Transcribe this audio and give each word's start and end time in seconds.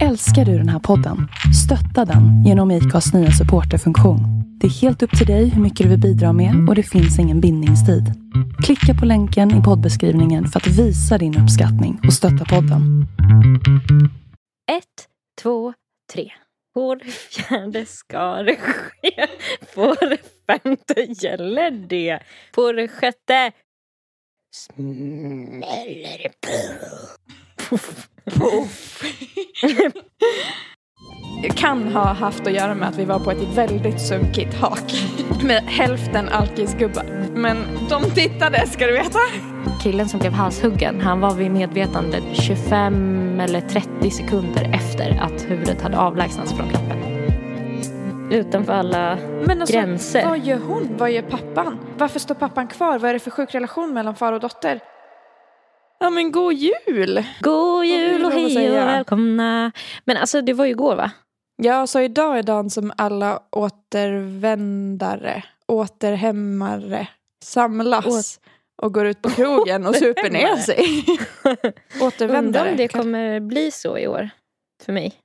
Älskar 0.00 0.44
du 0.44 0.58
den 0.58 0.68
här 0.68 0.78
podden? 0.78 1.28
Stötta 1.64 2.04
den 2.12 2.44
genom 2.44 2.70
IKAs 2.70 3.14
nya 3.14 3.30
supporterfunktion. 3.30 4.20
Det 4.60 4.66
är 4.66 4.70
helt 4.70 5.02
upp 5.02 5.18
till 5.18 5.26
dig 5.26 5.48
hur 5.48 5.62
mycket 5.62 5.84
du 5.84 5.88
vill 5.90 6.00
bidra 6.00 6.32
med 6.32 6.68
och 6.68 6.74
det 6.74 6.82
finns 6.82 7.18
ingen 7.18 7.40
bindningstid. 7.40 8.04
Klicka 8.64 9.00
på 9.00 9.06
länken 9.06 9.60
i 9.60 9.62
poddbeskrivningen 9.62 10.46
för 10.46 10.60
att 10.60 10.66
visa 10.66 11.18
din 11.18 11.38
uppskattning 11.42 12.00
och 12.06 12.12
stötta 12.12 12.44
podden. 12.44 13.06
Ett, 14.72 15.08
två, 15.42 15.72
tre. 16.12 16.32
På 16.74 16.94
det 16.94 17.10
fjärde 17.10 17.86
ska 17.86 18.42
det 18.42 18.56
ske. 18.56 19.26
På 19.74 19.94
det 20.00 20.18
femte 20.46 21.26
gäller 21.26 21.70
det. 21.70 22.20
På 22.54 22.72
det 22.72 22.88
sjätte 22.88 23.52
smäller 24.54 26.32
det. 26.40 26.78
Puff. 28.24 29.02
Puff. 29.60 29.92
kan 31.56 31.92
ha 31.92 32.12
haft 32.12 32.46
att 32.46 32.52
göra 32.52 32.74
med 32.74 32.88
att 32.88 32.98
vi 32.98 33.04
var 33.04 33.18
på 33.18 33.30
ett 33.30 33.42
väldigt 33.54 34.00
sunkigt 34.00 34.54
hak 34.54 34.92
med 35.42 35.62
hälften 35.62 36.28
alkisgubbar. 36.28 37.04
Men 37.34 37.56
de 37.88 38.02
tittade 38.10 38.66
ska 38.66 38.86
du 38.86 38.92
veta. 38.92 39.18
Killen 39.82 40.08
som 40.08 40.20
blev 40.20 40.32
halshuggen, 40.32 41.00
han 41.00 41.20
var 41.20 41.34
vid 41.34 41.50
medvetande 41.50 42.22
25 42.32 43.40
eller 43.40 43.60
30 43.60 44.10
sekunder 44.10 44.70
efter 44.74 45.20
att 45.20 45.50
huvudet 45.50 45.82
hade 45.82 45.98
avlägsnats 45.98 46.52
från 46.52 46.70
kroppen. 46.70 46.98
Utanför 48.30 48.72
alla 48.72 49.18
Men 49.46 49.60
alltså, 49.60 49.76
gränser. 49.76 50.28
vad 50.28 50.38
gör 50.38 50.58
hon? 50.58 50.88
Vad 50.98 51.10
gör 51.10 51.22
pappan? 51.22 51.78
Varför 51.98 52.18
står 52.18 52.34
pappan 52.34 52.68
kvar? 52.68 52.98
Vad 52.98 53.08
är 53.10 53.12
det 53.14 53.20
för 53.20 53.30
sjuk 53.30 53.54
relation 53.54 53.94
mellan 53.94 54.14
far 54.14 54.32
och 54.32 54.40
dotter? 54.40 54.80
Ja 56.02 56.10
men 56.10 56.32
god 56.32 56.52
jul! 56.52 57.24
God 57.40 57.84
jul 57.84 58.24
och 58.24 58.32
hej 58.32 58.70
och 58.70 58.76
välkomna. 58.76 59.72
Men 60.04 60.16
alltså 60.16 60.40
det 60.42 60.52
var 60.52 60.64
ju 60.64 60.70
igår 60.70 60.96
va? 60.96 61.10
Ja, 61.62 61.86
så 61.86 62.00
idag 62.00 62.38
är 62.38 62.42
dagen 62.42 62.70
som 62.70 62.92
alla 62.96 63.42
återvändare, 63.50 65.44
återhämmare 65.68 67.08
samlas 67.44 68.40
och 68.82 68.94
går 68.94 69.06
ut 69.06 69.22
på 69.22 69.30
krogen 69.30 69.86
och 69.86 69.96
super 69.96 70.30
ner 70.30 70.56
sig. 70.56 71.04
Undrar 71.44 72.06
återvändare. 72.06 72.70
om 72.70 72.76
det 72.76 72.88
kommer 72.88 73.40
bli 73.40 73.70
så 73.70 73.98
i 73.98 74.06
år. 74.06 74.30
För 74.84 74.92
mig. 74.92 75.21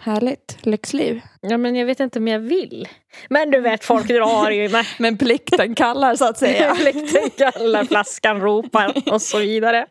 Härligt. 0.00 0.58
Lyxliv. 0.62 1.20
Ja 1.40 1.56
men 1.56 1.76
jag 1.76 1.86
vet 1.86 2.00
inte 2.00 2.18
om 2.18 2.28
jag 2.28 2.38
vill. 2.38 2.88
Men 3.28 3.50
du 3.50 3.60
vet 3.60 3.84
folk 3.84 4.08
drar 4.08 4.50
ju 4.50 4.68
med. 4.68 4.86
Men 4.98 5.18
plikten 5.18 5.74
kallar 5.74 6.16
så 6.16 6.28
att 6.28 6.38
säga. 6.46 6.74
Plikten 6.74 7.30
kallar, 7.30 7.84
flaskan 7.84 8.40
ropar 8.40 9.12
och 9.12 9.22
så 9.22 9.38
vidare. 9.38 9.86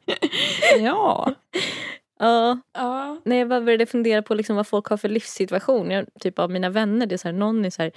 ja. 0.80 1.34
Ja, 2.20 2.60
ja. 2.74 3.22
när 3.26 3.36
jag 3.36 3.50
bara 3.50 3.62
började 3.62 3.86
fundera 3.86 4.22
på 4.22 4.34
liksom 4.34 4.56
vad 4.56 4.68
folk 4.68 4.86
har 4.86 4.98
för 4.98 5.10
livssituation. 5.10 5.92
Jag, 5.92 6.06
typ 6.20 6.40
av 6.40 6.52
mina 6.52 6.70
vänner, 6.70 7.06
det 7.06 7.16
är 7.16 7.18
så 7.18 7.28
här, 7.28 7.36
någon 7.36 7.66
är 7.66 7.70
så 7.70 7.82
här, 7.82 7.92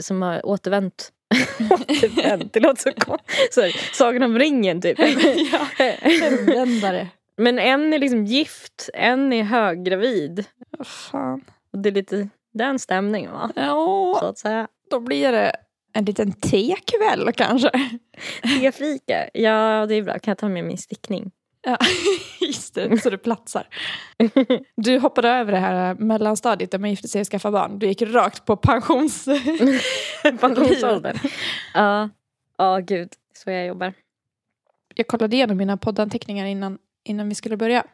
som 0.00 0.22
har 0.22 0.46
återvänt. 0.46 1.12
återvänt, 1.70 2.52
det 2.52 2.60
låter 2.60 2.82
så 2.82 2.92
konstigt. 2.92 3.94
Sagan 3.94 4.22
om 4.22 4.38
ringen 4.38 4.80
typ. 4.80 4.98
ja. 5.52 5.66
Hemvändare. 6.00 7.08
Men 7.36 7.58
en 7.58 7.92
är 7.92 7.98
liksom 7.98 8.24
gift, 8.24 8.90
en 8.94 9.32
är 9.32 9.42
höggravid. 9.42 10.44
Vad 10.78 10.86
fan. 10.86 11.44
Och 11.74 11.80
det 11.80 11.88
är 11.88 11.92
lite 11.92 12.28
den 12.52 12.78
stämningen 12.78 13.32
va? 13.32 13.50
Så 13.54 13.60
Ja, 13.60 14.28
att 14.28 14.38
säga. 14.38 14.68
då 14.90 15.00
blir 15.00 15.32
det 15.32 15.52
en 15.92 16.04
liten 16.04 16.32
tekväll 16.32 17.32
kanske. 17.34 17.70
Tefika, 18.42 19.28
ja 19.34 19.86
det 19.86 19.94
är 19.94 20.02
bra. 20.02 20.18
Kan 20.18 20.30
jag 20.30 20.38
ta 20.38 20.48
med 20.48 20.64
min 20.64 20.78
stickning? 20.78 21.30
Ja, 21.66 21.78
just 22.40 22.74
det. 22.74 22.98
Så 23.02 23.10
det 23.10 23.18
platsar. 23.18 23.68
Du 24.76 24.98
hoppade 24.98 25.28
över 25.28 25.52
det 25.52 25.58
här 25.58 25.94
mellanstadiet 25.94 26.70
där 26.70 26.78
man 26.78 26.90
gifte 26.90 27.08
sig 27.08 27.20
och 27.20 27.26
skaffade 27.26 27.52
barn. 27.52 27.78
Du 27.78 27.86
gick 27.86 28.02
rakt 28.02 28.44
på 28.44 28.56
pensions... 28.56 29.24
Pensionsåldern. 30.40 31.18
Ja, 31.74 32.10
ja 32.58 32.78
gud. 32.78 33.08
Så 33.34 33.50
jag 33.50 33.66
jobbar. 33.66 33.92
Jag 34.94 35.06
kollade 35.06 35.36
igenom 35.36 35.56
mina 35.56 35.76
poddanteckningar 35.76 36.46
innan, 36.46 36.78
innan 37.04 37.28
vi 37.28 37.34
skulle 37.34 37.56
börja. 37.56 37.84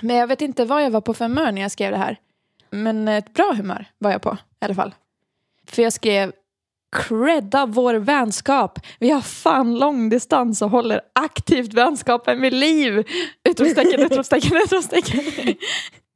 Men 0.00 0.16
jag 0.16 0.26
vet 0.26 0.40
inte 0.42 0.64
vad 0.64 0.82
jag 0.84 0.90
var 0.90 1.00
på 1.00 1.14
för 1.14 1.24
humör 1.24 1.52
när 1.52 1.62
jag 1.62 1.70
skrev 1.70 1.90
det 1.90 1.98
här. 1.98 2.18
Men 2.82 3.08
ett 3.08 3.34
bra 3.34 3.52
humör 3.56 3.86
var 3.98 4.10
jag 4.10 4.22
på 4.22 4.36
i 4.60 4.64
alla 4.64 4.74
fall. 4.74 4.94
För 5.66 5.82
jag 5.82 5.92
skrev 5.92 6.32
credda 6.96 7.66
vår 7.66 7.94
vänskap. 7.94 8.78
Vi 8.98 9.10
har 9.10 9.20
fan 9.20 9.78
långdistans 9.78 10.62
och 10.62 10.70
håller 10.70 11.00
aktivt 11.12 11.74
vänskapen 11.74 12.40
vid 12.40 12.52
liv. 12.52 13.04
Utropstecken, 13.48 14.00
utropstecken, 14.00 14.56
utropstecken. 14.56 15.20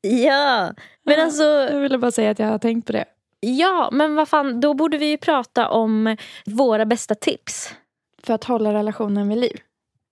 Ja, 0.00 0.72
men 1.04 1.20
alltså 1.20 1.42
Jag 1.42 1.80
ville 1.80 1.98
bara 1.98 2.10
säga 2.10 2.30
att 2.30 2.38
jag 2.38 2.46
har 2.46 2.58
tänkt 2.58 2.86
på 2.86 2.92
det. 2.92 3.04
Ja, 3.40 3.88
men 3.92 4.14
vad 4.14 4.28
fan, 4.28 4.60
då 4.60 4.74
borde 4.74 4.98
vi 4.98 5.06
ju 5.06 5.16
prata 5.16 5.68
om 5.68 6.16
våra 6.46 6.86
bästa 6.86 7.14
tips. 7.14 7.74
För 8.22 8.34
att 8.34 8.44
hålla 8.44 8.72
relationen 8.72 9.28
vid 9.28 9.38
liv. 9.38 9.60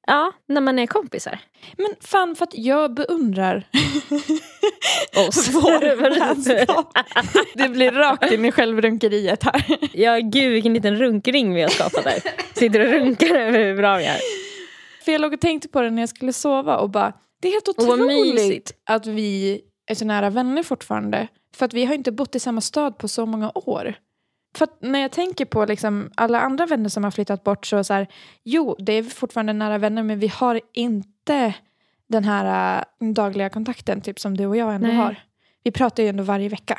Ja, 0.06 0.32
när 0.48 0.60
man 0.60 0.78
är 0.78 0.86
kompisar. 0.86 1.38
Men 1.76 1.88
fan 2.00 2.36
för 2.36 2.44
att 2.44 2.58
jag 2.58 2.94
beundrar 2.94 3.68
Oss. 5.28 5.48
vår. 5.48 5.80
Det 7.54 7.68
blir 7.68 7.92
rakt 7.92 8.32
in 8.32 8.44
i 8.44 8.52
självrunkeriet 8.52 9.42
här. 9.42 9.78
ja, 9.92 10.18
gud 10.18 10.52
vilken 10.52 10.74
liten 10.74 10.96
runkring 10.96 11.54
vi 11.54 11.62
har 11.62 11.68
skapat 11.68 12.04
där. 12.04 12.22
Sitter 12.54 12.80
och 12.80 12.92
runkar 12.92 13.34
över 13.34 13.64
hur 13.64 13.76
bra 13.76 13.96
vi 13.96 14.04
är. 14.04 14.20
För 15.04 15.12
jag 15.12 15.20
låg 15.20 15.32
och 15.32 15.40
tänkte 15.40 15.68
på 15.68 15.80
det 15.80 15.90
när 15.90 16.02
jag 16.02 16.08
skulle 16.08 16.32
sova 16.32 16.76
och 16.76 16.90
bara, 16.90 17.12
det 17.42 17.48
är 17.48 17.52
helt 17.52 17.68
otroligt 17.68 18.72
att 18.84 19.06
vi 19.06 19.60
är 19.90 19.94
så 19.94 20.04
nära 20.04 20.30
vänner 20.30 20.62
fortfarande. 20.62 21.28
För 21.56 21.66
att 21.66 21.74
vi 21.74 21.84
har 21.84 21.94
inte 21.94 22.12
bott 22.12 22.34
i 22.34 22.40
samma 22.40 22.60
stad 22.60 22.98
på 22.98 23.08
så 23.08 23.26
många 23.26 23.52
år. 23.54 23.94
För 24.56 24.68
när 24.80 24.98
jag 24.98 25.12
tänker 25.12 25.44
på 25.44 25.64
liksom 25.64 26.10
alla 26.14 26.40
andra 26.40 26.66
vänner 26.66 26.88
som 26.88 27.04
har 27.04 27.10
flyttat 27.10 27.44
bort 27.44 27.66
så, 27.66 27.84
så 27.84 27.94
här, 27.94 28.06
jo, 28.44 28.76
det 28.78 28.92
är 28.92 29.02
fortfarande 29.02 29.52
nära 29.52 29.78
vänner 29.78 30.02
men 30.02 30.18
vi 30.18 30.28
har 30.28 30.60
inte 30.72 31.54
den 32.08 32.24
här 32.24 32.78
äh, 33.00 33.08
dagliga 33.12 33.48
kontakten 33.48 34.00
typ 34.00 34.20
som 34.20 34.36
du 34.36 34.46
och 34.46 34.56
jag 34.56 34.74
ändå 34.74 34.86
Nej. 34.86 34.96
har. 34.96 35.16
Vi 35.64 35.70
pratar 35.70 36.02
ju 36.02 36.08
ändå 36.08 36.22
varje 36.22 36.48
vecka, 36.48 36.78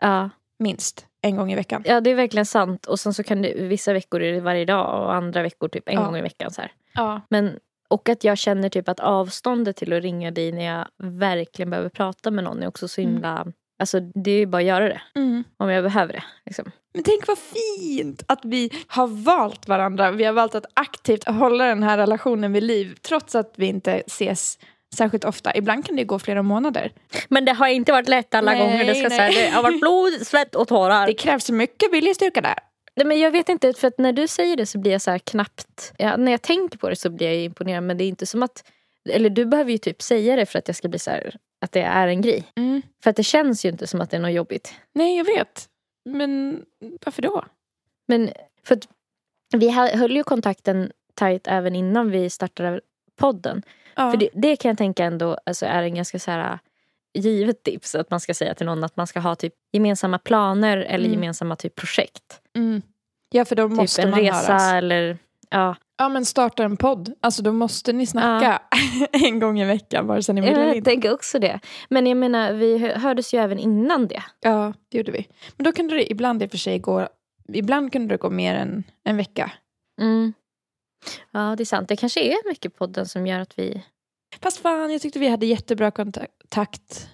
Ja. 0.00 0.30
minst 0.58 1.06
en 1.22 1.36
gång 1.36 1.52
i 1.52 1.54
veckan. 1.54 1.82
ja, 1.86 2.00
det 2.00 2.10
är 2.10 2.14
verkligen 2.14 2.46
sant. 2.46 2.86
Och 2.86 3.00
sen 3.00 3.14
så 3.14 3.22
kan 3.22 3.42
det, 3.42 3.54
vissa 3.54 3.92
veckor 3.92 4.22
är 4.22 4.32
det 4.32 4.40
varje 4.40 4.64
dag 4.64 5.02
och 5.02 5.14
andra 5.14 5.42
veckor 5.42 5.68
typ 5.68 5.88
en 5.88 5.94
Ja. 5.94 6.04
gång 6.04 6.16
i 6.16 6.22
veckan. 6.22 6.50
Så 6.50 6.60
här. 6.60 6.72
Ja. 6.94 7.20
Men, 7.30 7.58
och 7.88 8.08
att 8.08 8.24
jag 8.24 8.38
känner 8.38 8.68
typ 8.68 8.88
att 8.88 9.00
avståndet 9.00 9.76
till 9.76 9.92
att 9.92 10.02
ringa 10.02 10.30
dig 10.30 10.52
när 10.52 10.64
jag 10.64 10.86
verkligen 11.02 11.70
behöver 11.70 11.88
prata 11.88 12.30
med 12.30 12.44
någon 12.44 12.62
är 12.62 12.66
också 12.66 12.88
så 12.88 13.00
Mm. 13.00 13.12
himla... 13.12 13.46
Alltså 13.80 14.00
det 14.00 14.30
är 14.30 14.38
ju 14.38 14.46
bara 14.46 14.58
att 14.58 14.64
göra 14.64 14.88
det. 14.88 15.00
Mm. 15.14 15.44
Om 15.56 15.70
jag 15.70 15.84
behöver 15.84 16.12
det. 16.12 16.22
Liksom. 16.46 16.70
Men 16.98 17.04
tänk 17.04 17.26
vad 17.26 17.38
fint 17.38 18.22
att 18.26 18.40
vi 18.44 18.70
har 18.86 19.06
valt 19.06 19.68
varandra. 19.68 20.10
Vi 20.10 20.24
har 20.24 20.32
valt 20.32 20.54
att 20.54 20.66
aktivt 20.74 21.28
hålla 21.28 21.64
den 21.64 21.82
här 21.82 21.98
relationen 21.98 22.52
vid 22.52 22.62
liv 22.62 22.98
trots 23.02 23.34
att 23.34 23.52
vi 23.56 23.66
inte 23.66 23.92
ses 24.06 24.58
särskilt 24.96 25.24
ofta. 25.24 25.56
Ibland 25.56 25.86
kan 25.86 25.96
det 25.96 26.04
gå 26.04 26.18
flera 26.18 26.42
månader. 26.42 26.92
Men 27.28 27.44
det 27.44 27.52
har 27.52 27.68
inte 27.68 27.92
varit 27.92 28.08
lätt 28.08 28.34
alla 28.34 28.50
Nej, 28.52 28.60
gånger. 28.60 28.84
Det, 28.84 28.94
ska 28.94 29.08
nej. 29.08 29.32
säga. 29.32 29.44
det 29.44 29.56
har 29.56 29.62
varit 29.62 29.80
blod, 29.80 30.26
svett 30.26 30.54
och 30.54 30.68
tårar. 30.68 31.06
Det 31.06 31.14
krävs 31.14 31.50
mycket 31.50 31.92
viljestyrka 31.92 32.40
där. 32.40 32.58
Nej, 32.96 33.06
men 33.06 33.20
jag 33.20 33.30
vet 33.30 33.48
inte, 33.48 33.72
för 33.72 33.88
att 33.88 33.98
när 33.98 34.12
du 34.12 34.28
säger 34.28 34.56
det 34.56 34.66
så 34.66 34.78
blir 34.78 34.92
jag 34.92 35.02
så 35.02 35.10
här 35.10 35.18
knappt... 35.18 35.92
Ja, 35.98 36.16
när 36.16 36.32
jag 36.32 36.42
tänker 36.42 36.78
på 36.78 36.88
det 36.88 36.96
så 36.96 37.10
blir 37.10 37.26
jag 37.26 37.36
imponerad 37.36 37.82
men 37.82 37.98
det 37.98 38.04
är 38.04 38.08
inte 38.08 38.26
som 38.26 38.42
att... 38.42 38.64
Eller 39.10 39.30
du 39.30 39.46
behöver 39.46 39.72
ju 39.72 39.78
typ 39.78 40.02
säga 40.02 40.36
det 40.36 40.46
för 40.46 40.58
att 40.58 40.68
jag 40.68 40.76
ska 40.76 40.88
bli 40.88 40.98
så 40.98 41.10
här, 41.10 41.36
att 41.64 41.72
det 41.72 41.82
är 41.82 42.08
en 42.08 42.20
grej. 42.20 42.44
För 43.02 43.10
att 43.10 43.16
det 43.16 43.22
känns 43.22 43.64
ju 43.64 43.68
inte 43.68 43.86
som 43.86 44.00
att 44.00 44.10
det 44.10 44.16
är 44.16 44.20
något 44.20 44.32
jobbigt. 44.32 44.74
Nej, 44.94 45.16
jag 45.16 45.24
vet. 45.24 45.68
Men 46.04 46.64
varför 47.04 47.22
då? 47.22 47.44
Men 48.06 48.30
för 48.64 48.74
att 48.74 48.88
vi 49.56 49.70
hö- 49.70 49.96
höll 49.96 50.16
ju 50.16 50.22
kontakten 50.24 50.92
tajt 51.14 51.46
även 51.46 51.76
innan 51.76 52.10
vi 52.10 52.30
startade 52.30 52.80
podden. 53.16 53.62
Ja. 53.96 54.10
För 54.10 54.18
det, 54.18 54.28
det 54.34 54.56
kan 54.56 54.68
jag 54.68 54.78
tänka 54.78 55.04
ändå 55.04 55.38
alltså, 55.46 55.66
är 55.66 55.82
en 55.82 55.94
ganska 55.94 56.18
så 56.18 56.30
här 56.30 56.58
givet 57.14 57.62
tips 57.62 57.94
att 57.94 58.10
man 58.10 58.20
ska 58.20 58.34
säga 58.34 58.54
till 58.54 58.66
någon 58.66 58.84
att 58.84 58.96
man 58.96 59.06
ska 59.06 59.20
ha 59.20 59.34
typ 59.34 59.54
gemensamma 59.72 60.18
planer 60.18 60.76
eller 60.76 61.04
Mm. 61.04 61.12
gemensamma 61.12 61.56
typ 61.56 61.74
projekt. 61.74 62.40
Mm. 62.56 62.82
ja, 63.30 63.44
för 63.44 63.56
då 63.56 63.68
Typ 63.68 63.76
måste 63.76 64.02
en 64.02 64.10
man 64.10 64.20
resa 64.20 64.52
höras. 64.52 64.72
eller 64.72 65.18
ja. 65.50 65.76
Ja, 66.00 66.08
men 66.08 66.24
starta 66.24 66.64
en 66.64 66.76
podd. 66.76 67.14
Alltså 67.20 67.42
då 67.42 67.52
måste 67.52 67.92
ni 67.92 68.06
snacka 68.06 68.62
en 69.12 69.38
gång 69.40 69.60
i 69.60 69.64
veckan 69.64 70.06
vare 70.06 70.22
sig 70.22 70.34
ni 70.34 70.40
vill 70.40 70.50
eller 70.50 70.66
Jag 70.66 70.76
inte. 70.76 70.90
tänker 70.90 71.12
också 71.14 71.38
det. 71.38 71.60
Men 71.90 72.06
jag 72.06 72.16
menar 72.16 72.52
vi 72.52 72.78
hö- 72.78 72.98
hördes 72.98 73.34
ju 73.34 73.38
även 73.38 73.58
innan 73.58 74.06
det. 74.08 74.22
Ja, 74.40 74.72
det 74.88 74.98
gjorde 74.98 75.12
vi. 75.12 75.26
Men 75.56 75.64
då 75.64 75.72
kunde 75.72 75.94
det 75.94 76.12
ibland 76.12 76.42
i 76.42 76.46
och 76.46 76.50
för 76.50 76.58
sig 76.58 76.78
gå, 76.78 77.08
ibland 77.52 77.92
kunde 77.92 78.14
det 78.14 78.18
gå 78.18 78.30
mer 78.30 78.54
än 78.54 78.84
en 79.04 79.16
vecka. 79.16 79.52
Mm. 80.00 80.32
Ja 81.30 81.54
det 81.56 81.62
är 81.62 81.64
sant. 81.64 81.88
Det 81.88 81.96
kanske 81.96 82.20
är 82.20 82.48
mycket 82.48 82.76
podden 82.76 83.06
som 83.06 83.26
gör 83.26 83.40
att 83.40 83.58
vi... 83.58 83.82
Fast 84.42 84.58
fan, 84.58 84.92
jag 84.92 85.00
tyckte 85.02 85.18
vi 85.18 85.28
hade 85.28 85.46
jättebra 85.46 85.90
kontakt 85.90 87.08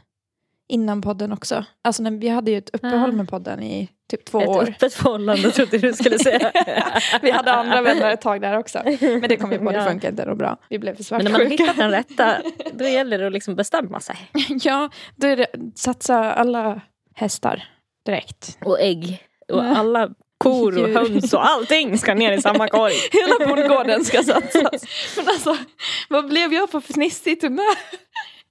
innan 0.68 1.02
podden 1.02 1.32
också. 1.32 1.64
Alltså 1.84 2.02
när 2.02 2.10
vi 2.10 2.28
hade 2.28 2.50
ju 2.50 2.58
ett 2.58 2.70
uppehåll 2.72 3.12
med 3.12 3.28
podden 3.28 3.62
i 3.62 3.88
typ 4.10 4.24
två 4.24 4.40
Ett 4.40 4.48
år. 4.48 4.62
öppet 4.62 4.94
förhållande 4.94 5.50
trodde 5.50 5.78
du 5.78 5.92
skulle 5.92 6.18
säga. 6.18 6.52
vi 7.22 7.30
hade 7.30 7.52
andra 7.52 7.82
vänner 7.82 8.10
ett 8.10 8.20
tag 8.20 8.40
där 8.40 8.58
också. 8.58 8.82
Men 9.00 9.20
det 9.20 9.36
kom 9.36 9.50
vi 9.50 9.58
på, 9.58 9.72
det 9.72 9.84
funkar 9.84 10.08
inte 10.08 10.34
bra. 10.34 10.56
Vi 10.68 10.78
blev 10.78 11.04
för 11.04 11.16
Men 11.16 11.24
när 11.24 11.32
man 11.32 11.40
svartsjuka. 11.40 11.62
hittat 11.62 11.76
den 11.76 11.90
rätta, 11.90 12.36
då 12.72 12.84
gäller 12.84 13.18
det 13.18 13.26
att 13.26 13.32
liksom 13.32 13.54
bestämma 13.56 14.00
sig. 14.00 14.16
Ja, 14.62 14.90
då 15.16 15.26
är 15.26 15.36
det 15.36 15.46
satsa 15.74 16.32
alla 16.32 16.80
hästar 17.14 17.64
direkt. 18.06 18.58
Och 18.64 18.80
ägg. 18.80 19.22
Och 19.52 19.64
alla 19.64 20.10
kor 20.38 20.82
och 20.82 20.88
höns 20.88 21.34
och 21.34 21.46
allting 21.46 21.98
ska 21.98 22.14
ner 22.14 22.32
i 22.32 22.42
samma 22.42 22.68
korg. 22.68 22.92
Hela 23.12 23.46
bondgården 23.56 24.04
ska 24.04 24.22
satsas. 24.22 24.84
Men 25.16 25.28
alltså, 25.28 25.56
vad 26.08 26.28
blev 26.28 26.52
jag 26.52 26.70
på 26.70 26.80
fnissigt 26.80 27.42
humör? 27.42 27.76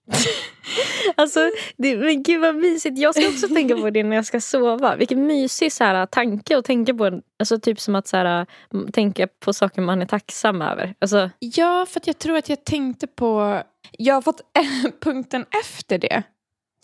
Alltså, 1.16 1.40
det, 1.78 1.98
men 1.98 2.24
gud 2.24 2.42
vad 2.42 2.56
mysigt. 2.56 2.98
Jag 3.00 3.16
ska 3.16 3.28
också 3.28 3.48
tänka 3.48 3.76
på 3.76 3.90
det 3.90 4.04
när 4.04 4.16
jag 4.16 4.26
ska 4.26 4.42
sova. 4.42 4.96
Vilken 4.96 5.26
mysig 5.28 5.72
så 5.74 5.84
här, 5.84 6.06
tanke 6.06 6.58
att 6.58 6.66
tänka 6.66 6.94
på. 6.94 7.22
Alltså 7.40 7.60
typ 7.60 7.80
som 7.80 7.96
att 7.96 8.08
så 8.08 8.18
här, 8.18 8.46
tänka 8.92 9.28
på 9.40 9.54
saker 9.54 9.82
man 9.82 10.02
är 10.02 10.06
tacksam 10.06 10.62
över. 10.62 10.96
Alltså, 11.00 11.30
Ja, 11.40 11.86
för 11.90 12.02
jag 12.06 12.20
tror 12.20 12.38
att 12.38 12.50
jag 12.50 12.64
tänkte 12.66 13.08
på... 13.08 13.62
Jag 13.92 14.14
har 14.14 14.22
fått 14.22 14.42
punkten 15.02 15.46
efter 15.64 15.98
det. 15.98 16.24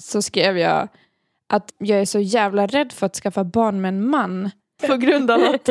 Så 0.02 0.22
skrev 0.22 0.58
jag 0.58 0.88
att 1.50 1.74
jag 1.78 2.00
är 2.00 2.06
så 2.06 2.20
jävla 2.20 2.68
rädd 2.68 2.92
för 2.92 3.06
att 3.06 3.16
skaffa 3.16 3.44
barn 3.44 3.82
med 3.82 3.90
en 3.90 4.10
man. 4.10 4.52
På 4.88 4.96
grund 4.98 5.32
av 5.32 5.44
att 5.44 5.70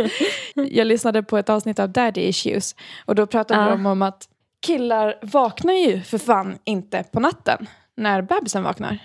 jag 0.54 0.86
lyssnade 0.86 1.22
på 1.22 1.38
ett 1.38 1.48
avsnitt 1.48 1.78
av 1.78 1.88
Daddy 1.90 2.20
Issues. 2.20 2.76
Och 3.06 3.14
då 3.14 3.26
pratade 3.26 3.60
Ja. 3.60 3.68
de 3.70 3.86
om 3.86 4.02
att 4.02 4.28
killar 4.66 5.18
vaknar 5.22 5.72
ju 5.74 6.00
för 6.00 6.18
fan 6.18 6.58
inte 6.64 7.04
på 7.12 7.20
natten. 7.20 7.68
När 7.96 8.22
bebisen 8.22 8.62
vaknar. 8.62 8.98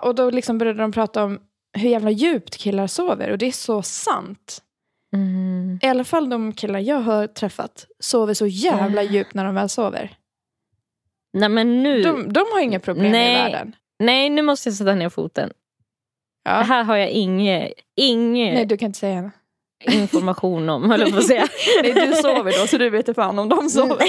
Och 0.00 0.14
då 0.14 0.30
liksom 0.30 0.58
började 0.58 0.80
de 0.82 0.92
prata 0.92 1.24
om 1.24 1.40
hur 1.78 1.88
jävla 1.88 2.10
djupt 2.10 2.56
killar 2.56 2.86
sover. 2.86 3.30
Och 3.30 3.38
det 3.38 3.46
är 3.46 3.52
så 3.52 3.82
sant. 3.82 4.62
mm, 5.14 5.78
I 5.82 5.86
alla 5.86 6.04
fall 6.04 6.28
de 6.30 6.52
killar 6.52 6.78
jag 6.80 7.00
har 7.00 7.26
träffat 7.26 7.86
sover 8.00 8.34
så 8.34 8.46
jävla 8.46 9.02
Ja. 9.02 9.10
djupt 9.10 9.34
när 9.34 9.44
de 9.44 9.54
väl 9.54 9.68
sover. 9.68 10.16
nej 11.32 11.48
men 11.48 11.82
nu. 11.82 12.02
De, 12.02 12.32
de 12.32 12.44
har 12.52 12.60
inga 12.60 12.80
problem 12.80 13.12
Nej. 13.12 13.32
i 13.32 13.34
världen. 13.42 13.76
Nej 13.98 14.30
nu 14.30 14.42
måste 14.42 14.68
jag 14.68 14.76
sätta 14.76 14.94
ner 14.94 15.08
foten. 15.08 15.52
Ja. 16.44 16.50
Här 16.50 16.82
har 16.84 16.96
jag 16.96 17.10
inget 17.10 17.72
inge 17.96 18.54
Nej, 18.54 18.66
du 18.66 18.76
kan 18.76 18.86
inte 18.86 18.98
säga 18.98 19.22
det. 19.22 19.30
Information 19.84 20.68
om 20.68 20.90
höll 20.90 21.00
jag 21.00 21.10
på 21.12 21.18
att 21.18 21.26
säga. 21.26 21.46
Nej, 21.82 21.92
du 21.92 22.12
sover 22.12 22.60
då 22.60 22.66
så 22.66 22.78
du 22.78 22.90
vet 22.90 23.14
fan 23.14 23.38
om 23.38 23.48
de 23.48 23.68
sover. 23.68 24.06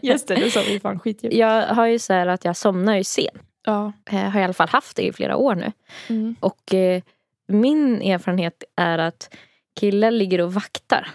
Just 0.06 0.28
det, 0.28 0.34
du 0.34 0.50
sover 0.50 0.70
ju 0.70 0.80
fan 0.80 0.98
skitdjupt. 0.98 1.34
Jag 1.34 1.66
har 1.66 1.86
ju 1.86 1.98
så 1.98 2.12
här 2.12 2.26
att 2.26 2.44
jag 2.44 2.56
somnar 2.56 2.96
ju 2.96 3.04
sent. 3.04 3.42
Ja. 3.64 3.92
Jag 4.10 4.18
har 4.18 4.40
i 4.40 4.44
alla 4.44 4.52
fall 4.52 4.68
haft 4.68 4.96
det 4.96 5.02
i 5.02 5.12
flera 5.12 5.36
år 5.36 5.54
nu. 5.54 5.72
Mm. 6.08 6.36
Och 6.40 6.74
eh, 6.74 7.02
min 7.48 8.02
erfarenhet 8.02 8.64
är 8.76 8.98
att 8.98 9.34
killar 9.80 10.10
ligger 10.10 10.40
och 10.40 10.54
vaktar. 10.54 11.10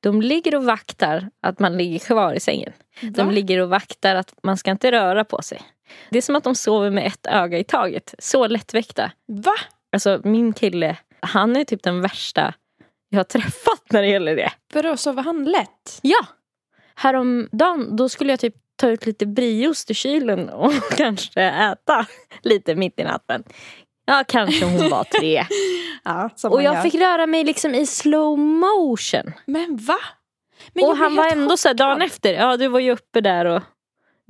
De 0.00 0.22
ligger 0.22 0.54
och 0.54 0.64
vaktar 0.64 1.30
att 1.40 1.58
man 1.58 1.76
ligger 1.76 1.98
kvar 1.98 2.34
i 2.34 2.40
sängen. 2.40 2.72
De 3.00 3.26
Va? 3.26 3.32
ligger 3.32 3.60
och 3.60 3.68
vaktar 3.68 4.14
att 4.14 4.34
man 4.42 4.56
ska 4.56 4.70
inte 4.70 4.92
röra 4.92 5.24
på 5.24 5.42
sig. 5.42 5.62
Det 6.10 6.18
är 6.18 6.22
som 6.22 6.36
att 6.36 6.44
de 6.44 6.54
sover 6.54 6.90
med 6.90 7.06
ett 7.06 7.26
öga 7.26 7.58
i 7.58 7.64
taget. 7.64 8.14
Så 8.18 8.46
lättväckta. 8.46 9.12
Va? 9.26 9.54
Alltså 9.92 10.20
min 10.24 10.52
kille, 10.52 10.96
han 11.20 11.56
är 11.56 11.64
typ 11.64 11.82
den 11.82 12.00
värsta 12.00 12.54
jag 13.08 13.18
har 13.18 13.24
träffat 13.24 13.82
när 13.90 14.02
det 14.02 14.08
gäller 14.08 14.36
det. 14.36 14.52
Vadå, 14.74 14.96
sover 14.96 15.22
han 15.22 15.44
lätt? 15.44 15.98
Ja! 16.02 16.26
Häromdagen 16.94 17.96
då 17.96 18.08
skulle 18.08 18.32
jag 18.32 18.40
typ 18.40 18.54
ta 18.76 18.88
ut 18.88 19.06
lite 19.06 19.26
brieost 19.26 19.90
ur 19.90 19.94
kylen 19.94 20.48
och 20.48 20.72
kanske 20.96 21.42
äta 21.42 22.06
lite 22.42 22.74
mitt 22.74 23.00
i 23.00 23.04
natten. 23.04 23.44
Ja, 24.04 24.24
kanske 24.28 24.64
hon 24.64 24.90
var 24.90 25.04
tre. 25.04 25.44
Ja, 26.08 26.30
och 26.44 26.62
jag 26.62 26.74
gör. 26.74 26.82
fick 26.82 26.94
röra 26.94 27.26
mig 27.26 27.44
liksom 27.44 27.74
i 27.74 27.86
slow 27.86 28.38
motion. 28.38 29.32
Men 29.46 29.76
va? 29.76 29.98
Men 30.72 30.84
och 30.84 30.96
han 30.96 31.14
var 31.16 31.26
ändå 31.32 31.56
så 31.56 31.68
här, 31.68 31.74
dagen 31.74 31.94
chockad. 31.94 32.06
efter, 32.06 32.32
ja 32.34 32.56
du 32.56 32.68
var 32.68 32.80
ju 32.80 32.90
uppe 32.92 33.20
där 33.20 33.44
och 33.44 33.62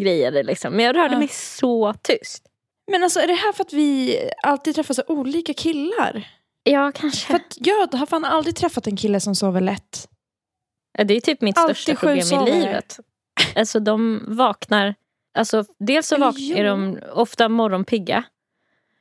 grejade 0.02 0.42
liksom. 0.42 0.72
Men 0.72 0.84
jag 0.84 0.96
rörde 0.96 1.14
Ja. 1.14 1.18
mig 1.18 1.28
så 1.28 1.94
tyst. 2.02 2.42
Men 2.90 3.02
alltså 3.02 3.20
är 3.20 3.26
det 3.26 3.32
här 3.34 3.52
för 3.52 3.64
att 3.64 3.72
vi 3.72 4.18
alltid 4.42 4.74
träffar 4.74 4.94
så 4.94 5.02
olika 5.06 5.54
killar? 5.54 6.28
Ja, 6.70 6.92
kanske. 6.94 7.26
För 7.26 7.34
att 7.34 7.56
jag 7.56 7.94
har 7.94 8.06
fan 8.06 8.24
aldrig 8.24 8.56
träffat 8.56 8.86
en 8.86 8.96
kille 8.96 9.20
som 9.20 9.34
sover 9.34 9.60
lätt. 9.60 10.08
Det 11.04 11.14
är 11.14 11.20
typ 11.20 11.40
mitt 11.40 11.58
Alltid 11.58 11.76
största 11.76 12.00
problem 12.00 12.18
i 12.18 12.22
sovare. 12.22 12.50
livet. 12.50 12.98
Alltså 13.56 13.80
de 13.80 14.24
vaknar, 14.28 14.94
alltså 15.38 15.64
dels 15.78 16.06
så 16.08 16.14
Eller 16.14 16.26
vak- 16.26 16.34
jo. 16.38 16.56
är 16.56 16.64
de 16.64 16.98
ofta 17.12 17.48
morgonpigga. 17.48 18.24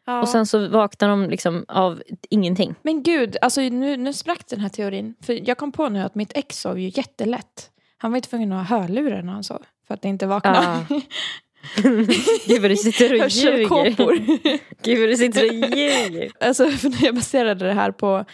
Ja. 0.05 0.21
Och 0.21 0.29
sen 0.29 0.45
så 0.45 0.67
vaknar 0.67 1.09
de 1.09 1.29
liksom 1.29 1.65
av 1.67 2.03
ingenting. 2.29 2.75
Men 2.81 3.03
gud, 3.03 3.37
alltså 3.41 3.61
nu, 3.61 3.97
nu 3.97 4.13
sprack 4.13 4.47
den 4.47 4.59
här 4.59 4.69
teorin. 4.69 5.15
För 5.21 5.47
jag 5.49 5.57
kom 5.57 5.71
på 5.71 5.89
nu 5.89 6.01
att 6.01 6.15
mitt 6.15 6.31
ex 6.37 6.59
sov 6.61 6.79
ju 6.79 6.91
jättelätt. 6.95 7.69
Han 7.97 8.11
var 8.11 8.17
ju 8.17 8.21
tvungen 8.21 8.51
att 8.51 8.67
ha 8.69 8.77
hörlurar 8.77 9.21
när 9.21 9.33
han 9.33 9.43
sov. 9.43 9.65
För 9.87 9.93
att 9.93 10.01
det 10.01 10.07
inte 10.07 10.27
vaknade. 10.27 10.85
Ja. 10.89 11.01
Gud 12.47 12.61
vad 12.61 12.71
du 12.71 12.75
sitter 12.75 13.23
och 13.23 13.29
ljuger. 13.29 14.59
Gud 14.83 14.99
vad 14.99 15.09
du 15.09 15.15
sitter 15.17 15.47
och 15.49 15.53
ljuger. 15.77 16.31
alltså, 16.39 16.69
för 16.69 16.89
när 16.89 17.05
jag 17.05 17.15
baserade 17.15 17.67
det 17.67 17.73
här 17.73 17.91
på 17.91 18.25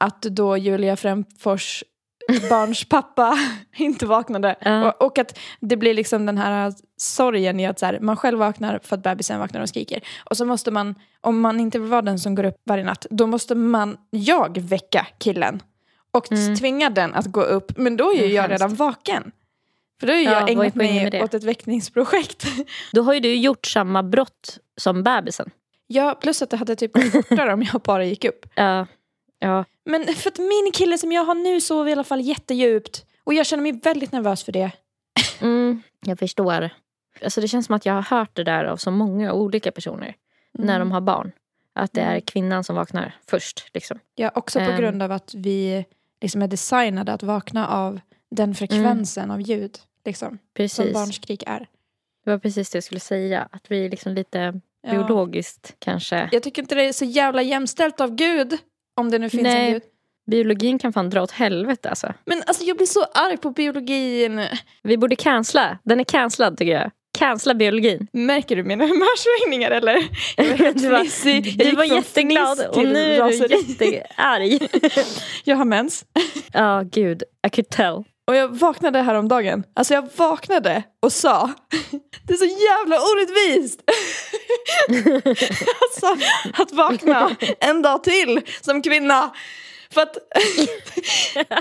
att 0.00 0.22
då 0.22 0.56
Julia 0.56 0.96
Frändfors 0.96 1.84
barns 2.50 2.84
pappa 2.84 3.38
inte 3.76 4.06
vaknade. 4.06 4.56
Ja. 4.60 4.92
Och, 4.92 5.06
och 5.06 5.18
att 5.18 5.38
det 5.60 5.76
blir 5.76 5.94
liksom 5.94 6.26
den 6.26 6.38
här 6.38 6.72
sorgen 6.96 7.60
i 7.60 7.66
att 7.66 7.78
så 7.78 7.86
här, 7.86 7.98
man 8.00 8.16
själv 8.16 8.38
vaknar 8.38 8.80
för 8.82 8.96
att 8.96 9.02
bebisen 9.02 9.40
vaknar 9.40 9.60
och 9.60 9.68
skriker. 9.68 10.00
Och 10.30 10.36
så 10.36 10.44
måste 10.44 10.70
man, 10.70 10.94
om 11.20 11.40
man 11.40 11.60
inte 11.60 11.78
vill 11.78 11.90
vara 11.90 12.02
den 12.02 12.18
som 12.18 12.34
går 12.34 12.44
upp 12.44 12.56
varje 12.66 12.84
natt, 12.84 13.06
då 13.10 13.26
måste 13.26 13.54
man, 13.54 13.96
jag 14.10 14.58
väcka 14.58 15.06
killen. 15.18 15.62
Och 16.10 16.32
Mm. 16.32 16.56
tvinga 16.56 16.90
den 16.90 17.14
att 17.14 17.26
gå 17.26 17.42
upp. 17.42 17.72
Men 17.78 17.96
då 17.96 18.10
är 18.10 18.14
ju 18.16 18.22
Mm, 18.24 18.34
jag 18.36 18.50
redan 18.50 18.74
vaken. 18.74 19.32
För 20.00 20.06
då 20.06 20.12
har 20.12 20.20
Ja, 20.20 20.30
jag 20.40 20.50
ägnat 20.50 20.74
mig 20.74 21.22
åt 21.22 21.34
ett 21.34 21.44
väckningsprojekt. 21.44 22.46
Då 22.92 23.02
har 23.02 23.14
ju 23.14 23.20
du 23.20 23.34
gjort 23.34 23.66
samma 23.66 24.02
brott 24.02 24.58
som 24.76 25.02
bebisen. 25.02 25.50
ja, 25.86 26.18
plus 26.20 26.42
att 26.42 26.50
det 26.50 26.56
hade 26.56 26.76
typ 26.76 26.92
gått 26.92 27.12
fortare 27.12 27.52
om 27.52 27.62
jag 27.62 27.80
bara 27.82 28.04
gick 28.04 28.24
upp. 28.24 28.46
Ja. 28.54 28.86
ja. 29.38 29.64
Men 29.84 30.04
för 30.14 30.30
att 30.30 30.38
min 30.38 30.70
kille 30.74 30.98
som 30.98 31.12
jag 31.12 31.24
har 31.24 31.34
nu 31.34 31.60
sover 31.60 31.90
i 31.90 31.92
alla 31.92 32.04
fall 32.04 32.20
jättedjupt. 32.20 33.04
Och 33.24 33.34
jag 33.34 33.46
känner 33.46 33.62
mig 33.62 33.72
väldigt 33.72 34.12
nervös 34.12 34.44
för 34.44 34.52
det. 34.52 34.70
Mm, 35.40 35.82
jag 36.04 36.18
förstår. 36.18 36.70
Alltså 37.24 37.40
det 37.40 37.48
känns 37.48 37.66
som 37.66 37.74
att 37.74 37.86
jag 37.86 37.94
har 37.94 38.02
hört 38.18 38.30
det 38.36 38.44
där 38.44 38.64
av 38.64 38.76
så 38.76 38.90
många 38.90 39.32
olika 39.32 39.72
personer. 39.72 40.14
När 40.52 40.78
de 40.78 40.92
har 40.92 41.00
barn. 41.00 41.32
Att 41.74 41.92
det 41.92 42.00
är 42.00 42.10
Mm. 42.10 42.20
kvinnan 42.20 42.64
som 42.64 42.76
vaknar 42.76 43.16
först. 43.30 43.70
Liksom. 43.74 43.98
Ja, 44.14 44.30
också 44.34 44.58
på 44.58 44.64
Ehm. 44.64 44.76
grund 44.80 45.02
av 45.02 45.12
att 45.12 45.34
vi 45.34 45.84
liksom 46.20 46.42
är 46.42 46.48
designade 46.48 47.12
att 47.12 47.22
vakna 47.22 47.68
av 47.68 48.00
den 48.30 48.54
frekvensen 48.54 49.30
av 49.30 49.40
ljud. 49.40 49.78
Liksom, 50.04 50.28
som 50.28 50.38
Precis. 50.54 50.92
barnskrik 50.94 51.42
är. 51.46 51.66
Det 52.24 52.30
var 52.30 52.38
precis 52.38 52.70
det 52.70 52.76
jag 52.76 52.84
skulle 52.84 53.00
säga. 53.00 53.48
Att 53.52 53.70
vi 53.70 53.84
är 53.86 53.90
liksom 53.90 54.12
lite 54.14 54.60
Ja. 54.82 54.90
biologiskt 54.90 55.74
kanske. 55.78 56.28
Jag 56.32 56.42
tycker 56.42 56.62
inte 56.62 56.74
det 56.74 56.82
är 56.82 56.92
så 56.92 57.04
jävla 57.04 57.42
jämställt 57.42 58.00
av 58.00 58.14
Gud. 58.14 58.58
Om 58.96 59.10
det 59.10 59.18
nu 59.18 59.30
finns 59.30 59.42
Nej. 59.42 59.66
en 59.66 59.72
Gud. 59.72 59.82
Biologin 60.30 60.78
kan 60.78 60.92
fan 60.92 61.10
dra 61.10 61.22
åt 61.22 61.30
helvete 61.30 61.88
alltså. 61.90 62.14
Men 62.26 62.42
alltså 62.46 62.64
jag 62.64 62.76
blir 62.76 62.86
så 62.86 63.04
arg 63.14 63.36
på 63.36 63.50
biologin. 63.50 64.46
Vi 64.82 64.96
borde 64.96 65.16
cancella. 65.16 65.78
Den 65.84 66.00
är 66.00 66.04
cancellad 66.04 66.58
tycker 66.58 66.72
jag. 66.72 66.90
Cancella 67.18 67.54
biologin. 67.54 68.06
Märker 68.12 68.56
du 68.56 68.62
mina 68.64 68.84
humörsvängningar 68.88 69.70
eller? 69.70 70.08
Jag 70.36 70.46
var 70.58 70.72
Du 70.72 70.88
var, 70.88 71.64
du 71.70 71.76
var 71.76 71.84
jätteglad 71.84 72.66
och 72.70 72.76
nu 72.84 73.14
är 73.14 73.48
du 73.48 73.56
jättearg. 73.56 74.68
Jag 75.44 75.56
har 75.56 75.64
mens. 75.64 76.04
Ja, 76.52 76.82
gud. 76.92 77.22
I 77.46 77.50
could 77.50 77.68
tell. 77.68 78.04
Och 78.28 78.34
jag 78.34 78.48
vaknade 78.48 79.02
häromdagen. 79.02 79.64
Alltså 79.74 79.94
jag 79.94 80.08
vaknade 80.16 80.82
och 81.02 81.12
sa 81.12 81.46
Det 82.26 82.32
är 82.32 82.36
så 82.36 82.44
jävla 82.44 82.96
orättvist! 83.00 83.82
alltså 85.82 86.26
att 86.62 86.72
vakna 86.72 87.36
en 87.60 87.82
dag 87.82 88.04
till 88.04 88.40
som 88.60 88.82
kvinna. 88.82 89.34
För 89.90 90.00
att 90.00 90.16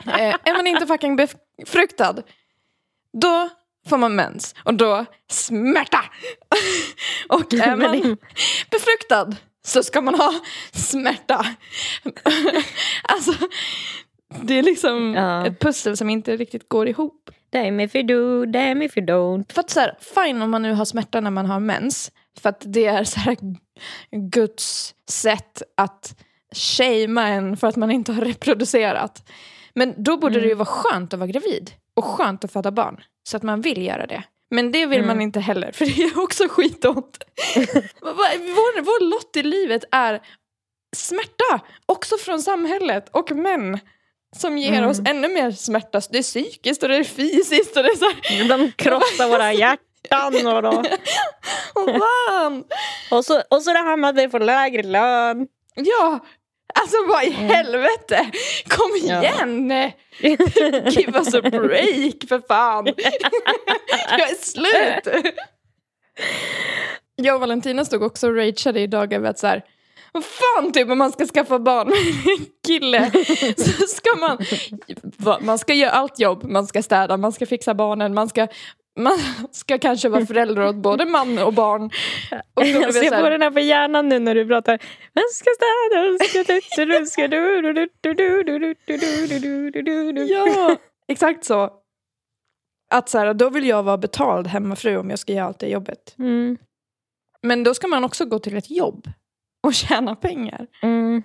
eh, 0.08 0.36
är 0.44 0.56
man 0.56 0.68
inte 0.68 0.88
fucking 0.88 1.16
befruktad 1.16 2.16
då 3.22 3.50
får 3.90 3.98
man 3.98 4.16
mens 4.16 4.56
och 4.64 4.74
då 4.74 5.06
smärta. 5.30 6.04
och 7.30 7.54
är 7.54 7.76
man 7.76 8.18
befruktad 8.72 9.36
så 9.66 9.84
ska 9.84 10.02
man 10.02 10.16
ha 10.16 10.34
smärta. 10.72 11.46
alltså 13.04 13.34
det 14.42 14.54
är 14.54 14.64
liksom 14.64 15.14
Ja. 15.14 15.48
ett 15.48 15.60
pussel 15.60 15.98
som 15.98 16.10
inte 16.10 16.38
riktigt 16.38 16.70
går 16.70 16.88
ihop. 16.88 17.32
Damn 17.50 17.80
if 17.80 17.96
you 17.96 18.04
do, 18.04 18.46
damn 18.46 18.82
if 18.82 18.98
you 18.98 19.06
don't. 19.06 19.54
För 19.54 19.60
att 19.60 19.70
så 19.70 19.80
här, 19.80 19.98
fine 20.00 20.42
om 20.42 20.52
man 20.52 20.62
nu 20.62 20.74
har 20.74 20.86
smärta 20.86 21.22
när 21.22 21.32
man 21.32 21.46
har 21.46 21.60
mens. 21.60 22.12
För 22.40 22.50
att 22.50 22.64
det 22.66 22.86
är 22.86 23.04
så 23.04 23.20
här 23.20 23.38
Guds 24.12 24.96
sätt 25.10 25.62
att 25.78 26.16
shamea 26.56 27.28
en 27.28 27.58
för 27.58 27.68
att 27.68 27.76
man 27.76 27.92
inte 27.92 28.12
har 28.12 28.22
reproducerat. 28.22 29.30
Men 29.74 29.94
då 29.98 30.18
borde 30.18 30.40
det 30.40 30.48
ju 30.48 30.54
vara 30.54 30.66
skönt 30.66 31.14
att 31.14 31.20
vara 31.20 31.28
gravid. 31.28 31.72
Och 31.94 32.06
skönt 32.06 32.44
att 32.44 32.52
föda 32.52 32.72
barn. 32.72 33.02
Så 33.30 33.38
att 33.38 33.44
man 33.44 33.62
vill 33.62 33.86
göra 33.86 34.06
det. 34.06 34.24
Men 34.50 34.72
det 34.72 34.86
vill 34.86 34.98
mm. 34.98 35.08
man 35.08 35.22
inte 35.22 35.40
heller, 35.40 35.72
för 35.72 35.86
det 35.86 36.04
är 36.04 36.20
också 36.24 36.48
skitont. 36.50 37.18
vår, 38.02 38.82
vår 38.82 39.10
lott 39.10 39.38
i 39.38 39.44
livet 39.44 39.84
är 39.92 40.22
smärta, 40.96 41.66
också 41.86 42.18
från 42.18 42.40
samhället 42.40 43.10
och 43.12 43.32
män 43.32 43.80
som 44.36 44.58
ger 44.58 44.74
mm. 44.74 44.90
oss 44.90 45.00
ännu 45.06 45.28
mer 45.28 45.52
smärta. 45.52 46.02
Det 46.10 46.18
är 46.18 46.24
psykiskt 46.24 46.84
och 46.84 46.90
det 46.90 46.96
är 46.96 47.04
fysiskt. 47.04 47.78
Och 47.78 47.84
det 47.84 47.90
är 47.90 47.96
så 47.96 48.06
här... 48.06 48.48
De 48.48 48.72
krossar 48.72 49.30
våra 49.30 49.54
hjärtan. 49.54 50.48
Och, 50.48 50.64
då. 50.64 50.70
och, 51.74 53.18
och, 53.18 53.26
så, 53.26 53.42
och 53.50 53.62
så 53.62 53.74
det 53.74 53.80
här 53.80 53.98
med 53.98 54.10
att 54.10 54.18
vi 54.18 54.30
får 54.30 54.40
lägre 54.40 54.84
lön. 54.84 55.48
Ja, 55.76 56.20
Alltså 56.80 56.98
vad 57.08 57.24
i 57.24 57.28
mm. 57.28 57.50
helvete! 57.50 58.32
Kom 58.68 58.96
igen! 58.96 59.70
Ja. 59.70 60.30
Give 60.90 61.18
us 61.18 61.34
a 61.34 61.42
break 61.42 62.28
för 62.30 62.48
fan! 62.48 62.86
Jag 64.10 64.30
är 64.30 64.36
slut! 64.36 65.36
Jag 67.16 67.36
och 67.36 67.42
Valentina 67.42 67.86
stod 67.86 68.04
också 68.04 68.28
och 68.28 68.36
rageade 68.36 68.80
idag 68.80 69.14
över 69.14 69.30
att 69.30 69.40
så 69.40 69.48
här, 69.48 69.64
vad 70.18 70.26
fan 70.26 70.72
typ 70.72 70.90
om 70.90 70.98
man 70.98 71.12
ska 71.12 71.26
skaffa 71.26 71.60
barn 71.60 71.88
med 71.88 71.98
en 72.40 72.46
kille 72.68 73.12
så 73.58 73.88
ska 73.88 74.16
man, 74.20 74.38
man 75.46 75.60
ska 75.60 75.74
göra 75.74 75.92
allt 75.92 76.20
jobb, 76.20 76.44
man 76.44 76.68
ska 76.68 76.84
städa, 76.84 77.18
man 77.18 77.32
ska 77.32 77.46
fixa 77.46 77.74
barnen, 77.74 78.14
man 78.14 78.30
ska 78.30 78.48
man 79.00 79.18
ska 79.52 79.78
kanske 79.78 80.10
vara 80.10 80.26
förälder 80.26 80.68
åt 80.68 80.76
både 80.76 81.06
man 81.06 81.40
och 81.40 81.54
barn. 81.54 81.92
Och 82.54 82.66
jag 82.66 82.94
ser 82.94 83.22
på 83.22 83.30
den 83.30 83.42
här 83.42 83.52
på 83.52 83.60
hjärnan 83.60 84.10
nu 84.10 84.20
när 84.20 84.36
du 84.36 84.48
pratar. 84.48 84.80
Man 85.14 85.24
ska 85.34 85.50
städa, 85.56 86.62
ska 86.64 86.86
du 86.86 87.06
ska 87.06 87.28
du 87.28 87.62
du 87.62 87.74
du 87.74 87.88
du 88.02 88.44
du 88.44 88.44
du 88.44 89.72
du 89.72 89.72
du 89.82 90.12
du 90.12 90.24
Ja, 90.24 90.76
exakt 91.08 91.46
så. 91.46 91.70
Att 92.90 93.10
så 93.10 93.18
här, 93.18 93.34
då 93.34 93.50
vill 93.50 93.68
jag 93.68 93.84
vara 93.84 93.98
betald 93.98 94.48
hemmafru 94.48 94.98
om 94.98 95.10
jag 95.10 95.20
ska 95.20 95.34
göra 95.34 95.46
allt 95.46 95.60
det 95.60 95.68
jobbet. 95.68 96.16
Mm. 96.20 96.58
Men 97.42 97.64
då 97.64 97.74
ska 97.74 97.88
man 97.88 98.04
också 98.04 98.26
gå 98.26 98.40
till 98.40 98.58
ett 98.58 98.72
jobb 98.72 99.08
och 99.64 99.74
tjäna 99.74 100.16
pengar. 100.16 100.68
Mm. 100.82 101.24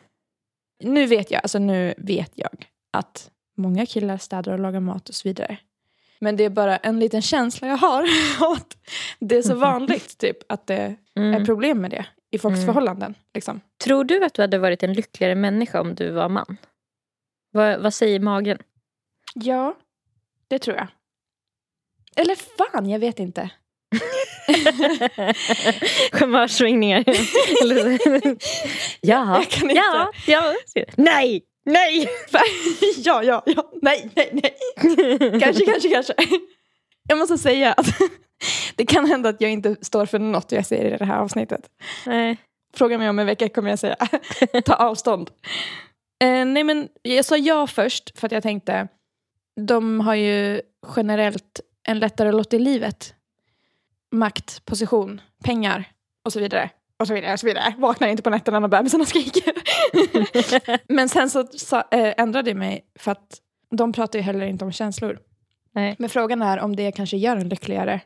Nu 0.84 1.06
vet 1.06 1.30
jag, 1.30 1.40
alltså 1.42 1.58
nu 1.58 1.94
vet 1.96 2.32
jag 2.34 2.66
att 2.92 3.30
många 3.56 3.86
killar 3.86 4.18
städar 4.18 4.52
och 4.52 4.58
lagar 4.58 4.80
mat 4.80 5.08
och 5.08 5.14
så 5.14 5.28
vidare. 5.28 5.58
Men 6.18 6.36
det 6.36 6.44
är 6.44 6.50
bara 6.50 6.76
en 6.76 7.00
liten 7.00 7.22
känsla 7.22 7.68
jag 7.68 7.76
har. 7.76 8.02
att 8.56 8.76
det 9.18 9.36
är 9.36 9.42
så 9.42 9.54
vanligt 9.54 10.18
typ, 10.18 10.36
att 10.48 10.66
det 10.66 10.96
mm. 11.16 11.34
är 11.34 11.44
problem 11.44 11.80
med 11.80 11.90
det 11.90 12.06
i 12.30 12.38
folks 12.38 12.58
mm. 12.58 12.66
förhållanden. 12.66 13.14
Liksom. 13.34 13.60
Tror 13.84 14.04
du 14.04 14.24
att 14.24 14.34
du 14.34 14.42
hade 14.42 14.58
varit 14.58 14.82
en 14.82 14.92
lyckligare 14.92 15.34
människa 15.34 15.80
om 15.80 15.94
du 15.94 16.10
var 16.10 16.28
man? 16.28 16.56
Vad, 17.50 17.82
vad 17.82 17.94
säger 17.94 18.20
magen? 18.20 18.58
Ja, 19.34 19.76
det 20.48 20.58
tror 20.58 20.76
jag. 20.76 20.88
Eller 22.16 22.34
fan, 22.34 22.88
jag 22.88 22.98
vet 22.98 23.18
inte. 23.18 23.50
Humörsvängningar. 26.20 27.04
Inte. 27.62 28.36
Ja, 29.00 29.44
ja. 30.26 30.54
Nej! 30.96 31.42
Nej! 31.64 32.08
ja, 32.96 33.22
ja, 33.22 33.42
ja. 33.46 33.70
Nej, 33.82 34.10
nej, 34.14 34.30
nej. 34.32 34.54
kanske, 35.40 35.64
kanske, 35.64 35.88
kanske. 35.88 36.14
Jag 37.08 37.18
måste 37.18 37.38
säga 37.38 37.72
att 37.72 37.86
det 38.76 38.86
kan 38.86 39.06
hända 39.06 39.28
att 39.28 39.40
jag 39.40 39.50
inte 39.50 39.76
står 39.80 40.06
för 40.06 40.18
något 40.18 40.52
jag 40.52 40.66
säger 40.66 40.94
i 40.94 40.96
det 40.98 41.04
här 41.04 41.18
avsnittet. 41.18 41.68
Nej. 42.06 42.36
Fråga 42.74 42.98
mig 42.98 43.08
om 43.08 43.18
en 43.18 43.26
vecka 43.26 43.48
kommer 43.48 43.70
jag 43.70 43.78
säga 43.78 43.96
ta 44.64 44.74
avstånd. 44.74 45.30
Eh, 46.22 46.44
nej 46.44 46.64
men 46.64 46.88
jag 47.02 47.24
sa 47.24 47.36
ja 47.36 47.66
först 47.66 48.18
för 48.18 48.26
att 48.26 48.32
jag 48.32 48.42
tänkte 48.42 48.88
de 49.60 50.00
har 50.00 50.14
ju 50.14 50.60
generellt 50.96 51.60
en 51.88 51.98
lättare 51.98 52.32
lott 52.32 52.54
i 52.54 52.58
livet. 52.58 53.14
Makt, 54.12 54.64
position, 54.64 55.20
pengar 55.44 55.84
och 56.24 56.32
så 56.32 56.40
vidare 56.40 56.70
och 57.02 57.08
så 57.08 57.14
vidare. 57.14 57.32
Och 57.32 57.40
så 57.40 57.46
vidare. 57.46 57.74
Vaknar 57.78 58.08
inte 58.08 58.22
på 58.22 58.30
nätterna 58.30 58.60
när 58.60 58.68
bebisarna 58.68 59.04
skriker. 59.04 59.52
Men 60.92 61.08
sen 61.08 61.30
så, 61.30 61.46
så 61.46 61.76
äh, 61.76 62.14
ändrade 62.16 62.50
jag 62.50 62.56
mig 62.56 62.84
för 62.98 63.12
att 63.12 63.40
de 63.70 63.92
pratar 63.92 64.18
ju 64.18 64.22
heller 64.22 64.46
inte 64.46 64.64
om 64.64 64.72
känslor. 64.72 65.18
Nej. 65.74 65.96
Men 65.98 66.10
frågan 66.10 66.42
är 66.42 66.58
om 66.60 66.76
det 66.76 66.92
kanske 66.92 67.16
gör 67.16 67.36
en 67.36 67.48
lyckligare 67.48 68.00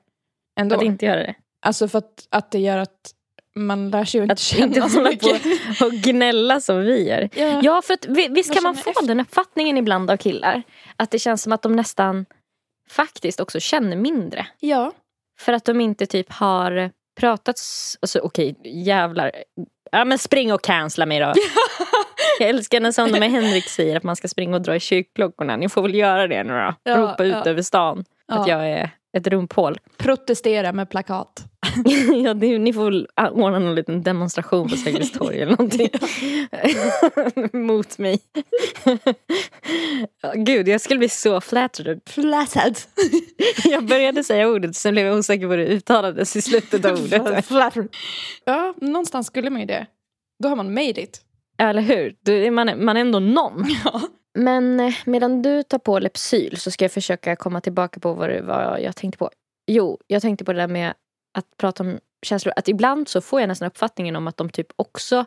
ändå. 0.61 0.77
Att 0.77 0.83
inte 0.83 1.07
göra 1.07 1.21
det? 1.21 1.35
Alltså 1.63 1.89
för 1.89 1.99
att, 1.99 2.29
att 2.31 2.51
det 2.51 2.59
gör 2.59 2.79
att 2.79 3.13
man 3.55 3.91
lär 3.91 4.05
sig 4.05 4.21
att 4.21 4.31
inte 4.31 4.43
känna 4.43 4.67
inte 4.67 4.89
så 4.89 5.03
mycket. 5.03 5.43
På 5.79 5.85
och 5.87 5.93
gnälla 5.93 6.61
som 6.61 6.81
vi 6.81 7.09
gör. 7.09 7.29
Ja, 7.35 7.61
ja 7.63 7.83
för 7.83 7.95
att, 7.95 8.07
visst 8.07 8.55
kan 8.55 8.63
man 8.63 8.77
få 8.77 8.91
efter. 8.91 9.07
den 9.07 9.21
uppfattningen 9.21 9.77
ibland 9.77 10.11
av 10.11 10.17
killar. 10.17 10.63
Att 10.97 11.11
det 11.11 11.19
känns 11.19 11.43
som 11.43 11.53
att 11.53 11.63
de 11.63 11.73
nästan 11.73 12.27
faktiskt 12.91 13.41
också 13.41 13.61
känner 13.61 13.97
mindre. 13.97 14.47
Ja. 14.61 14.93
För 15.39 15.53
att 15.53 15.65
de 15.65 15.81
inte 15.81 16.07
typ 16.07 16.33
har 16.33 16.91
pratat, 17.21 17.57
alltså 18.01 18.19
okej 18.19 18.55
okay, 18.59 18.73
jävlar. 18.73 19.33
Ja 19.93 20.05
men 20.05 20.19
spring 20.19 20.53
och 20.53 20.63
cancella 20.63 21.07
mig 21.07 21.21
då. 21.21 21.33
Jag 22.39 22.49
älskar 22.49 22.81
när 22.81 22.93
Sandra 22.93 23.21
med 23.21 23.31
Henrik 23.31 23.69
säger 23.69 23.97
att 23.97 24.03
man 24.03 24.17
ska 24.17 24.29
springa 24.29 24.57
och 24.57 24.63
dra 24.63 24.77
i 24.77 24.81
kyrkklockorna. 24.81 25.57
Ni 25.57 25.69
får 25.69 25.83
väl 25.83 25.95
göra 25.95 26.27
det 26.27 26.45
nu 26.45 26.53
då. 26.53 26.75
Ja, 26.83 26.97
Ropa 26.97 27.25
ut 27.25 27.33
ja. 27.33 27.51
över 27.51 27.63
stan 27.63 28.05
ja. 28.27 28.35
att 28.35 28.49
jag 28.49 28.71
är 28.71 28.91
ett 29.17 29.27
rumphål. 29.27 29.79
Protestera 29.97 30.73
med 30.73 30.91
plakat. 30.91 31.45
ja, 32.25 32.35
det, 32.35 32.59
ni 32.59 32.73
får 32.73 32.85
väl 32.85 33.09
ordna 33.33 33.59
någon 33.59 33.75
liten 33.75 34.03
demonstration 34.03 34.69
på 34.69 34.77
Sergels 34.77 35.13
torg 35.13 35.41
eller 35.41 35.57
någonting. 35.57 35.89
Mot 37.67 37.99
mig. 37.99 38.21
Gud, 40.35 40.69
jag 40.69 40.81
skulle 40.81 40.99
bli 40.99 41.09
så 41.09 41.41
flattered. 41.41 42.01
Flattered. 42.07 42.77
jag 43.65 43.87
började 43.87 44.25
säga 44.25 44.49
ordet, 44.49 44.77
sen 44.77 44.95
blev 44.95 45.07
jag 45.07 45.19
osäker 45.19 45.47
på 45.47 45.51
hur 45.51 45.59
det 45.59 45.67
uttalades 45.67 46.37
i 46.37 46.43
slutet 46.43 46.85
av 46.85 46.93
ordet. 46.93 47.47
flattered. 47.47 47.89
Ja, 48.45 48.75
någonstans 48.81 49.27
skulle 49.27 49.51
man 49.51 49.61
ju 49.61 49.67
det. 49.67 49.87
Då 50.43 50.49
har 50.49 50.57
man 50.57 50.75
made 50.75 51.03
it. 51.03 51.21
Eller 51.59 51.83
hur? 51.83 52.31
Är 52.31 52.51
man, 52.51 52.85
man 52.85 52.97
är 52.97 53.01
ändå 53.01 53.19
någon. 53.19 53.65
Ja. 53.85 54.01
Men 54.37 54.81
eh, 54.81 54.95
medan 55.07 55.43
du 55.43 55.63
tar 55.63 55.79
på 55.79 55.99
Lepsyl 55.99 56.57
så 56.57 56.71
ska 56.71 56.85
jag 56.85 56.93
försöka 56.93 57.37
komma 57.37 57.61
tillbaka 57.61 58.01
på 58.01 58.13
vad, 58.13 58.29
det, 58.29 58.43
vad 58.43 58.81
jag 58.83 58.97
tänkte 58.97 59.19
på. 59.19 59.31
Jo, 59.67 59.99
jag 60.07 60.23
tänkte 60.23 60.45
på 60.45 60.53
det 60.53 60.59
där 60.59 60.69
med 60.69 60.95
att 61.35 61.57
prata 61.57 61.83
om 61.83 61.99
känslor. 62.23 62.53
Att 62.57 62.69
ibland 62.69 63.09
så 63.09 63.21
får 63.21 63.41
jag 63.41 63.49
nästan 63.49 63.69
uppfattningen 63.69 64.17
om 64.17 64.27
att 64.27 64.37
de 64.37 64.51
typ 64.51 64.67
också 64.77 65.25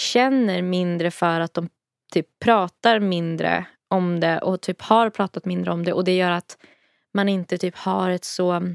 känner 0.00 0.62
mindre 0.62 1.10
för 1.10 1.40
att 1.40 1.54
de 1.54 1.68
typ 2.12 2.26
pratar 2.44 3.00
mindre 3.00 3.66
om 3.88 4.20
det 4.20 4.38
och 4.38 4.60
typ 4.60 4.82
har 4.82 5.10
pratat 5.10 5.44
mindre 5.44 5.72
om 5.72 5.84
det. 5.84 5.92
Och 5.92 6.04
det 6.04 6.16
gör 6.16 6.30
att 6.30 6.58
man 7.14 7.28
inte 7.28 7.58
typ 7.58 7.76
har 7.76 8.10
ett 8.10 8.24
så 8.24 8.74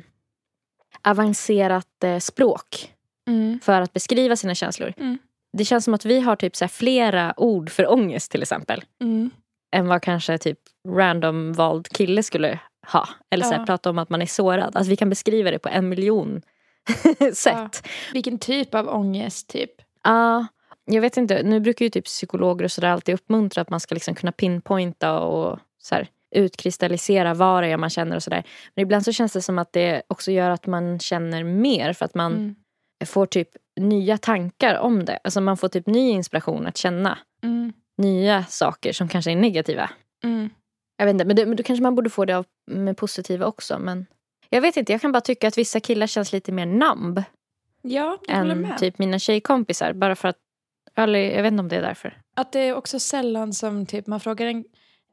avancerat 1.01 2.03
eh, 2.03 2.20
språk 2.20 2.94
mm. 3.27 3.60
för 3.60 3.82
att 3.82 3.94
beskriva 3.94 4.36
sina 4.36 4.56
känslor. 4.56 4.94
Mm. 4.98 5.18
Det 5.58 5.65
känns 5.65 5.86
som 5.86 5.94
att 5.94 6.06
vi 6.06 6.20
har 6.20 6.36
typ 6.36 6.56
så 6.56 6.68
flera 6.68 7.34
ord 7.38 7.70
för 7.70 7.91
ångest 7.91 8.32
till 8.32 8.41
exempel. 8.41 8.84
Mm. 9.01 9.29
Än 9.72 9.88
vad 9.88 10.01
kanske 10.01 10.38
typ 10.38 10.60
random 10.88 11.53
vald 11.53 11.88
kille 11.88 12.24
skulle 12.24 12.60
ha. 12.91 13.10
Eller 13.32 13.46
så 13.46 13.53
här, 13.53 13.65
prata 13.65 13.89
om 13.89 13.98
att 13.98 14.10
man 14.10 14.22
är 14.22 14.25
sårad. 14.25 14.75
Alltså 14.75 14.89
vi 14.89 14.96
kan 14.96 15.10
beskriva 15.10 15.51
det 15.51 15.60
på 15.60 15.70
en 15.70 15.89
miljon 15.89 16.41
sätt. 17.34 17.82
Ja. 17.84 17.89
Vilken 18.13 18.39
typ 18.39 18.75
av 18.75 18.89
ångest 18.89 19.48
typ? 19.50 19.72
Ja, 20.03 20.38
uh, 20.38 20.46
jag 20.96 21.01
vet 21.01 21.18
inte. 21.18 21.44
Nu 21.44 21.60
brukar 21.60 21.86
ju 21.86 21.89
typ 21.89 22.06
psykologer 22.06 22.65
och 22.65 22.72
sådär 22.72 22.89
alltid 22.89 23.15
uppmuntra 23.15 23.62
att 23.62 23.70
man 23.70 23.79
ska 23.79 23.96
liksom 23.96 24.15
kunna 24.15 24.32
pinpointa 24.32 25.20
och 25.20 25.60
så 25.77 25.96
här, 25.96 26.08
utkristallisera 26.32 27.34
vad 27.34 27.63
det 27.63 27.68
är 27.68 27.77
man 27.77 27.89
känner 27.89 28.15
och 28.15 28.24
sådär. 28.24 28.44
Men 28.75 28.84
ibland 28.84 29.06
så 29.06 29.12
känns 29.12 29.34
det 29.34 29.41
som 29.41 29.60
att 29.60 29.74
det 29.74 30.01
också 30.08 30.32
gör 30.32 30.50
att 30.50 30.68
man 30.68 31.00
känner 31.00 31.44
mer 31.44 31.94
för 31.94 32.06
att 32.06 32.15
man 32.15 32.34
mm. 32.34 32.56
får 33.06 33.25
typ 33.25 33.50
nya 33.79 34.17
tankar 34.17 34.79
om 34.79 35.05
det. 35.05 35.19
Alltså 35.24 35.41
man 35.41 35.57
får 35.57 35.67
typ 35.67 35.88
ny 35.88 36.09
inspiration 36.09 36.67
att 36.67 36.77
känna 36.77 37.17
mm. 37.43 37.74
nya 37.98 38.45
saker 38.45 38.93
som 38.93 39.07
kanske 39.07 39.31
är 39.31 39.36
negativa. 39.36 39.89
Mm. 40.24 40.50
Jag 40.98 41.05
vet 41.05 41.13
inte, 41.13 41.25
men, 41.25 41.36
det, 41.36 41.45
men 41.45 41.57
då 41.57 41.63
kanske 41.63 41.83
man 41.83 41.95
borde 41.95 42.09
få 42.09 42.25
det 42.25 42.38
av, 42.38 42.45
med 42.71 42.98
positiva 42.98 43.45
också. 43.45 43.79
Men 43.79 44.05
jag 44.50 44.62
vet 44.62 44.77
inte, 44.77 44.91
jag 44.91 45.01
kan 45.01 45.12
bara 45.12 45.21
tycka 45.21 45.48
att 45.48 45.57
vissa 45.57 45.79
killar 45.79 46.07
känns 46.07 46.33
lite 46.33 46.51
mer 46.51 46.65
namb. 46.65 47.24
Ja, 47.81 48.17
jag 48.27 48.38
än 48.38 48.62
med. 48.62 48.77
typ 48.77 49.00
mina 49.00 49.19
tjejkompisar. 49.19 49.93
Bara 49.93 50.15
för 50.15 50.27
att, 50.27 50.38
eller, 50.95 51.19
jag 51.19 51.43
vet 51.43 51.51
inte 51.51 51.62
om 51.62 51.67
det 51.67 51.75
är 51.75 51.81
därför. 51.81 52.17
Att 52.36 52.51
det 52.51 52.59
är 52.59 52.75
också 52.75 53.00
sällan 53.00 53.53
som 53.53 53.86
typ 53.86 54.07
man 54.07 54.19
frågar 54.19 54.48
en, 54.48 54.65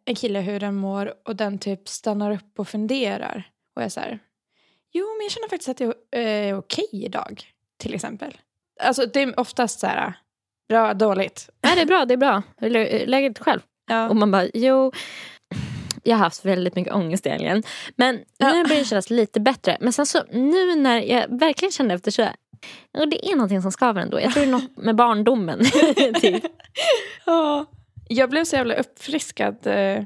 en 0.05 0.15
kille 0.15 0.41
hur 0.41 0.61
den 0.61 0.75
mår 0.75 1.15
och 1.25 1.37
den 1.37 1.59
typ 1.59 1.89
stannar 1.89 2.31
upp 2.31 2.59
och 2.59 2.69
funderar. 2.69 3.51
Och 3.77 3.83
är 3.83 3.89
så 3.89 4.01
här, 4.01 4.19
jo 4.93 5.07
men 5.17 5.25
jag 5.25 5.33
känner 5.33 5.49
faktiskt 5.49 5.69
att 5.69 5.77
det 5.77 6.19
är 6.19 6.53
eh, 6.53 6.59
okej 6.59 6.89
idag. 6.93 7.43
Till 7.77 7.95
exempel. 7.95 8.37
Alltså 8.81 9.07
det 9.07 9.23
är 9.23 9.41
oftast 9.41 9.81
så 9.81 9.87
här, 9.87 10.15
bra, 10.69 10.95
dåligt. 10.95 11.49
Nej 11.63 11.75
det 11.75 11.83
är 11.83 11.87
bra, 11.87 12.05
det 12.05 12.15
är 12.15 12.19
bra. 12.19 12.43
Läget 13.07 13.39
själv. 13.39 13.61
Ja. 13.91 14.09
Och 14.09 14.17
man 14.17 14.31
bara, 14.31 14.47
jo 14.55 14.93
jag 16.07 16.17
har 16.17 16.25
haft 16.25 16.45
väldigt 16.45 16.77
mycket 16.77 16.95
ångest 16.95 17.27
i 17.27 17.29
helgen. 17.29 17.63
Men 17.97 18.21
ja. 18.39 18.53
nu 18.53 18.65
börjar 18.65 18.79
det 18.79 18.85
kännas 18.85 19.11
lite 19.11 19.41
bättre. 19.41 19.77
Men 19.81 19.93
sen 19.93 20.07
så 20.07 20.23
nu 20.33 20.75
när 20.75 21.01
jag 21.01 21.39
verkligen 21.39 21.73
känner 21.73 21.95
efter 21.95 22.11
så 22.11 22.29
och 22.99 23.09
det 23.09 23.31
är 23.31 23.37
någonting 23.37 23.63
som 23.63 23.73
skaver 23.73 24.01
ändå. 24.01 24.21
Jag 24.21 24.33
tror 24.33 24.43
det 24.43 24.49
är 24.49 24.53
något 24.53 24.77
med 24.77 24.97
barndomen. 24.97 25.65
typ. 26.21 26.45
ja. 27.27 27.67
Jag 28.09 28.31
blev 28.31 28.45
så 28.45 28.57
jävla 28.57 28.75
uppfriskad 28.75 29.67
eh, 29.67 30.03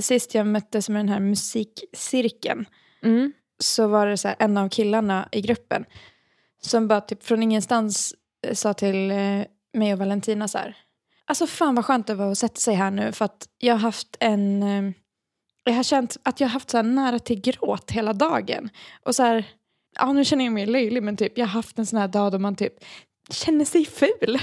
sist 0.00 0.34
jag 0.34 0.46
möttes 0.46 0.88
med 0.88 0.98
den 0.98 1.08
här 1.08 1.20
musikcirkeln. 1.20 2.66
Mm. 3.04 3.32
så 3.58 3.86
var 3.86 4.06
det 4.06 4.16
så 4.16 4.28
här, 4.28 4.36
en 4.38 4.56
av 4.56 4.68
killarna 4.68 5.28
i 5.32 5.40
gruppen 5.40 5.84
som 6.66 6.88
bara 6.88 7.00
typ 7.00 7.22
från 7.22 7.42
ingenstans 7.42 8.14
eh, 8.46 8.54
sa 8.54 8.74
till 8.74 9.10
eh, 9.10 9.44
mig 9.74 9.92
och 9.92 9.98
Valentina 9.98 10.48
så 10.48 10.58
här. 10.58 10.76
Alltså 11.24 11.46
fan 11.46 11.74
vad 11.74 11.84
skönt 11.84 12.06
det 12.06 12.14
var 12.14 12.32
att 12.32 12.38
sätta 12.38 12.60
sig 12.60 12.74
här 12.74 12.90
nu 12.90 13.12
för 13.12 13.24
att 13.24 13.48
jag 13.58 13.74
har 13.74 13.80
haft 13.80 14.16
en... 14.20 14.62
Eh, 14.62 14.92
jag 15.64 15.72
har 15.72 15.82
känt 15.82 16.16
att 16.22 16.40
jag 16.40 16.48
har 16.48 16.52
haft 16.52 16.70
så 16.70 16.76
här 16.76 16.84
nära 16.84 17.18
till 17.18 17.40
gråt 17.40 17.90
hela 17.90 18.12
dagen. 18.12 18.70
Och 19.04 19.14
så 19.14 19.22
här, 19.22 19.44
ja 19.98 20.12
nu 20.12 20.24
känner 20.24 20.44
jag 20.44 20.52
mig 20.52 20.66
löjlig 20.66 21.02
men 21.02 21.16
typ 21.16 21.38
jag 21.38 21.46
har 21.46 21.52
haft 21.52 21.78
en 21.78 21.86
sån 21.86 21.98
här 21.98 22.08
dag 22.08 22.32
då 22.32 22.38
man 22.38 22.56
typ 22.56 22.74
känner 23.30 23.64
sig 23.64 23.84
ful. 23.84 24.38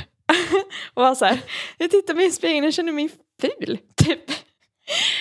och 0.93 1.03
var 1.03 1.15
så 1.15 1.25
här, 1.25 1.39
jag 1.77 1.91
tittar 1.91 2.13
mig 2.13 2.25
i 2.25 2.31
spegeln 2.31 2.67
och 2.67 2.73
känner 2.73 2.91
mig 2.91 3.09
ful. 3.41 3.79
Typ. 4.05 4.23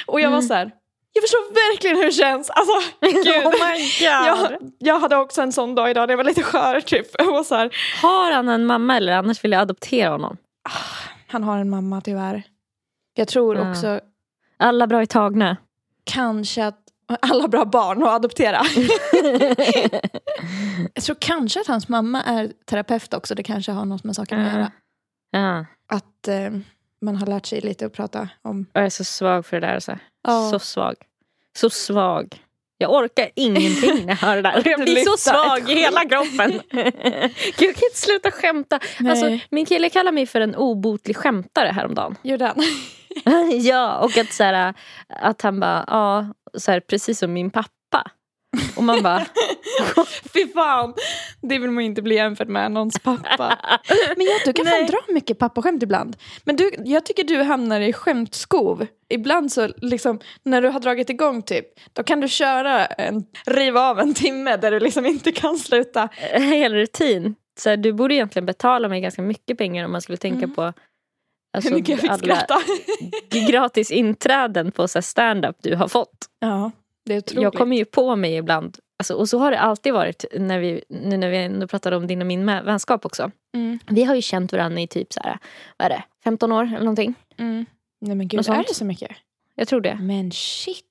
Och 0.07 0.21
jag 0.21 0.27
mm. 0.27 0.33
var 0.33 0.43
så 0.43 0.55
här, 0.55 0.71
jag 1.19 1.23
förstår 1.23 1.71
verkligen 1.71 1.97
hur 1.97 2.05
det 2.05 2.13
känns. 2.13 2.51
Alltså, 2.51 2.73
gud. 3.01 3.47
Oh 3.47 3.53
my 3.53 3.79
God. 3.79 4.27
Jag, 4.27 4.73
jag 4.79 5.01
hade 5.01 5.17
också 5.17 5.43
en 5.43 5.53
sån 5.53 5.75
dag 5.75 5.91
idag, 5.91 6.09
det 6.09 6.17
var 6.17 6.25
lite 6.25 6.43
skör 6.43 6.81
typ. 6.81 7.07
Och 7.39 7.47
så 7.47 7.55
här. 7.55 7.77
Har 8.03 8.33
han 8.33 8.49
en 8.49 8.67
mamma 8.67 8.97
eller 8.97 9.13
annars 9.13 9.45
vill 9.45 9.53
jag 9.53 9.61
adoptera 9.61 10.11
honom? 10.11 10.37
Ah, 10.69 11.09
han 11.27 11.45
har 11.45 11.59
en 11.59 11.71
mamma 11.71 12.01
tyvärr. 12.01 12.43
Jag 13.15 13.29
tror 13.29 13.57
ja. 13.57 13.71
också... 13.71 14.01
Alla 14.57 14.87
bra 14.87 15.03
i 15.03 15.07
tagna. 15.07 15.57
Kanske 16.05 16.67
att 16.67 16.79
alla 17.21 17.49
bra 17.49 17.65
barn 17.65 18.03
att 18.03 18.09
adoptera. 18.09 18.63
jag 20.95 21.05
tror 21.05 21.17
kanske 21.21 21.61
att 21.61 21.67
hans 21.67 21.89
mamma 21.89 22.23
är 22.23 22.53
terapeut 22.65 23.15
också. 23.15 23.35
Det 23.35 23.43
kanske 23.43 23.73
har 23.73 23.85
något 23.85 24.05
med 24.05 24.17
saken 24.17 24.41
att 24.41 24.53
göra. 24.53 24.73
Ja. 25.31 25.67
Att 25.89 26.29
eh, 26.29 26.51
man 27.01 27.17
har 27.17 27.27
lärt 27.27 27.47
sig 27.47 27.61
lite 27.61 27.87
att 27.87 27.93
prata 27.93 28.29
om. 28.43 28.67
Jag 28.73 28.85
är 28.85 28.91
så 28.91 29.05
svag 29.05 29.47
för 29.47 29.61
det 29.61 29.67
där. 29.67 29.81
Så, 29.81 29.99
ja. 30.23 30.51
så 30.51 30.59
svag. 30.59 30.95
Så 31.57 31.71
svag. 31.71 32.43
Jag 32.81 32.93
orkar 32.93 33.31
ingenting 33.35 34.07
när 34.07 34.09
jag 34.09 34.17
hör 34.17 34.37
det 34.37 34.43
där. 34.43 34.63
Jag 34.71 34.81
blir 34.81 35.05
så 35.05 35.17
svag 35.17 35.71
i 35.71 35.75
hela 35.75 36.01
kroppen. 36.01 36.51
Gud, 36.71 37.69
jag 37.69 37.75
kan 37.75 37.85
inte 37.85 37.99
sluta 37.99 38.31
skämta. 38.31 38.81
Alltså, 39.09 39.39
min 39.51 39.67
kille 39.67 39.91
kallar 39.91 40.13
mig 40.13 40.27
för 40.27 40.41
en 40.41 40.55
obotlig 40.55 41.17
skämtare 41.17 41.69
häromdagen. 41.69 42.17
Gjorde 42.23 42.45
han? 42.45 42.63
ja, 43.61 43.99
och 43.99 44.19
att, 44.19 44.33
så 44.33 44.45
här, 44.45 44.75
att 45.09 45.43
han 45.43 45.61
bara, 45.61 45.85
ja, 45.87 46.27
så 46.55 46.71
här, 46.71 46.81
precis 46.81 47.19
som 47.19 47.33
min 47.33 47.51
pappa. 47.51 47.69
Och 48.77 48.85
man 48.85 49.03
bara... 49.03 49.27
Fy 50.33 50.47
fan! 50.47 50.95
Det 51.41 51.59
vill 51.59 51.71
man 51.71 51.85
inte 51.85 52.03
bli 52.03 52.15
jämförd 52.15 52.49
med, 52.49 52.73
någons 52.73 52.99
pappa. 52.99 53.59
Men 54.17 54.27
ja, 54.27 54.33
du 54.45 54.53
kan 54.53 54.65
Nej. 54.65 54.81
fan 54.81 54.87
dra 54.87 55.15
mycket 55.15 55.39
pappaskämt 55.39 55.83
ibland. 55.83 56.17
Men 56.45 56.57
du, 56.57 56.71
jag 56.85 57.05
tycker 57.05 57.25
du 57.25 57.43
hamnar 57.43 57.81
i 57.81 57.93
skämtskov. 57.93 58.87
Ibland 59.09 59.53
så, 59.53 59.69
liksom, 59.77 60.21
när 60.43 60.63
du 60.63 60.69
har 60.69 60.81
dragit 60.81 61.11
igång 61.11 61.43
typ, 61.43 61.67
då 61.93 62.03
kan 62.03 62.21
du 62.21 62.29
köra 62.29 62.87
en, 62.87 63.25
riva 63.47 63.81
av 63.81 64.01
en 64.01 64.15
timme 64.15 64.57
där 64.57 64.71
du 64.71 64.81
liksom 64.81 65.07
inte 65.07 65.33
kan 65.33 65.59
sluta. 65.59 66.09
Hel 66.33 66.75
rutin. 66.75 67.35
Så 67.59 67.69
här, 67.69 67.77
du 67.77 67.93
borde 67.93 68.15
egentligen 68.15 68.47
betala 68.47 68.89
mig 68.89 69.01
ganska 69.01 69.23
mycket 69.23 69.59
pengar 69.59 69.85
om 69.85 69.93
man 69.93 70.03
skulle 70.03 70.19
tänka 70.19 70.45
mm. 70.45 70.55
på 70.55 70.73
Alltså, 71.53 71.71
Hur 71.71 71.77
mycket 71.77 71.89
jag 71.89 72.01
fick 72.01 72.11
alla 72.11 72.37
skratta. 72.37 72.61
gratis 73.51 73.91
inträden 73.91 74.73
på 74.73 74.89
stand-up 74.89 75.57
du 75.63 75.75
har 75.75 75.89
fått. 75.89 76.27
Ja. 76.41 76.71
Jag 77.35 77.55
kommer 77.55 77.77
ju 77.77 77.85
på 77.85 78.17
mig 78.17 78.37
ibland, 78.37 78.79
alltså, 78.99 79.15
och 79.15 79.29
så 79.29 79.39
har 79.39 79.51
det 79.51 79.59
alltid 79.59 79.93
varit 79.93 80.25
när 80.33 80.59
vi, 80.59 80.85
nu 80.89 81.17
när 81.17 81.31
vi 81.31 81.37
ändå 81.37 81.67
pratade 81.67 81.97
om 81.97 82.07
din 82.07 82.21
och 82.21 82.27
min 82.27 82.47
vänskap 82.47 83.07
också. 83.07 83.31
Mm. 83.55 83.79
Vi 83.87 84.05
har 84.05 84.15
ju 84.15 84.23
känt 84.23 84.53
varandra 84.53 84.81
i 84.81 84.87
typ 84.87 85.13
så 85.13 85.21
här, 85.25 85.39
vad 85.77 85.87
är 85.87 85.91
det, 85.91 86.03
15 86.25 86.53
år 86.53 86.65
eller 86.65 86.79
någonting. 86.79 87.15
Mm. 87.39 87.67
Nej 88.01 88.17
men 88.17 88.29
gud, 88.29 88.49
är 88.49 88.65
det 88.69 88.75
så 88.75 88.85
mycket? 88.85 89.11
Jag 89.55 89.69
tror 89.69 89.81
det. 89.81 89.99
Men 90.01 90.33
shit. 90.33 90.85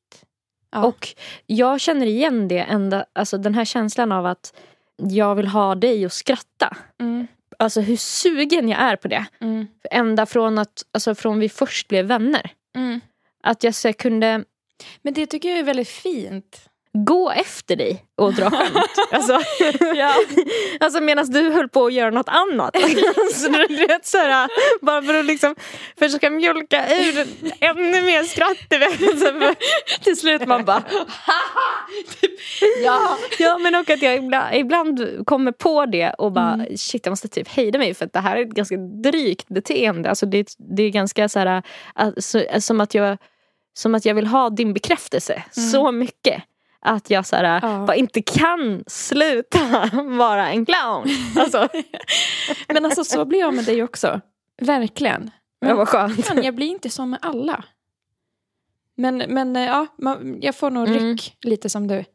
Ja. 0.71 0.86
Och 0.86 1.07
jag 1.45 1.81
känner 1.81 2.05
igen 2.05 2.47
det, 2.47 2.59
ända, 2.59 3.05
alltså 3.13 3.38
den 3.38 3.55
här 3.55 3.65
känslan 3.65 4.12
av 4.12 4.25
att 4.25 4.53
jag 4.97 5.36
vill 5.36 5.47
ha 5.47 5.75
dig 5.75 6.05
att 6.05 6.13
skratta. 6.13 6.77
Mm. 7.00 7.27
Alltså 7.59 7.81
hur 7.81 7.97
sugen 7.97 8.69
jag 8.69 8.79
är 8.79 8.95
på 8.95 9.07
det. 9.07 9.25
Mm. 9.41 9.67
Ända 9.91 10.25
från 10.25 10.57
att, 10.57 10.86
alltså 10.91 11.15
från 11.15 11.39
vi 11.39 11.50
först 11.50 11.88
blev 11.88 12.05
vänner. 12.05 12.51
Mm. 12.75 13.00
Att 13.43 13.63
jag 13.63 13.75
så 13.75 13.93
kunde 13.93 14.43
men 15.01 15.13
det 15.13 15.25
tycker 15.25 15.50
jag 15.50 15.60
är 15.60 15.63
väldigt 15.63 15.89
fint. 15.89 16.69
Gå 17.05 17.31
efter 17.31 17.75
dig 17.75 18.05
och 18.15 18.34
dra 18.34 18.50
skämt. 18.51 18.75
alltså, 19.12 19.39
ja. 19.96 20.13
alltså 20.79 21.01
medan 21.01 21.25
du 21.25 21.50
höll 21.50 21.69
på 21.69 21.86
att 21.86 21.93
göra 21.93 22.10
något 22.10 22.29
annat. 22.29 22.75
alltså, 23.17 23.50
du 23.50 23.88
vet, 23.88 24.05
så 24.05 24.17
här, 24.17 24.50
bara 24.81 25.01
för 25.01 25.13
att 25.13 25.25
liksom 25.25 25.55
försöka 26.00 26.29
mjölka 26.29 26.86
ur 26.96 27.27
ännu 27.60 28.02
mer 28.02 28.23
skratt. 28.23 28.58
Till 30.04 30.17
slut 30.17 30.45
man 30.45 30.65
bara 30.65 30.82
typ, 32.21 32.32
ja. 32.84 33.17
ja 33.39 33.58
men 33.58 33.75
och 33.75 33.89
att 33.89 34.02
jag 34.02 34.15
ibland, 34.15 34.56
ibland 34.56 35.25
kommer 35.25 35.52
på 35.52 35.86
det 35.86 36.10
och 36.10 36.32
bara 36.32 36.54
mm. 36.54 36.78
shit 36.78 37.06
jag 37.06 37.12
måste 37.12 37.28
typ 37.28 37.47
hejda 37.47 37.80
mig 37.80 37.93
för 37.93 38.06
att 38.06 38.13
det 38.13 38.19
här 38.19 38.38
är 38.38 38.41
ett 38.41 38.56
ganska 38.56 38.78
drygt 38.78 39.47
beteende. 39.47 40.10
Alltså, 40.10 40.25
det, 40.25 40.56
det 40.58 40.84
är 40.84 40.89
ganska 40.89 41.30
så 41.30 41.39
här, 41.39 41.63
alltså, 41.93 42.43
som 42.60 42.82
att 42.82 42.93
jag 42.93 43.17
som 43.78 43.96
att 43.96 44.06
jag 44.06 44.16
vill 44.16 44.28
ha 44.28 44.50
din 44.50 44.74
bekräftelse 44.74 45.34
mm. 45.34 45.70
så 45.70 45.92
mycket. 45.92 46.44
Att 46.80 47.10
jag 47.10 47.26
så 47.26 47.36
här, 47.36 47.60
ja. 47.62 47.86
bara 47.88 47.96
inte 47.96 48.22
kan 48.22 48.84
sluta 48.88 49.90
vara 50.04 50.50
en 50.50 50.66
clown. 50.66 51.08
Alltså. 51.38 51.70
men 52.68 52.86
alltså 52.86 53.04
så 53.04 53.26
blir 53.26 53.40
jag 53.40 53.54
med 53.54 53.66
dig 53.66 53.84
också. 53.84 54.22
Verkligen. 54.62 55.32
Men, 55.62 55.70
ja, 55.70 55.76
vad 55.76 55.88
skönt. 55.88 56.34
Men 56.34 56.44
jag 56.44 56.56
blir 56.56 56.68
inte 56.68 56.90
så 56.90 57.06
med 57.06 57.20
alla. 57.22 57.63
Men, 58.96 59.18
men 59.18 59.56
eh, 59.56 59.66
ja, 59.66 59.88
jag 60.42 60.56
får 60.56 60.70
nog 60.70 60.88
mm. 60.88 61.00
ryck 61.00 61.38
lite 61.42 61.70
som 61.70 61.88
du. 61.88 62.06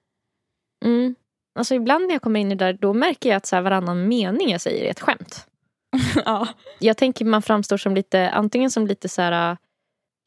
Mm. 0.85 1.15
Alltså 1.55 1.75
ibland 1.75 2.07
när 2.07 2.15
jag 2.15 2.23
kommer 2.23 2.41
in 2.41 2.53
i 2.53 2.55
det 2.55 2.65
där 2.65 2.73
då 2.73 2.93
märker 2.93 3.29
jag 3.29 3.37
att 3.37 3.47
så 3.47 3.57
här, 3.57 3.63
varannan 3.63 4.09
mening 4.09 4.51
jag 4.51 4.61
säger 4.61 4.85
är 4.85 4.91
ett 4.91 5.01
skämt. 5.01 5.47
ja. 6.25 6.49
Jag 6.79 6.97
tänker 6.97 7.25
man 7.25 7.43
framstår 7.43 7.77
som 7.77 7.95
lite, 7.95 8.31
antingen 8.31 8.71
som 8.71 8.87
lite 8.87 9.09
så 9.09 9.23
här 9.23 9.57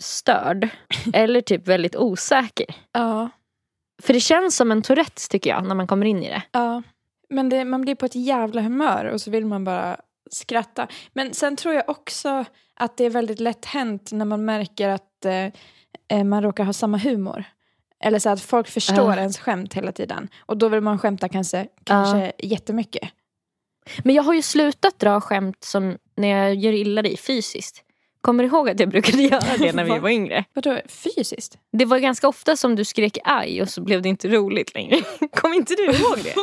störd 0.02 0.70
eller 1.14 1.42
typ 1.42 1.68
väldigt 1.68 1.96
osäker. 1.96 2.76
Ja. 2.92 3.30
För 4.02 4.14
det 4.14 4.20
känns 4.20 4.56
som 4.56 4.72
en 4.72 4.82
Tourettes 4.82 5.30
tycker 5.30 5.50
jag 5.50 5.66
när 5.66 5.76
man 5.76 5.88
kommer 5.88 6.06
in 6.06 6.24
i 6.24 6.30
det. 6.30 6.44
Ja. 6.52 6.82
Men 7.30 7.50
det, 7.50 7.66
man 7.66 7.82
blir 7.82 7.96
på 7.96 8.06
ett 8.06 8.16
jävla 8.16 8.62
humör 8.62 9.06
och 9.06 9.22
så 9.22 9.32
vill 9.32 9.46
man 9.46 9.64
bara 9.64 9.98
skratta. 10.32 10.88
Men 11.14 11.34
sen 11.34 11.56
tror 11.56 11.74
jag 11.74 11.90
också 11.90 12.46
att 12.76 12.98
det 12.98 13.06
är 13.06 13.10
väldigt 13.10 13.40
lätt 13.40 13.66
hänt 13.66 14.12
när 14.12 14.26
man 14.26 14.46
märker 14.46 14.90
att 14.90 15.26
eh, 15.26 15.46
eh 16.08 16.24
man 16.24 16.44
råkar 16.44 16.64
ha 16.64 16.74
samma 16.74 16.98
humor. 16.98 17.44
Eller 18.00 18.20
så 18.20 18.30
att 18.30 18.42
folk 18.42 18.68
förstår 18.68 19.12
uh. 19.12 19.18
ens 19.18 19.38
skämt 19.38 19.74
hela 19.74 19.92
tiden. 19.92 20.30
Och 20.40 20.58
då 20.58 20.70
vill 20.70 20.82
man 20.82 21.00
skämta 21.00 21.30
kanske, 21.30 21.68
kanske 21.84 22.26
uh. 22.26 22.32
jättemycket. 22.40 23.10
Men 24.04 24.16
jag 24.16 24.24
har 24.24 24.34
ju 24.34 24.42
slutat 24.42 25.00
dra 25.00 25.22
skämt 25.22 25.64
som 25.64 25.98
när 26.16 26.28
jag 26.28 26.56
gör 26.56 26.74
illa 26.74 27.02
dig 27.02 27.18
fysiskt. 27.18 27.85
Kommer 28.26 28.44
du 28.44 28.50
ihåg 28.50 28.70
att 28.70 28.80
jag 28.80 28.90
brukade 28.90 29.24
göra 29.24 29.58
det 29.58 29.74
när 29.74 29.84
vi 29.84 30.00
var 30.00 30.10
yngre? 30.10 30.46
Vadå 30.54 30.80
fysiskt? 30.88 31.58
Det 31.72 31.86
var 31.86 32.00
ganska 32.00 32.28
ofta 32.28 32.56
som 32.56 32.76
du 32.76 32.86
skrek 32.86 33.18
aj 33.24 33.62
och 33.62 33.70
så 33.70 33.82
blev 33.82 34.02
det 34.02 34.10
inte 34.10 34.28
roligt 34.28 34.74
längre. 34.74 35.02
Kommer 35.36 35.56
inte 35.56 35.76
du 35.76 35.84
ihåg 35.84 36.18
det? 36.24 36.36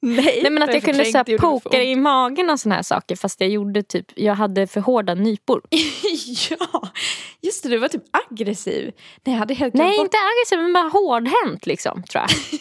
Nej, 0.00 0.40
Nej 0.42 0.50
men 0.50 0.62
att 0.62 0.74
jag 0.74 0.82
kunde 0.82 1.04
så 1.04 1.24
poka 1.38 1.82
i 1.82 1.96
magen 1.96 2.50
och 2.50 2.60
såna 2.60 2.74
här 2.74 2.82
saker 2.82 3.16
fast 3.16 3.40
jag 3.40 3.50
gjorde 3.50 3.82
typ, 3.82 4.06
jag 4.14 4.34
hade 4.34 4.66
för 4.66 4.80
hårda 4.80 5.14
nypor. 5.14 5.62
ja, 6.50 6.88
just 7.42 7.62
det 7.62 7.68
du 7.68 7.78
var 7.78 7.88
typ 7.88 8.04
aggressiv. 8.30 8.92
Nej, 9.24 9.34
jag 9.34 9.38
hade 9.38 9.54
helt 9.54 9.74
Nej 9.74 10.00
inte 10.00 10.16
aggressiv 10.16 10.58
men 10.58 10.72
bara 10.72 10.88
hårdhänt 10.88 11.66
liksom 11.66 12.02
tror 12.02 12.22
jag. 12.22 12.60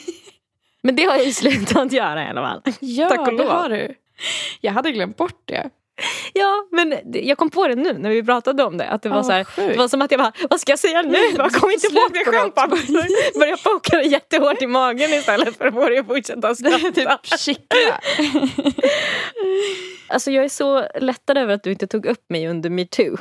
men 0.83 0.95
det 0.95 1.03
har 1.03 1.15
jag 1.15 1.25
ju 1.25 1.33
slutat 1.33 1.91
göra 1.91 2.23
i 2.25 2.27
alla 2.27 2.41
fall. 2.41 2.61
Ja 2.79 3.09
Tack 3.09 3.19
och 3.19 3.33
lov. 3.33 3.37
det 3.37 3.53
har 3.53 3.69
du. 3.69 3.95
Jag 4.61 4.71
hade 4.71 4.91
glömt 4.91 5.17
bort 5.17 5.41
det. 5.45 5.69
Ja, 6.33 6.67
men 6.71 6.93
jag 7.13 7.37
kom 7.37 7.49
på 7.49 7.67
det 7.67 7.75
nu 7.75 7.93
när 7.93 8.09
vi 8.09 8.23
pratade 8.23 8.63
om 8.63 8.77
det. 8.77 8.89
Att 8.89 9.01
det, 9.01 9.09
var, 9.09 9.19
oh, 9.19 9.23
så 9.23 9.31
här, 9.31 9.47
det 9.55 9.77
var 9.77 9.87
som 9.87 10.01
att 10.01 10.11
jag 10.11 10.19
bara, 10.19 10.31
vad 10.49 10.59
ska 10.59 10.71
jag 10.71 10.79
säga 10.79 11.01
nu? 11.01 11.17
Jag 11.37 11.51
kommer 11.51 11.73
inte 11.73 11.87
ihåg 11.87 12.13
det 12.13 12.25
själv. 12.25 12.51
Börja 13.39 13.57
poka 13.57 13.97
dig 13.97 14.07
jättehårt 14.07 14.61
i 14.61 14.67
magen 14.67 15.13
istället 15.13 15.57
för 15.57 15.65
att 15.65 15.99
att 15.99 16.07
fortsätta 16.07 16.55
skratta. 16.55 16.91
typ 16.91 17.09
alltså 20.07 20.31
jag 20.31 20.45
är 20.45 20.49
så 20.49 20.87
lättad 20.99 21.37
över 21.37 21.53
att 21.53 21.63
du 21.63 21.71
inte 21.71 21.87
tog 21.87 22.05
upp 22.05 22.29
mig 22.29 22.47
under 22.47 22.69
metoo. 22.69 23.17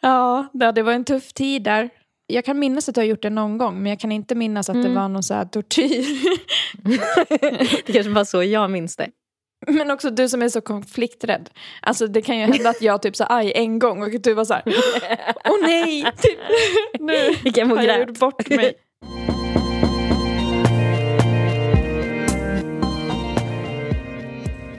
ja, 0.00 0.46
det 0.74 0.82
var 0.82 0.92
en 0.92 1.04
tuff 1.04 1.32
tid 1.32 1.62
där. 1.62 1.90
Jag 2.26 2.44
kan 2.44 2.58
minnas 2.58 2.88
att 2.88 2.94
du 2.94 3.00
har 3.00 3.06
gjort 3.06 3.22
det 3.22 3.30
någon 3.30 3.58
gång 3.58 3.82
men 3.82 3.90
jag 3.90 4.00
kan 4.00 4.12
inte 4.12 4.34
minnas 4.34 4.68
att 4.68 4.76
mm. 4.76 4.88
det 4.88 4.94
var 5.00 5.08
någon 5.08 5.22
så 5.22 5.34
här 5.34 5.44
tortyr. 5.44 6.06
det 7.86 7.92
kanske 7.92 8.10
var 8.10 8.24
så 8.24 8.42
jag 8.42 8.70
minns 8.70 8.96
det. 8.96 9.10
Men 9.66 9.90
också 9.90 10.10
du 10.10 10.28
som 10.28 10.42
är 10.42 10.48
så 10.48 10.60
konflikträdd. 10.60 11.50
Alltså 11.82 12.06
det 12.06 12.22
kan 12.22 12.38
ju 12.38 12.44
hända 12.44 12.70
att 12.70 12.82
jag 12.82 13.02
typ 13.02 13.16
sa 13.16 13.26
aj 13.30 13.52
en 13.54 13.78
gång 13.78 14.02
och 14.02 14.20
du 14.20 14.34
var 14.34 14.44
så 14.44 14.54
här, 14.54 14.62
åh 15.44 15.62
nej, 15.62 16.12
typ, 16.22 16.38
nu 17.00 17.34
Vilken 17.44 17.70
har 17.70 17.82
jag 17.82 18.00
gjort 18.00 18.18
bort 18.18 18.50
mig. 18.50 18.74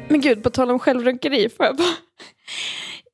Men 0.09 0.21
gud, 0.21 0.43
på 0.43 0.49
tal 0.49 0.71
om 0.71 0.79
självrunkeri, 0.79 1.49
får 1.49 1.65
jag 1.65 1.77
bara... 1.77 1.95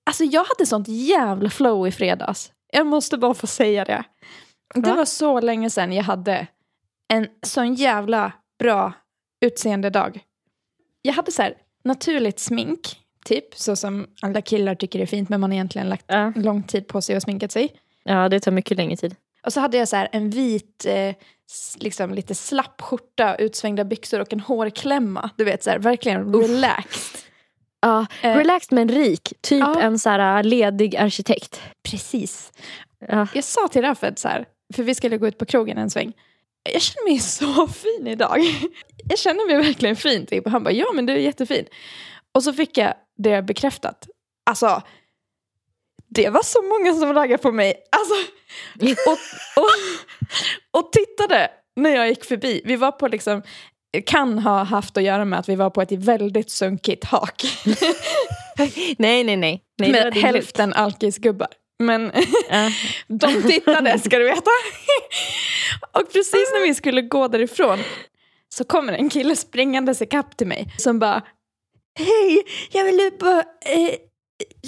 Alltså 0.03 0.23
jag 0.23 0.43
hade 0.43 0.65
sånt 0.65 0.87
jävla 0.87 1.49
flow 1.49 1.87
i 1.87 1.91
fredags. 1.91 2.51
Jag 2.71 2.87
måste 2.87 3.17
bara 3.17 3.33
få 3.33 3.47
säga 3.47 3.85
det. 3.85 4.03
Det 4.75 4.93
var 4.93 5.05
så 5.05 5.39
länge 5.39 5.69
sedan 5.69 5.93
jag 5.93 6.03
hade 6.03 6.47
en 7.13 7.27
sån 7.45 7.73
jävla 7.73 8.31
bra 8.59 8.93
utseende 9.45 9.89
dag. 9.89 10.21
Jag 11.05 11.13
hade 11.13 11.31
så 11.31 11.41
här 11.41 11.53
naturligt 11.83 12.39
smink, 12.39 12.99
typ 13.25 13.55
så 13.55 13.75
som 13.75 14.07
alla 14.21 14.41
killar 14.41 14.75
tycker 14.75 14.99
är 14.99 15.05
fint 15.05 15.29
men 15.29 15.41
man 15.41 15.49
har 15.51 15.55
egentligen 15.55 15.89
lagt 15.89 16.05
Ja. 16.07 16.33
lång 16.35 16.63
tid 16.63 16.87
på 16.87 17.01
sig 17.01 17.15
och 17.15 17.21
sminkat 17.21 17.51
sig. 17.51 17.69
ja, 18.03 18.29
det 18.29 18.39
tar 18.39 18.51
mycket 18.51 18.77
längre 18.77 18.97
tid. 18.97 19.15
Och 19.45 19.53
så 19.53 19.59
hade 19.59 19.77
jag 19.77 19.87
så 19.87 19.95
här 19.95 20.09
en 20.11 20.29
vit, 20.29 20.85
eh, 20.87 21.15
liksom 21.77 22.13
lite 22.13 22.35
slapp 22.35 22.81
skjorta, 22.81 23.35
utsvängda 23.35 23.83
byxor 23.83 24.19
och 24.19 24.33
en 24.33 24.39
hårklämma. 24.39 25.29
Du 25.37 25.43
vet, 25.43 25.63
så 25.63 25.69
här, 25.69 25.79
verkligen 25.79 26.33
relaxed. 26.33 27.21
Ja, 27.81 28.05
Eh. 28.21 28.35
relaxed 28.37 28.75
men 28.75 28.89
rik. 28.89 29.33
Typ 29.41 29.59
Ja. 29.59 29.81
en 29.81 29.99
så 29.99 30.09
här 30.09 30.43
ledig 30.43 30.95
arkitekt. 30.95 31.61
Precis. 31.89 32.51
Ja. 33.07 33.27
Jag 33.33 33.43
sa 33.43 33.67
till 33.67 33.81
Raffed 33.81 34.19
så 34.19 34.27
här, 34.27 34.45
för 34.73 34.83
vi 34.83 34.95
skulle 34.95 35.17
gå 35.17 35.27
ut 35.27 35.37
på 35.37 35.45
krogen 35.45 35.77
en 35.77 35.89
sväng. 35.89 36.13
Jag 36.73 36.81
känner 36.81 37.09
mig 37.09 37.19
så 37.19 37.67
fin 37.67 38.07
idag. 38.07 38.39
Jag 39.09 39.19
känner 39.19 39.47
mig 39.47 39.65
verkligen 39.65 39.95
fin. 39.95 40.25
Typ. 40.25 40.45
Och 40.45 40.51
han 40.51 40.63
bara, 40.63 40.73
ja 40.73 40.91
men 40.93 41.05
du 41.05 41.13
är 41.13 41.17
jättefin. 41.17 41.65
Och 42.31 42.43
så 42.43 42.53
fick 42.53 42.77
jag 42.77 42.93
det 43.17 43.41
bekräftat. 43.41 44.07
Alltså, 44.49 44.81
det 46.09 46.29
var 46.29 46.43
så 46.43 46.61
många 46.61 46.99
som 46.99 47.13
raggade 47.13 47.43
på 47.43 47.51
mig. 47.51 47.73
Alltså, 47.91 48.31
och, 49.09 49.17
och, 49.63 50.79
och 50.79 50.91
tittade 50.91 51.51
när 51.75 51.89
jag 51.89 52.09
gick 52.09 52.25
förbi. 52.25 52.61
Vi 52.65 52.75
var 52.75 52.91
på 52.91 53.07
liksom, 53.07 53.41
kan 54.05 54.39
ha 54.39 54.63
haft 54.63 54.97
att 54.97 55.03
göra 55.03 55.25
med 55.25 55.39
att 55.39 55.49
vi 55.49 55.55
var 55.55 55.69
på 55.69 55.81
ett 55.81 55.91
väldigt 55.91 56.51
sunkigt 56.51 57.03
hak. 57.03 57.43
Nej, 58.97 59.23
nej, 59.23 59.37
nej. 59.37 59.61
nej 59.77 59.91
med 59.91 60.13
hälften 60.13 60.73
alkisgubbar. 60.73 61.47
Men 61.79 62.11
de 63.07 63.43
tittade 63.43 63.99
ska 63.99 64.17
du 64.19 64.23
veta. 64.25 64.51
Och 65.91 66.11
precis 66.13 66.51
när 66.53 66.61
vi 66.67 66.75
skulle 66.75 67.01
gå 67.01 67.27
därifrån 67.27 67.79
så 68.49 68.63
kommer 68.63 68.93
en 68.93 69.09
kille 69.09 69.35
springandes 69.35 70.01
ikapp 70.01 70.37
till 70.37 70.47
mig 70.47 70.73
som 70.77 70.99
bara 70.99 71.21
Hej, 71.99 72.43
jag 72.71 72.83
vill 72.83 73.11
bara 73.19 73.39
eh, 73.65 73.95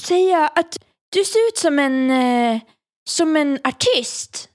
säga 0.04 0.48
att 0.56 0.78
du 1.10 1.24
ser 1.24 1.48
ut 1.48 1.58
som 1.58 1.80
en, 1.80 2.12
eh, 2.12 2.60
som 3.10 3.36
en 3.36 3.60
artist. 3.63 4.50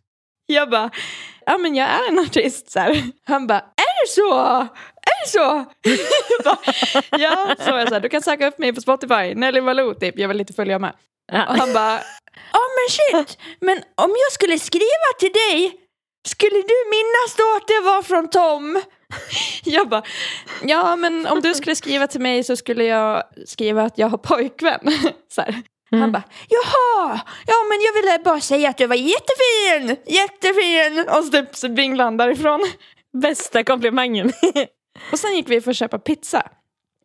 Jag 0.46 0.70
bara, 0.70 0.90
ja 1.46 1.58
men 1.58 1.74
jag 1.74 1.88
är 1.88 2.08
en 2.08 2.18
artist. 2.18 2.70
Så 2.70 2.78
här. 2.78 3.02
Han 3.24 3.46
bara, 3.46 3.58
är 3.58 4.04
det 4.04 4.10
så? 4.10 4.34
Är 5.02 5.24
det 5.24 5.28
så? 5.28 5.64
Bara, 6.44 6.58
ja, 7.18 7.54
så 7.58 7.70
jag 7.70 7.88
så 7.88 7.94
här, 7.94 8.00
du 8.00 8.08
kan 8.08 8.22
söka 8.22 8.46
upp 8.46 8.58
mig 8.58 8.72
på 8.72 8.80
Spotify, 8.80 9.34
Nelly 9.34 9.60
Malou 9.60 9.94
typ, 9.94 10.18
jag 10.18 10.28
vill 10.28 10.36
lite 10.36 10.52
följa 10.52 10.78
med. 10.78 10.90
Och 11.32 11.38
Ja. 11.38 11.44
han 11.58 11.72
bara, 11.72 12.00
ja 12.52 12.60
men 12.76 12.88
shit, 13.24 13.38
men 13.60 13.76
om 13.94 14.10
jag 14.10 14.32
skulle 14.32 14.58
skriva 14.58 15.08
till 15.18 15.32
dig, 15.32 15.72
skulle 16.28 16.56
du 16.56 16.78
minnas 16.90 17.36
då 17.36 17.56
att 17.56 17.68
det 17.68 17.80
var 17.80 18.02
från 18.02 18.30
Tom? 18.30 18.82
Jag 19.64 19.88
bara, 19.88 20.02
ja 20.62 20.96
men 20.96 21.26
om 21.26 21.40
du 21.40 21.54
skulle 21.54 21.76
skriva 21.76 22.06
till 22.06 22.20
mig 22.20 22.44
så 22.44 22.56
skulle 22.56 22.84
jag 22.84 23.22
skriva 23.46 23.82
att 23.82 23.98
jag 23.98 24.08
har 24.08 24.18
pojkvän. 24.18 24.80
Så 25.34 25.40
här. 25.42 25.52
Han 25.90 26.00
Mm. 26.00 26.12
bara, 26.12 26.22
jaha, 26.48 27.20
ja 27.46 27.54
men 27.68 27.80
jag 27.82 27.92
ville 28.02 28.18
bara 28.24 28.40
säga 28.40 28.68
att 28.68 28.78
du 28.78 28.86
var 28.86 28.96
jättefin, 28.96 29.96
jättefin. 30.06 31.08
Och 31.08 31.24
så 31.24 31.30
typ 31.32 31.56
så 31.56 31.68
vinglade 31.68 32.06
han 32.06 32.16
därifrån. 32.16 32.60
Bästa 33.22 33.64
komplimangen. 33.64 34.32
Och 35.12 35.18
sen 35.18 35.34
gick 35.34 35.50
vi 35.50 35.60
för 35.60 35.70
att 35.70 35.76
köpa 35.76 35.98
pizza. 35.98 36.50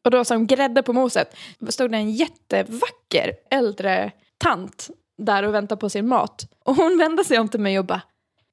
Och 0.06 0.12
då 0.12 0.26
som 0.26 0.48
grädde 0.48 0.84
på 0.84 0.94
moset 0.94 1.36
stod 1.70 1.92
det 1.92 1.98
en 1.98 2.12
jättevacker 2.12 3.34
äldre 3.52 4.12
tant 4.44 4.90
där 5.18 5.44
och 5.44 5.54
väntade 5.54 5.80
på 5.80 5.90
sin 5.90 6.08
mat. 6.08 6.48
Och 6.66 6.76
hon 6.76 6.98
vände 6.98 7.24
sig 7.24 7.40
om 7.40 7.50
till 7.50 7.60
mig 7.60 7.80
och 7.80 7.86
bara 7.86 8.02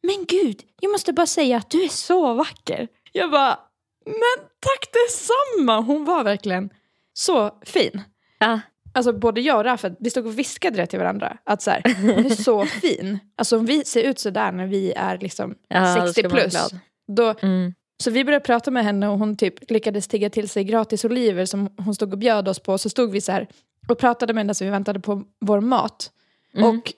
Men 0.02 0.24
gud, 0.28 0.60
jag 0.80 0.92
måste 0.92 1.12
bara 1.12 1.26
säga 1.26 1.56
att 1.56 1.70
du 1.70 1.82
är 1.84 1.88
så 1.88 2.34
vacker. 2.34 2.88
Jag 3.12 3.30
bara 3.30 3.58
Men 4.06 4.46
tack 4.60 4.88
detsamma! 4.92 5.80
Hon 5.80 6.04
var 6.04 6.24
verkligen 6.24 6.70
så 7.12 7.50
fin. 7.62 8.02
Ja. 8.38 8.60
Alltså 8.92 9.12
både 9.12 9.40
jag 9.40 9.58
och 9.58 9.64
Rafet, 9.64 9.96
vi 10.00 10.10
stod 10.10 10.26
och 10.26 10.38
viskade 10.38 10.76
det 10.76 10.86
till 10.86 10.98
varandra. 10.98 11.36
Att 11.44 11.62
så 11.62 11.70
här, 11.70 11.82
hon 12.00 12.26
är 12.26 12.30
så 12.42 12.64
fin. 12.82 13.18
Alltså 13.36 13.56
om 13.58 13.66
vi 13.66 13.84
ser 13.84 14.02
ut 14.02 14.18
så 14.18 14.30
där 14.30 14.52
när 14.52 14.66
vi 14.66 14.92
är 14.92 15.18
liksom 15.18 15.54
Ja, 15.68 15.94
då 15.96 16.06
60 16.06 16.20
ska 16.20 16.28
man 16.28 16.36
vara 16.38 16.42
plus. 16.42 16.70
Då, 17.06 17.34
Mm. 17.42 17.74
så 18.02 18.10
vi 18.10 18.24
började 18.24 18.44
prata 18.44 18.70
med 18.70 18.84
henne 18.84 19.08
och 19.08 19.18
hon 19.18 19.36
typ 19.36 19.70
lyckades 19.70 20.08
tigga 20.08 20.30
till 20.30 20.48
sig 20.48 20.64
gratis 20.64 21.04
oliver 21.04 21.46
som 21.46 21.68
hon 21.78 21.94
stod 21.94 22.12
och 22.12 22.18
bjöd 22.18 22.48
oss 22.48 22.58
på. 22.58 22.78
Så 22.78 22.90
stod 22.90 23.10
vi 23.10 23.20
så 23.20 23.32
här 23.32 23.48
och 23.88 23.98
pratade 23.98 24.32
medan 24.32 24.54
vi 24.60 24.70
väntade 24.70 25.00
på 25.00 25.22
vår 25.40 25.60
mat. 25.60 26.10
Mm. 26.56 26.68
Och 26.78 26.92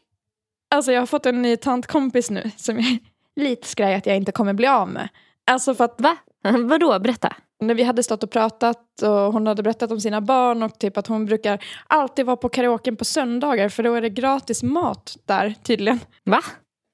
alltså 0.71 0.93
jag 0.93 1.01
har 1.01 1.07
fått 1.07 1.27
en 1.27 1.43
ny 1.43 1.57
tantkompis 1.57 2.31
nu 2.31 2.51
som 2.57 2.77
jag 2.81 2.91
är 2.91 2.99
lite 3.41 3.69
skraj 3.69 3.95
att 3.95 4.07
jag 4.07 4.17
inte 4.17 4.33
kommer 4.33 4.53
bli 4.53 4.67
av 4.67 4.89
med. 4.89 5.09
Alltså 5.51 5.75
för 5.75 5.85
att 5.85 6.01
Va? 6.01 6.17
Vadå? 6.65 6.99
Berätta. 6.99 7.37
när 7.61 7.75
vi 7.75 7.83
hade 7.83 8.03
stått 8.03 8.23
och 8.23 8.31
pratat 8.31 9.03
och 9.03 9.09
hon 9.33 9.47
hade 9.47 9.63
berättat 9.63 9.91
om 9.91 10.01
sina 10.01 10.21
barn 10.21 10.63
och 10.63 10.79
typ 10.79 10.97
att 10.97 11.07
hon 11.07 11.27
brukar 11.27 11.65
alltid 11.87 12.27
vara 12.27 12.37
på 12.37 12.49
karaoken 12.49 12.97
på 12.97 13.05
söndagar 13.05 13.69
för 13.69 13.83
då 13.83 13.95
är 13.95 14.01
det 14.03 14.11
gratis 14.11 14.63
mat 14.63 15.17
där 15.25 15.55
tydligen. 15.63 16.01
Va? 16.25 16.41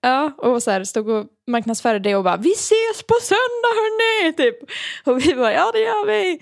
Ja, 0.00 0.32
och 0.36 0.62
så 0.62 0.70
här 0.70 0.84
stod 0.84 1.08
och 1.08 1.26
marknadsförde 1.46 1.98
det 1.98 2.16
och 2.16 2.24
bara 2.24 2.36
vi 2.36 2.52
ses 2.52 3.02
på 3.08 3.14
söndag 3.22 3.72
hörni! 3.76 4.32
Typ. 4.36 4.70
Och 5.04 5.26
vi 5.26 5.34
bara 5.34 5.52
ja 5.52 5.70
det 5.72 5.78
gör 5.80 6.06
vi. 6.06 6.40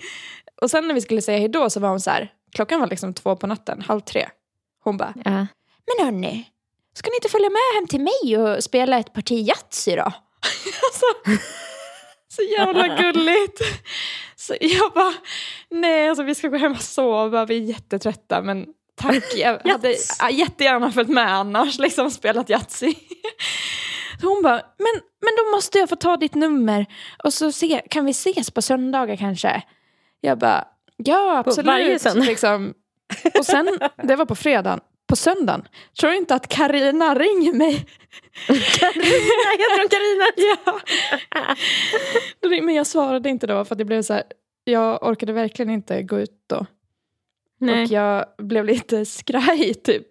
Och 0.61 0.71
sen 0.71 0.87
när 0.87 0.93
vi 0.93 1.01
skulle 1.01 1.21
säga 1.21 1.37
hejdå 1.39 1.69
så 1.69 1.79
var 1.79 1.89
hon 1.89 1.99
så 1.99 2.09
här, 2.09 2.31
klockan 2.55 2.79
var 2.79 2.87
liksom 2.87 3.13
två 3.13 3.35
på 3.35 3.47
natten, 3.47 3.81
halv 3.81 3.99
tre. 4.01 4.29
Hon 4.83 4.97
bara, 4.97 5.13
Ja. 5.25 5.47
Men 5.85 6.05
hörni, 6.05 6.51
ska 6.93 7.09
ni 7.09 7.15
inte 7.15 7.29
följa 7.29 7.49
med 7.49 7.61
hem 7.75 7.87
till 7.87 8.01
mig 8.01 8.37
och 8.37 8.63
spela 8.63 8.99
ett 8.99 9.13
parti 9.13 9.47
Yatzy 9.47 9.95
då? 9.95 10.01
alltså, 10.83 11.39
så 12.27 12.41
jävla 12.41 12.87
gulligt. 12.87 13.61
Så 14.35 14.55
jag 14.59 14.93
bara, 14.93 15.13
nej 15.69 16.09
alltså 16.09 16.23
vi 16.23 16.35
ska 16.35 16.47
gå 16.47 16.57
hem 16.57 16.71
och 16.71 16.81
sova, 16.81 17.45
vi 17.45 17.57
är 17.57 17.61
jättetrötta 17.61 18.41
men 18.41 18.65
tack, 18.95 19.23
jag 19.35 19.59
hade 19.71 19.95
jättegärna 20.31 20.91
följt 20.91 21.09
med 21.09 21.35
annars, 21.35 21.79
liksom 21.79 22.11
spelat 22.11 22.49
Yatzy. 22.49 22.93
Så 24.21 24.27
hon 24.27 24.43
bara, 24.43 24.55
men, 24.55 25.01
men 25.21 25.33
då 25.37 25.55
måste 25.55 25.79
jag 25.79 25.89
få 25.89 25.95
ta 25.95 26.17
ditt 26.17 26.35
nummer 26.35 26.85
och 27.23 27.33
så 27.33 27.51
se, 27.51 27.81
kan 27.89 28.05
vi 28.05 28.11
ses 28.11 28.51
på 28.51 28.61
söndagar 28.61 29.15
kanske? 29.15 29.63
Jag 30.21 30.37
bara, 30.37 30.67
ja 30.97 31.37
absolut. 31.37 31.67
varje 31.67 31.99
söndag? 31.99 32.25
Liksom. 32.25 32.73
Och 33.39 33.45
sen, 33.45 33.79
det 34.03 34.15
var 34.15 34.25
på 34.25 34.35
fredagen, 34.35 34.79
på 35.11 35.15
söndagen, 35.15 35.67
tror 35.99 36.09
du 36.09 36.17
inte 36.17 36.35
att 36.35 36.47
Karina 36.47 37.15
ringer 37.15 37.53
mig? 37.53 37.73
Carina, 38.47 39.51
heter 39.51 39.79
hon 39.79 39.89
Carina? 39.89 40.25
ja. 42.41 42.61
Men 42.65 42.75
jag 42.75 42.87
svarade 42.87 43.29
inte 43.29 43.47
då 43.47 43.65
för 43.65 43.75
att 43.75 43.77
det 43.77 43.85
blev 43.85 44.01
så 44.01 44.13
här, 44.13 44.23
jag 44.63 45.03
orkade 45.03 45.33
verkligen 45.33 45.71
inte 45.71 46.03
gå 46.03 46.19
ut 46.19 46.43
då. 46.47 46.65
Nej. 47.59 47.83
Och 47.83 47.91
jag 47.91 48.25
blev 48.37 48.65
lite 48.65 49.05
skraj 49.05 49.73
typ. 49.73 50.07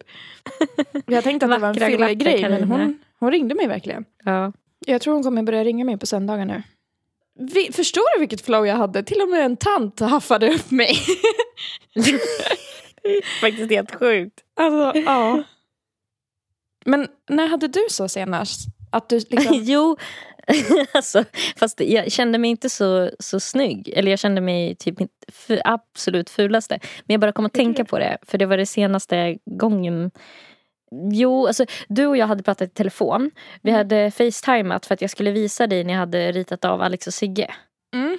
Jag 1.07 1.25
tänkte 1.25 1.47
att 1.47 1.53
det 1.53 1.59
var 1.59 1.69
en 1.69 1.75
fyllig 1.75 2.19
grej 2.19 2.49
men 2.49 2.65
hon, 2.65 2.99
hon 3.19 3.31
ringde 3.31 3.55
mig 3.55 3.67
verkligen. 3.67 4.05
Ja. 4.25 4.53
Jag 4.87 5.01
tror 5.01 5.15
hon 5.15 5.23
kommer 5.23 5.43
börja 5.43 5.65
ringa 5.65 5.85
mig 5.85 5.99
på 5.99 6.07
söndagar 6.07 6.45
nu. 6.45 6.63
Vi, 7.39 7.73
förstår 7.73 8.15
du 8.15 8.21
vilket 8.21 8.41
flow 8.41 8.67
jag 8.67 8.77
hade? 8.77 9.03
Till 9.03 9.21
och 9.21 9.29
med 9.29 9.45
en 9.45 9.57
tant 9.57 10.01
haffade 10.01 10.55
upp 10.55 10.71
mig. 10.71 10.95
Faktiskt 13.41 13.71
helt 13.71 13.95
sjukt. 13.95 14.41
alltså, 14.57 15.01
ja. 15.01 15.43
Men 16.85 17.09
när 17.29 17.47
hade 17.47 17.69
du 17.69 17.87
så 17.91 18.09
senast? 18.09 18.61
Att 18.91 19.09
du 19.09 19.17
liksom... 19.17 19.57
Jo, 19.65 19.97
alltså, 20.93 21.25
fast 21.57 21.81
jag 21.81 22.13
kände 22.13 22.39
mig 22.39 22.51
inte 22.51 22.71
så, 22.71 23.11
så 23.19 23.41
snygg. 23.41 23.89
Eller 23.89 24.11
jag 24.11 24.19
kände 24.19 24.41
mig 24.41 24.75
typ 24.75 24.95
för 25.33 25.63
absolut 25.65 26.31
fulaste. 26.31 26.79
Men 26.83 27.15
jag 27.15 27.21
bara 27.21 27.33
kom 27.33 27.47
att 27.47 27.53
tänka 27.53 27.85
på 27.85 27.99
det. 27.99 28.19
För 28.23 28.39
det 28.39 28.47
var 28.47 28.57
det 28.57 28.67
senaste 28.67 29.39
gången. 29.45 30.11
Jo, 31.13 31.47
alltså 31.47 31.65
du 31.89 32.07
och 32.07 32.17
jag 32.17 32.27
hade 32.27 32.43
pratat 32.43 32.69
i 32.69 32.75
telefon. 32.75 33.31
Vi 33.63 33.71
hade 33.71 34.11
facetimat 34.11 34.87
för 34.87 34.95
att 34.95 35.01
jag 35.01 35.11
skulle 35.11 35.31
visa 35.31 35.67
dig 35.67 35.85
när 35.85 35.93
jag 35.93 36.01
hade 36.01 36.33
ritat 36.33 36.65
av 36.65 36.83
Alex 36.83 37.07
och 37.07 37.15
Sigge. 37.15 37.55
Mm. 37.95 38.19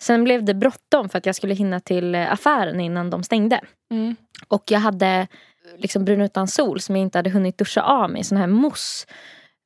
Sen 0.00 0.24
blev 0.24 0.44
det 0.44 0.54
bråttom 0.54 1.08
för 1.08 1.18
att 1.18 1.26
jag 1.26 1.34
skulle 1.34 1.54
hinna 1.54 1.80
till 1.80 2.14
eh, 2.14 2.32
affären 2.32 2.80
innan 2.80 3.10
de 3.10 3.22
stängde. 3.22 3.60
Mm. 3.90 4.16
Och 4.48 4.62
jag 4.70 4.80
hade 4.80 5.26
liksom 5.76 6.04
brun 6.04 6.20
utan 6.20 6.48
sol 6.48 6.80
som 6.80 6.96
jag 6.96 7.02
inte 7.02 7.18
hade 7.18 7.30
hunnit 7.30 7.58
duscha 7.58 7.82
av 7.82 8.10
mig. 8.10 8.24
Sån 8.24 8.38
här 8.38 8.46
mousse. 8.46 9.06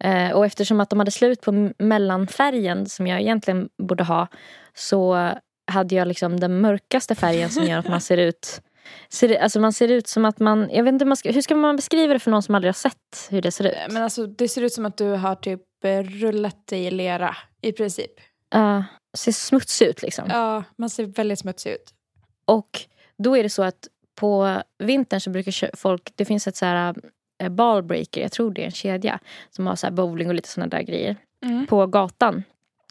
Eh, 0.05 0.31
och 0.31 0.47
eftersom 0.47 0.81
att 0.81 0.91
de 0.91 0.99
hade 0.99 1.11
slut 1.11 1.41
på 1.41 1.71
mellanfärgen 1.79 2.87
som 2.87 3.07
jag 3.07 3.21
egentligen 3.21 3.69
borde 3.83 4.05
ha. 4.05 4.27
Så 4.75 5.31
hade 5.67 5.95
jag 5.95 6.09
liksom 6.09 6.41
den 6.41 6.61
mörkaste 6.61 7.15
färgen 7.15 7.51
som 7.51 7.65
gör 7.65 7.79
att 7.79 7.89
man 7.89 8.01
ser 8.01 8.17
ut 8.17 8.63
ser, 9.09 9.37
alltså 9.37 9.61
man 9.61 9.73
ser 9.73 9.89
ut 9.89 10.07
som 10.09 10.25
att 10.25 10.39
man, 10.39 10.71
jag 10.73 10.85
vet 10.85 10.93
inte 10.93 11.05
hur 11.05 11.09
man 11.09 11.17
ska, 11.17 11.33
hur 11.33 11.43
ska 11.43 11.57
man 11.57 11.77
beskriva 11.77 12.13
det 12.13 12.19
för 12.19 12.31
någon 12.31 12.43
som 12.43 12.55
aldrig 12.55 12.69
har 12.69 12.73
sett 12.73 13.29
hur 13.31 13.43
det 13.43 13.51
ser 13.51 13.65
ut? 13.65 13.93
Men 13.93 14.03
alltså 14.03 14.27
det 14.27 14.49
ser 14.49 14.63
ut 14.63 14.73
som 14.73 14.87
att 14.87 14.97
du 14.97 15.11
har 15.11 15.35
typ 15.35 15.85
eh, 15.85 16.03
rullat 16.03 16.67
dig 16.67 16.85
i 16.85 16.91
lera 16.91 17.37
i 17.63 17.73
princip. 17.73 18.11
Uh, 18.55 18.83
ser 19.15 19.33
smutsig 19.33 19.87
ut 19.87 20.03
liksom. 20.03 20.25
Ja, 20.29 20.65
man 20.77 20.91
ser 20.91 21.05
väldigt 21.05 21.39
smutsig 21.39 21.71
ut. 21.71 21.95
Och 22.45 22.81
då 23.17 23.37
är 23.37 23.43
det 23.43 23.51
så 23.51 23.63
att 23.63 23.89
på 24.15 24.63
vintern 24.79 25.21
så 25.21 25.31
brukar 25.31 25.77
folk, 25.77 26.13
det 26.15 26.25
finns 26.25 26.47
ett 26.47 26.57
så 26.57 26.67
här 26.67 26.95
eh, 27.39 27.49
ballbreaker, 27.49 28.21
jag 28.21 28.33
tror 28.33 28.51
det 28.51 28.63
är 28.63 28.67
en 28.67 28.71
kedja, 28.71 29.19
som 29.51 29.67
har 29.67 29.77
så 29.77 29.87
här 29.87 29.93
bowling 29.93 30.29
och 30.29 30.35
lite 30.35 30.49
sådana 30.49 30.69
där 30.69 30.83
grejer 30.83 31.17
Mm. 31.45 31.67
på 31.67 31.87
gatan. 31.87 32.43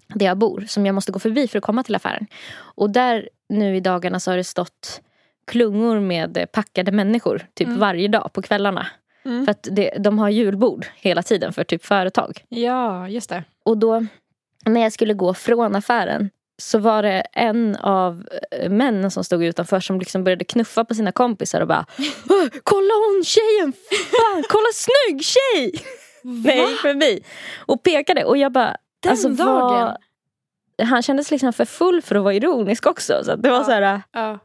där 0.07 0.25
jag 0.25 0.37
bor 0.37 0.65
som 0.67 0.85
jag 0.85 0.95
måste 0.95 1.11
gå 1.11 1.19
förbi 1.19 1.47
för 1.47 1.57
att 1.57 1.63
komma 1.63 1.83
till 1.83 1.95
affären. 1.95 2.27
Och 2.53 2.89
där 2.89 3.29
nu 3.49 3.75
i 3.75 3.79
dagarna 3.79 4.19
så 4.19 4.31
har 4.31 4.37
det 4.37 4.43
stått 4.43 5.01
klungor 5.45 5.99
med 5.99 6.45
packade 6.51 6.91
människor 6.91 7.47
typ 7.53 7.67
mm. 7.67 7.79
varje 7.79 8.07
dag 8.07 8.33
på 8.33 8.41
kvällarna. 8.41 8.87
Mm. 9.25 9.45
För 9.45 9.51
att 9.51 9.67
det, 9.71 9.93
de 9.99 10.19
har 10.19 10.29
julbord 10.29 10.85
hela 10.95 11.23
tiden 11.23 11.53
för 11.53 11.63
typ 11.63 11.85
företag. 11.85 12.45
Ja, 12.49 13.09
just 13.09 13.29
det. 13.29 13.43
Och 13.63 13.77
då 13.77 14.05
när 14.65 14.81
jag 14.81 14.93
skulle 14.93 15.13
gå 15.13 15.33
från 15.33 15.75
affären 15.75 16.29
så 16.61 16.79
var 16.79 17.03
det 17.03 17.21
en 17.33 17.75
av 17.75 18.27
eh, 18.51 18.69
männen 18.69 19.11
som 19.11 19.23
stod 19.23 19.43
utanför 19.43 19.79
som 19.79 19.99
liksom 19.99 20.23
började 20.23 20.45
knuffa 20.45 20.85
på 20.85 20.95
sina 20.95 21.11
kompisar 21.11 21.61
och 21.61 21.67
bara 21.67 21.85
Kolla 22.63 22.93
hon 22.93 23.23
tjejen! 23.23 23.73
Fan, 24.11 24.43
kolla 24.49 24.67
snygg 24.73 25.23
tjej! 25.23 25.85
När 26.23 26.55
jag 26.55 26.69
gick 26.69 26.79
förbi. 26.79 27.23
Och 27.65 27.83
pekade 27.83 28.25
och 28.25 28.37
jag 28.37 28.51
bara 28.51 28.77
Den 28.99 29.11
alltså, 29.11 29.29
dagen? 29.29 29.95
Var, 30.77 30.85
han 30.85 31.01
kändes 31.01 31.31
liksom 31.31 31.53
för 31.53 31.65
full 31.65 32.01
för 32.01 32.15
att 32.15 32.23
vara 32.23 32.33
ironisk 32.33 32.87
också. 32.87 33.23
Så 33.23 33.35
det 33.35 33.49
var 33.49 33.57
ja, 33.57 33.63
så 33.63 33.71
här, 33.71 34.01
ja. 34.11 34.39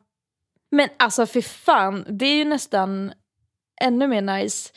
Men 0.70 0.88
alltså 0.96 1.26
för 1.26 1.40
fan, 1.40 2.04
det 2.08 2.26
är 2.26 2.36
ju 2.36 2.44
nästan 2.44 3.12
ännu 3.80 4.06
mer 4.06 4.22
nice. 4.22 4.72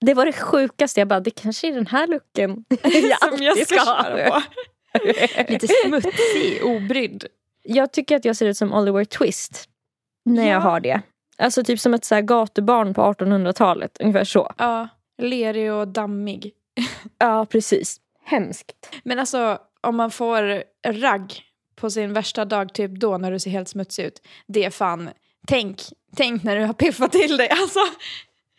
Det 0.00 0.14
var 0.14 0.26
det 0.26 0.32
sjukaste. 0.32 1.00
Jag 1.00 1.08
bara, 1.08 1.20
det 1.20 1.30
kanske 1.30 1.68
är 1.68 1.72
den 1.72 1.86
här 1.86 2.06
looken 2.06 2.64
jag 2.82 3.18
alltid 3.20 3.46
jag 3.46 3.66
ska, 3.66 3.80
ska 3.80 3.90
ha. 3.90 4.02
På. 4.02 4.42
Lite 5.48 5.68
smutsig, 5.68 6.64
obrydd. 6.64 7.24
Jag 7.62 7.92
tycker 7.92 8.16
att 8.16 8.24
jag 8.24 8.36
ser 8.36 8.46
ut 8.46 8.56
som 8.56 8.72
Oliver 8.72 9.04
Twist 9.04 9.68
när 10.24 10.46
ja. 10.46 10.52
jag 10.52 10.60
har 10.60 10.80
det. 10.80 11.00
Alltså 11.38 11.64
typ 11.64 11.80
som 11.80 11.94
ett 11.94 12.04
så 12.04 12.14
här 12.14 12.22
gatubarn 12.22 12.94
på 12.94 13.02
1800-talet. 13.02 13.96
Ungefär 14.00 14.24
så. 14.24 14.52
Ja, 14.58 14.88
lerig 15.18 15.72
och 15.72 15.88
dammig. 15.88 16.52
ja, 17.18 17.46
precis. 17.46 18.00
Hemskt. 18.24 18.96
Men 19.04 19.18
alltså 19.18 19.58
om 19.80 19.96
man 19.96 20.10
får 20.10 20.62
ragg 20.92 21.42
på 21.76 21.90
sin 21.90 22.12
värsta 22.12 22.44
dag, 22.44 22.74
typ 22.74 22.90
då 22.90 23.18
när 23.18 23.32
du 23.32 23.38
ser 23.38 23.50
helt 23.50 23.68
smutsig 23.68 24.04
ut. 24.04 24.22
Det 24.46 24.64
är 24.64 24.70
fan, 24.70 25.10
tänk, 25.46 25.82
tänk 26.16 26.42
när 26.42 26.56
du 26.56 26.64
har 26.64 26.74
piffat 26.74 27.12
till 27.12 27.36
dig. 27.36 27.48
Alltså, 27.50 27.80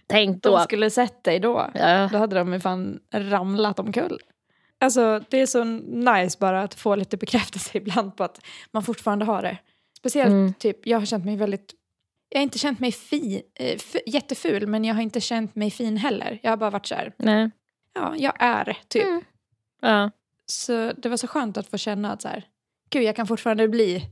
tänk 0.07 0.43
då. 0.43 0.57
De 0.57 0.63
skulle 0.63 0.89
sett 0.89 1.23
dig 1.23 1.39
då. 1.39 1.69
Ja. 1.73 2.09
Då 2.11 2.17
hade 2.17 2.35
de 2.35 2.59
fan 2.59 2.99
ramlat 3.13 3.79
omkull. 3.79 4.19
Alltså 4.79 5.21
det 5.29 5.41
är 5.41 5.45
så 5.45 5.63
nice 5.63 6.37
bara 6.39 6.61
att 6.61 6.73
få 6.73 6.95
lite 6.95 7.17
bekräftelse 7.17 7.71
ibland 7.77 8.15
på 8.17 8.23
att 8.23 8.41
man 8.71 8.83
fortfarande 8.83 9.25
har 9.25 9.41
det. 9.41 9.57
Speciellt 9.97 10.29
mm. 10.29 10.53
typ, 10.53 10.87
jag 10.87 10.99
har 10.99 11.05
känt 11.05 11.25
mig 11.25 11.35
väldigt 11.35 11.73
jag 12.29 12.39
har 12.39 12.43
inte 12.43 12.59
känt 12.59 12.79
mig 12.79 12.91
fi, 12.91 13.41
äh, 13.55 13.79
jätteful 14.05 14.67
men 14.67 14.85
jag 14.85 14.95
har 14.95 15.01
inte 15.01 15.21
känt 15.21 15.55
mig 15.55 15.71
fin 15.71 15.97
heller. 15.97 16.39
Jag 16.43 16.51
har 16.51 16.57
bara 16.57 16.69
varit 16.69 16.85
så 16.85 16.95
här, 16.95 17.13
Nej. 17.17 17.49
ja 17.93 18.15
jag 18.17 18.33
är 18.39 18.77
typ. 18.87 19.03
Mm. 19.03 19.23
Ja. 19.81 20.11
Så 20.45 20.91
det 20.97 21.09
var 21.09 21.17
så 21.17 21.27
skönt 21.27 21.57
att 21.57 21.67
få 21.67 21.77
känna 21.77 22.13
att 22.13 22.21
så 22.21 22.27
här, 22.27 22.43
gud 22.89 23.03
jag 23.03 23.15
kan 23.15 23.27
fortfarande 23.27 23.67
bli 23.67 24.05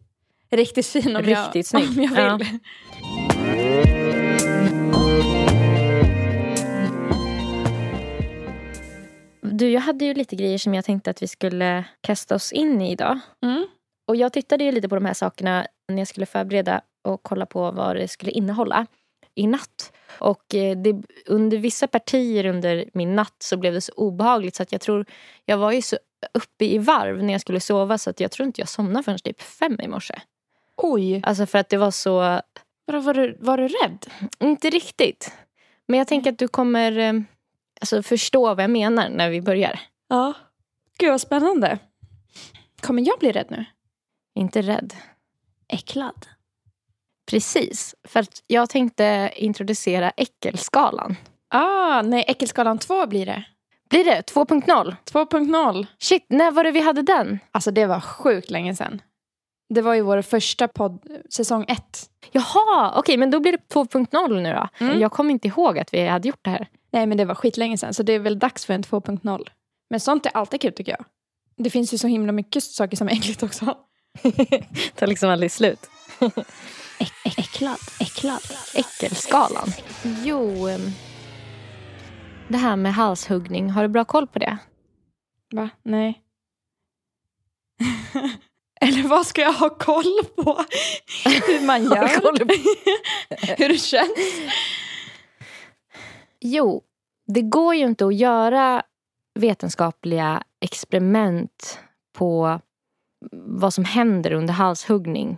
riktigt 0.50 0.88
fin 0.88 1.16
om, 1.16 1.22
riktigt 1.22 1.74
jag, 1.74 1.82
om 1.84 2.04
jag 2.04 2.38
vill. 2.38 2.60
Ja. 3.02 3.17
Du, 9.58 9.70
jag 9.70 9.82
hade 9.82 10.06
ju 10.06 10.14
lite 10.14 10.36
grejer 10.36 10.58
som 10.58 10.74
jag 10.74 10.86
tänkte 10.86 11.10
att 11.10 11.22
vi 11.22 11.28
skulle 11.28 11.84
kasta 12.02 12.36
oss 12.36 12.52
in 12.52 12.82
i 12.82 12.92
idag. 12.92 13.20
Mm. 13.44 13.68
Och 14.08 14.16
jag 14.16 14.34
tittade 14.34 14.64
ju 14.64 14.72
lite 14.72 14.90
på 14.90 14.96
de 14.96 15.06
här 15.06 15.14
sakerna 15.14 15.68
när 15.88 15.98
jag 15.98 16.08
skulle 16.08 16.26
förbereda 16.26 16.82
och 17.04 17.24
kolla 17.24 17.46
på 17.46 17.72
vad 17.72 17.96
det 17.96 18.08
skulle 18.08 18.32
innehålla 18.32 18.86
i 19.36 19.48
natt. 19.48 19.94
Och 20.20 20.56
eh, 20.56 20.78
det, 20.78 21.02
under 21.26 21.58
vissa 21.58 21.88
partier 21.88 22.46
under 22.46 22.86
min 22.94 23.16
natt 23.16 23.36
så 23.40 23.58
blev 23.58 23.74
det 23.74 23.82
så 23.82 23.94
obehagligt 23.96 24.56
så 24.56 24.64
att 24.64 24.72
jag 24.72 24.82
tror 24.82 25.06
jag 25.46 25.58
var 25.58 25.72
ju 25.72 25.82
så 25.82 25.98
uppe 26.34 26.66
i 26.66 26.78
varv 26.78 27.24
när 27.24 27.34
jag 27.34 27.42
skulle 27.42 27.60
sova 27.60 27.98
så 27.98 28.10
att 28.10 28.20
jag 28.20 28.32
tror 28.32 28.48
inte 28.48 28.62
jag 28.62 28.70
somnade 28.70 29.04
förrän 29.04 29.20
typ 29.20 29.42
fem 29.42 29.80
i 29.84 29.88
morse. 29.88 30.16
Oj! 30.76 31.22
Alltså 31.24 31.46
för 31.46 31.60
att 31.60 31.70
det 31.70 31.78
var 31.78 31.92
så... 31.92 32.42
Var 32.92 33.14
du, 33.14 33.38
var 33.40 33.58
du 33.58 33.68
rädd? 33.68 34.06
Inte 34.40 34.70
riktigt. 34.70 35.32
Men 35.88 35.98
jag 35.98 36.08
tänker 36.08 36.32
att 36.32 36.40
du 36.40 36.48
kommer 36.48 36.98
eh, 36.98 37.14
alltså, 37.82 38.04
förstå 38.04 38.56
vad 38.56 38.64
jag 38.64 38.70
menar 38.70 39.10
när 39.10 39.30
vi 39.30 39.42
börjar. 39.42 39.80
Ja. 40.08 40.34
Gud 40.98 41.12
vad 41.12 41.22
spännande. 41.22 41.80
Kommer 42.82 43.08
jag 43.08 43.20
bli 43.20 43.32
rädd 43.32 43.48
nu? 43.50 43.66
Inte 44.36 44.62
rädd. 44.62 44.94
Äcklad? 45.68 46.26
Precis. 47.30 47.96
För 48.04 48.20
att 48.20 48.44
jag 48.48 48.70
tänkte 48.70 49.32
introducera 49.36 50.10
äckelskalan. 50.10 51.16
Ah, 51.50 52.02
nej, 52.02 52.26
äckelskalan 52.28 52.78
2 52.78 53.08
blir 53.08 53.26
det. 53.26 53.44
Blir 53.90 54.04
det? 54.04 54.22
2.0? 54.34 54.96
2.0. 55.06 55.88
Shit, 56.00 56.26
när 56.30 56.52
var 56.52 56.64
det 56.64 56.72
vi 56.72 56.80
hade 56.80 57.02
den? 57.02 57.40
Alltså 57.52 57.72
det 57.72 57.86
var 57.86 58.00
sjukt 58.00 58.52
länge 58.52 58.76
sedan. 58.76 59.02
Det 59.70 59.82
var 59.82 59.94
ju 59.94 60.02
vår 60.02 60.22
första 60.22 60.68
podd, 60.68 61.00
säsong 61.30 61.66
1. 61.68 62.10
Jaha, 62.32 62.90
okej 62.90 63.00
okay, 63.00 63.18
men 63.18 63.32
då 63.32 63.40
blir 63.40 63.52
det 63.52 63.74
2.0 63.74 64.42
nu 64.42 64.54
då. 64.54 64.70
Mm. 64.86 65.00
Jag 65.00 65.12
kommer 65.12 65.32
inte 65.32 65.48
ihåg 65.48 65.80
att 65.80 65.94
vi 65.94 66.08
hade 66.08 66.28
gjort 66.28 66.40
det 66.44 66.50
här. 66.50 66.68
Nej 66.98 67.08
men 67.08 67.18
det 67.18 67.26
var 67.26 67.36
skitlänge 67.36 67.78
sedan 67.78 67.94
så 67.94 68.04
det 68.04 68.14
är 68.14 68.20
väl 68.20 68.40
dags 68.40 68.66
för 68.66 68.74
en 68.74 68.84
2.0. 68.84 69.48
Men 69.90 70.00
sånt 70.00 70.26
är 70.26 70.38
alltid 70.38 70.62
kul 70.62 70.74
tycker 70.74 70.92
jag. 70.92 71.06
Det 71.58 71.70
finns 71.70 71.94
ju 71.94 71.98
så 71.98 72.08
himla 72.08 72.32
mycket 72.32 72.64
saker 72.64 72.98
som 72.98 73.08
är 73.08 73.12
äckligt 73.12 73.44
också. 73.44 73.66
tar 74.96 75.08
liksom 75.08 75.30
aldrig 75.30 75.52
slut. 75.52 75.80
äcklad, 77.38 77.78
äcklad. 78.00 78.42
Äckelskalan. 78.76 79.68
Jo, 80.24 80.68
ehm, 80.68 80.92
det 82.48 82.58
här 82.58 82.76
med 82.76 82.94
halshuggning, 82.94 83.70
har 83.70 83.82
du 83.82 83.88
bra 83.88 84.06
koll 84.06 84.28
på 84.28 84.40
det? 84.40 84.58
Va? 85.54 85.70
Nej. 85.84 86.22
Eller 88.82 89.08
vad 89.08 89.28
ska 89.28 89.42
jag 89.42 89.54
ha 89.54 89.70
koll 89.70 90.20
på? 90.36 90.64
Hur 91.26 91.66
man 91.66 91.84
gör? 91.84 92.08
Hur 93.58 93.70
det 93.70 93.78
känns? 93.78 94.10
Jo, 96.40 96.84
det 97.28 97.42
går 97.42 97.76
ju 97.76 97.84
inte 97.86 98.06
att 98.06 98.16
göra 98.16 98.84
vetenskapliga 99.36 100.44
experiment 100.60 101.80
på 102.14 102.60
vad 103.32 103.74
som 103.74 103.86
händer 103.86 104.34
under 104.34 104.54
halshuggning 104.54 105.38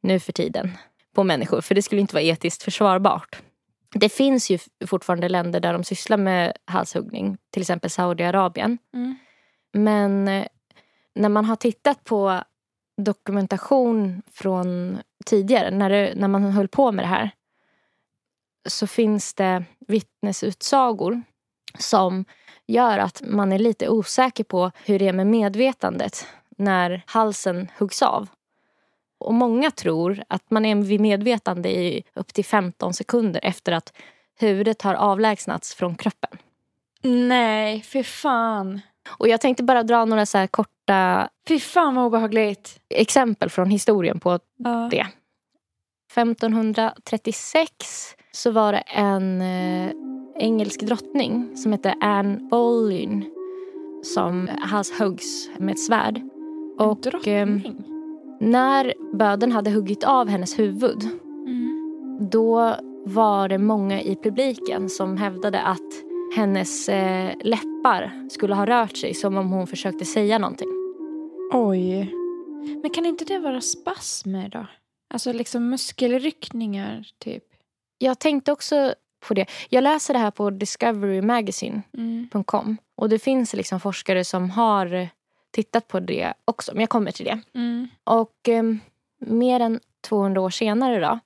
nu 0.00 0.20
för 0.20 0.32
tiden 0.32 0.70
på 1.14 1.24
människor. 1.24 1.60
För 1.60 1.74
det 1.74 1.82
skulle 1.82 2.00
inte 2.00 2.14
vara 2.14 2.24
etiskt 2.24 2.62
försvarbart. 2.62 3.42
Det 3.94 4.08
finns 4.08 4.50
ju 4.50 4.58
fortfarande 4.86 5.28
länder 5.28 5.60
där 5.60 5.72
de 5.72 5.84
sysslar 5.84 6.16
med 6.16 6.52
halshuggning. 6.64 7.38
Till 7.50 7.62
exempel 7.62 7.90
Saudiarabien. 7.90 8.78
Mm. 8.94 9.16
Men 9.72 10.28
eh, 10.28 10.46
när 11.14 11.28
man 11.28 11.44
har 11.44 11.56
tittat 11.56 12.04
på 12.04 12.42
dokumentation 12.96 14.22
från 14.32 14.98
tidigare, 15.26 15.70
när, 15.70 15.90
det, 15.90 16.12
när 16.16 16.28
man 16.28 16.44
höll 16.44 16.68
på 16.68 16.92
med 16.92 17.04
det 17.04 17.08
här 17.08 17.30
så 18.70 18.86
finns 18.86 19.34
det 19.34 19.64
vittnesutsagor 19.88 21.22
som 21.78 22.24
gör 22.66 22.98
att 22.98 23.22
man 23.24 23.52
är 23.52 23.58
lite 23.58 23.88
osäker 23.88 24.44
på 24.44 24.70
hur 24.84 24.98
det 24.98 25.08
är 25.08 25.12
med 25.12 25.26
medvetandet 25.26 26.26
när 26.56 27.02
halsen 27.06 27.68
huggs 27.78 28.02
av. 28.02 28.28
Och 29.18 29.34
många 29.34 29.70
tror 29.70 30.22
att 30.28 30.50
man 30.50 30.64
är 30.64 30.74
vid 30.74 31.00
medvetande 31.00 31.68
i 31.68 32.02
upp 32.14 32.34
till 32.34 32.44
15 32.44 32.94
sekunder 32.94 33.40
efter 33.44 33.72
att 33.72 33.92
huvudet 34.38 34.82
har 34.82 34.94
avlägsnats 34.94 35.74
från 35.74 35.94
kroppen. 35.94 36.38
Nej, 37.02 37.82
för 37.82 38.02
fan. 38.02 38.80
Och 39.18 39.28
jag 39.28 39.40
tänkte 39.40 39.62
bara 39.62 39.82
dra 39.82 40.04
några 40.04 40.26
så 40.26 40.46
korta... 40.50 41.28
Fy 41.48 41.60
fan 41.60 41.94
vad 41.94 42.06
obehagligt. 42.06 42.80
Exempel 42.88 43.50
från 43.50 43.70
historien 43.70 44.20
på 44.20 44.38
ja. 44.56 44.88
det. 44.90 45.06
1536 46.12 48.16
så 48.32 48.50
var 48.50 48.72
det 48.72 48.82
en 48.86 49.40
eh, 49.40 49.92
engelsk 50.38 50.80
drottning 50.80 51.56
som 51.56 51.72
hette 51.72 51.94
Anne 52.00 52.48
Boleyn 52.50 53.24
som 54.02 54.48
halshuggs 54.60 55.50
med 55.58 55.72
ett 55.72 55.80
svärd. 55.80 56.20
Och 56.78 57.28
eh, 57.28 57.48
när 58.40 58.94
böden 59.12 59.52
hade 59.52 59.70
huggit 59.70 60.04
av 60.04 60.28
hennes 60.28 60.58
huvud 60.58 61.08
mm. 61.46 62.28
då 62.30 62.74
var 63.04 63.48
det 63.48 63.58
många 63.58 64.02
i 64.02 64.16
publiken 64.16 64.88
som 64.88 65.16
hävdade 65.16 65.62
att 65.62 65.92
hennes 66.36 66.88
eh, 66.88 67.32
läppar 67.44 68.28
skulle 68.30 68.54
ha 68.54 68.66
rört 68.66 68.96
sig 68.96 69.14
som 69.14 69.36
om 69.36 69.50
hon 69.50 69.66
försökte 69.66 70.04
säga 70.04 70.38
någonting. 70.38 70.68
Oj. 71.52 72.14
Men 72.82 72.90
kan 72.90 73.06
inte 73.06 73.24
det 73.24 73.38
vara 73.38 73.60
spasmer 73.60 74.48
då? 74.48 74.66
Alltså 75.14 75.32
liksom 75.32 75.70
muskelryckningar 75.70 77.06
typ? 77.18 77.44
Jag 78.02 78.18
tänkte 78.18 78.52
också 78.52 78.94
på 79.28 79.34
det. 79.34 79.46
Jag 79.68 79.84
läser 79.84 80.14
det 80.14 80.20
här 80.20 80.30
på 80.30 80.50
discoverymagazine.com. 80.50 82.64
Mm. 82.64 82.76
Och 82.96 83.08
det 83.08 83.18
finns 83.18 83.54
liksom 83.54 83.80
forskare 83.80 84.24
som 84.24 84.50
har 84.50 85.08
tittat 85.50 85.88
på 85.88 86.00
det 86.00 86.32
också. 86.44 86.72
Men 86.72 86.80
jag 86.80 86.90
kommer 86.90 87.10
till 87.10 87.24
det. 87.24 87.40
Mm. 87.54 87.88
Och 88.04 88.48
eh, 88.48 88.62
mer 89.18 89.60
än 89.60 89.80
200 90.08 90.40
år 90.40 90.50
senare 90.50 91.00
då 91.00 91.18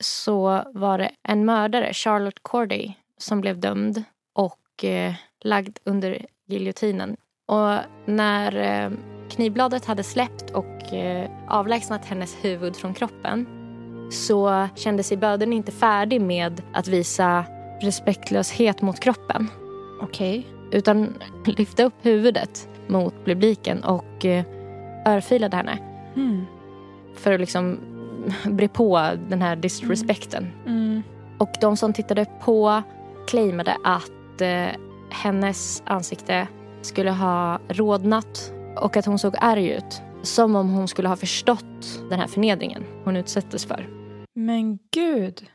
så 0.00 0.62
var 0.74 0.98
det 0.98 1.10
en 1.22 1.44
mördare, 1.44 1.92
Charlotte 1.92 2.42
Corday, 2.42 2.98
som 3.18 3.40
blev 3.40 3.60
dömd 3.60 4.04
och 4.32 4.84
eh, 4.84 5.14
lagd 5.40 5.78
under 5.84 6.26
giljotinen. 6.46 7.16
Och 7.46 7.78
när 8.06 8.56
eh, 8.56 8.90
knivbladet 9.30 9.84
hade 9.84 10.04
släppt 10.04 10.50
och 10.50 10.92
eh, 10.92 11.30
avlägsnat 11.48 12.04
hennes 12.04 12.44
huvud 12.44 12.76
från 12.76 12.94
kroppen 12.94 13.61
så 14.10 14.68
kände 14.74 15.02
sig 15.02 15.16
bödeln 15.16 15.52
inte 15.52 15.72
färdig 15.72 16.20
med 16.20 16.62
att 16.72 16.88
visa 16.88 17.44
respektlöshet 17.80 18.82
mot 18.82 19.00
kroppen. 19.00 19.48
Okej. 20.00 20.38
Okay. 20.38 20.78
Utan 20.78 21.14
lyfte 21.44 21.84
upp 21.84 21.94
huvudet 22.02 22.68
mot 22.86 23.14
publiken 23.24 23.84
och 23.84 24.24
eh, 24.24 24.44
örfilade 25.06 25.56
henne. 25.56 25.78
Mm. 26.16 26.44
För 27.14 27.32
att 27.32 27.40
liksom 27.40 27.78
bre 28.44 28.68
på 28.68 29.10
den 29.28 29.42
här 29.42 29.56
disrespekten. 29.56 30.50
Mm. 30.66 30.82
Mm. 30.82 31.02
Och 31.38 31.50
de 31.60 31.76
som 31.76 31.92
tittade 31.92 32.26
på 32.44 32.82
claimade 33.26 33.76
att 33.84 34.40
eh, 34.40 34.68
hennes 35.10 35.82
ansikte 35.86 36.48
skulle 36.82 37.10
ha 37.10 37.58
rodnat 37.68 38.52
och 38.76 38.96
att 38.96 39.06
hon 39.06 39.18
såg 39.18 39.34
arg 39.40 39.68
ut. 39.70 40.02
Som 40.22 40.56
om 40.56 40.70
hon 40.70 40.88
skulle 40.88 41.08
ha 41.08 41.16
förstått 41.16 42.00
den 42.10 42.20
här 42.20 42.26
förnedringen 42.26 42.84
hon 43.04 43.16
utsattes 43.16 43.66
för. 43.66 43.88
Men 44.34 44.78
gud. 44.90 45.46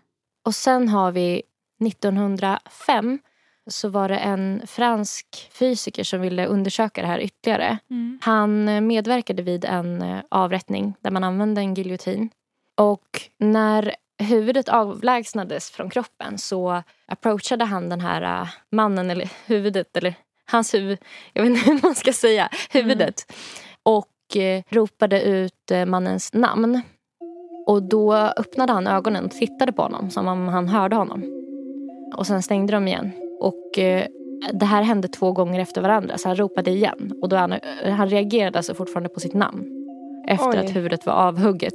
Och 0.46 0.56
sen 0.56 0.90
har 0.90 1.12
vi 1.12 1.44
1905 1.86 3.20
så 3.68 3.90
var 3.90 4.10
det 4.10 4.18
en 4.18 4.62
fransk 4.68 5.50
fysiker 5.52 6.04
som 6.04 6.22
ville 6.22 6.46
undersöka 6.46 7.02
det 7.02 7.08
här 7.08 7.20
ytterligare. 7.20 7.78
Mm. 7.90 8.20
Han 8.22 8.88
medverkade 8.88 9.44
vid 9.44 9.66
en 9.66 10.02
eh, 10.02 10.20
avrättning 10.30 10.94
där 11.02 11.12
man 11.12 11.24
använde 11.24 11.62
en 11.62 11.74
giljotin. 11.74 12.30
Och 12.76 13.22
när 13.38 13.96
huvudet 14.20 14.70
avlägsnades 14.70 15.72
från 15.72 15.90
kroppen 15.90 16.38
så 16.38 16.84
approachade 17.06 17.66
han 17.66 17.90
den 17.90 18.02
här 18.02 18.42
uh, 18.42 18.50
mannen, 18.72 19.10
eller 19.10 19.30
huvudet, 19.46 19.98
eller 19.98 20.16
hans 20.46 20.74
huvud, 20.74 21.00
jag 21.34 21.44
vet 21.44 21.50
inte 21.50 21.72
hur 21.72 21.80
man 21.84 21.96
ska 21.96 22.14
säga, 22.14 22.50
huvudet. 22.72 23.26
Mm. 23.30 23.40
Och 23.84 24.08
uh, 24.36 24.62
ropade 24.70 25.22
ut 25.22 25.72
uh, 25.72 25.86
mannens 25.86 26.34
namn. 26.34 26.82
Och 27.68 27.84
då 27.84 28.14
öppnade 28.14 28.74
han 28.74 28.88
ögonen 28.88 29.26
och 29.26 29.32
tittade 29.32 29.72
på 29.72 29.82
honom 29.82 30.10
som 30.10 30.28
om 30.28 30.48
han 30.48 30.68
hörde 30.68 30.96
honom. 30.96 31.24
Och 32.16 32.28
sen 32.28 32.44
stängde 32.44 32.74
de 32.74 32.88
igen. 32.88 33.12
Och 33.40 33.80
det 34.54 34.66
här 34.66 34.82
hände 34.82 35.08
två 35.08 35.32
gånger 35.32 35.60
efter 35.60 35.82
varandra 35.82 36.18
så 36.18 36.30
han 36.30 36.36
ropade 36.36 36.72
igen. 36.72 37.14
Och 37.22 37.30
då 37.30 37.36
han, 37.36 37.54
han 37.84 38.10
reagerade 38.10 38.60
alltså 38.60 38.74
fortfarande 38.74 39.10
på 39.10 39.20
sitt 39.20 39.34
namn. 39.34 39.66
Efter 40.28 40.50
Oj. 40.50 40.58
att 40.58 40.76
huvudet 40.76 41.06
var 41.06 41.14
avhugget. 41.14 41.74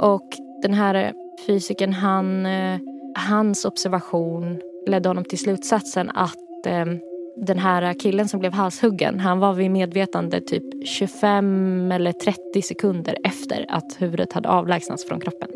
Och 0.00 0.28
den 0.62 0.74
här 0.74 1.12
fysikern, 1.46 1.92
han, 1.92 2.46
eh, 2.46 2.78
hans 3.14 3.64
observation 3.64 4.60
ledde 4.86 5.08
honom 5.08 5.24
till 5.24 5.38
slutsatsen 5.38 6.10
att 6.14 6.66
eh, 6.66 6.86
den 7.36 7.58
här 7.58 7.94
killen 7.94 8.28
som 8.28 8.40
blev 8.40 8.52
halshuggen, 8.52 9.20
han 9.20 9.38
var 9.38 9.54
vid 9.54 9.70
medvetande 9.70 10.40
typ 10.40 10.88
25 10.88 11.92
eller 11.92 12.12
30 12.12 12.62
sekunder 12.62 13.18
efter 13.24 13.66
att 13.68 13.96
huvudet 13.98 14.32
hade 14.32 14.48
avlägsnats 14.48 15.08
från 15.08 15.20
kroppen. 15.20 15.50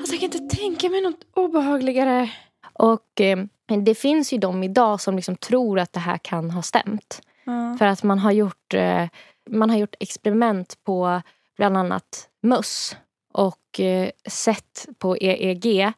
Alltså 0.00 0.14
jag 0.14 0.20
kan 0.20 0.42
inte 0.42 0.56
tänka 0.56 0.88
mig 0.88 1.00
något 1.00 1.26
obehagligare. 1.36 2.30
Och 2.72 3.20
eh, 3.20 3.38
det 3.84 3.94
finns 3.94 4.32
ju 4.32 4.38
de 4.38 4.62
idag 4.62 5.00
som 5.00 5.16
liksom 5.16 5.36
tror 5.36 5.78
att 5.78 5.92
det 5.92 6.00
här 6.00 6.18
kan 6.18 6.50
ha 6.50 6.62
stämt. 6.62 7.20
Mm. 7.46 7.78
För 7.78 7.86
att 7.86 8.02
man 8.02 8.18
har 8.18 8.32
gjort, 8.32 8.74
eh, 8.74 9.08
man 9.50 9.70
har 9.70 9.76
gjort 9.76 9.94
experiment 10.00 10.78
på 10.84 11.22
bland 11.56 11.76
annat 11.76 12.28
möss 12.42 12.96
och 13.32 13.80
eh, 13.80 14.10
sett 14.28 14.88
på 14.98 15.16
EEG 15.16 15.92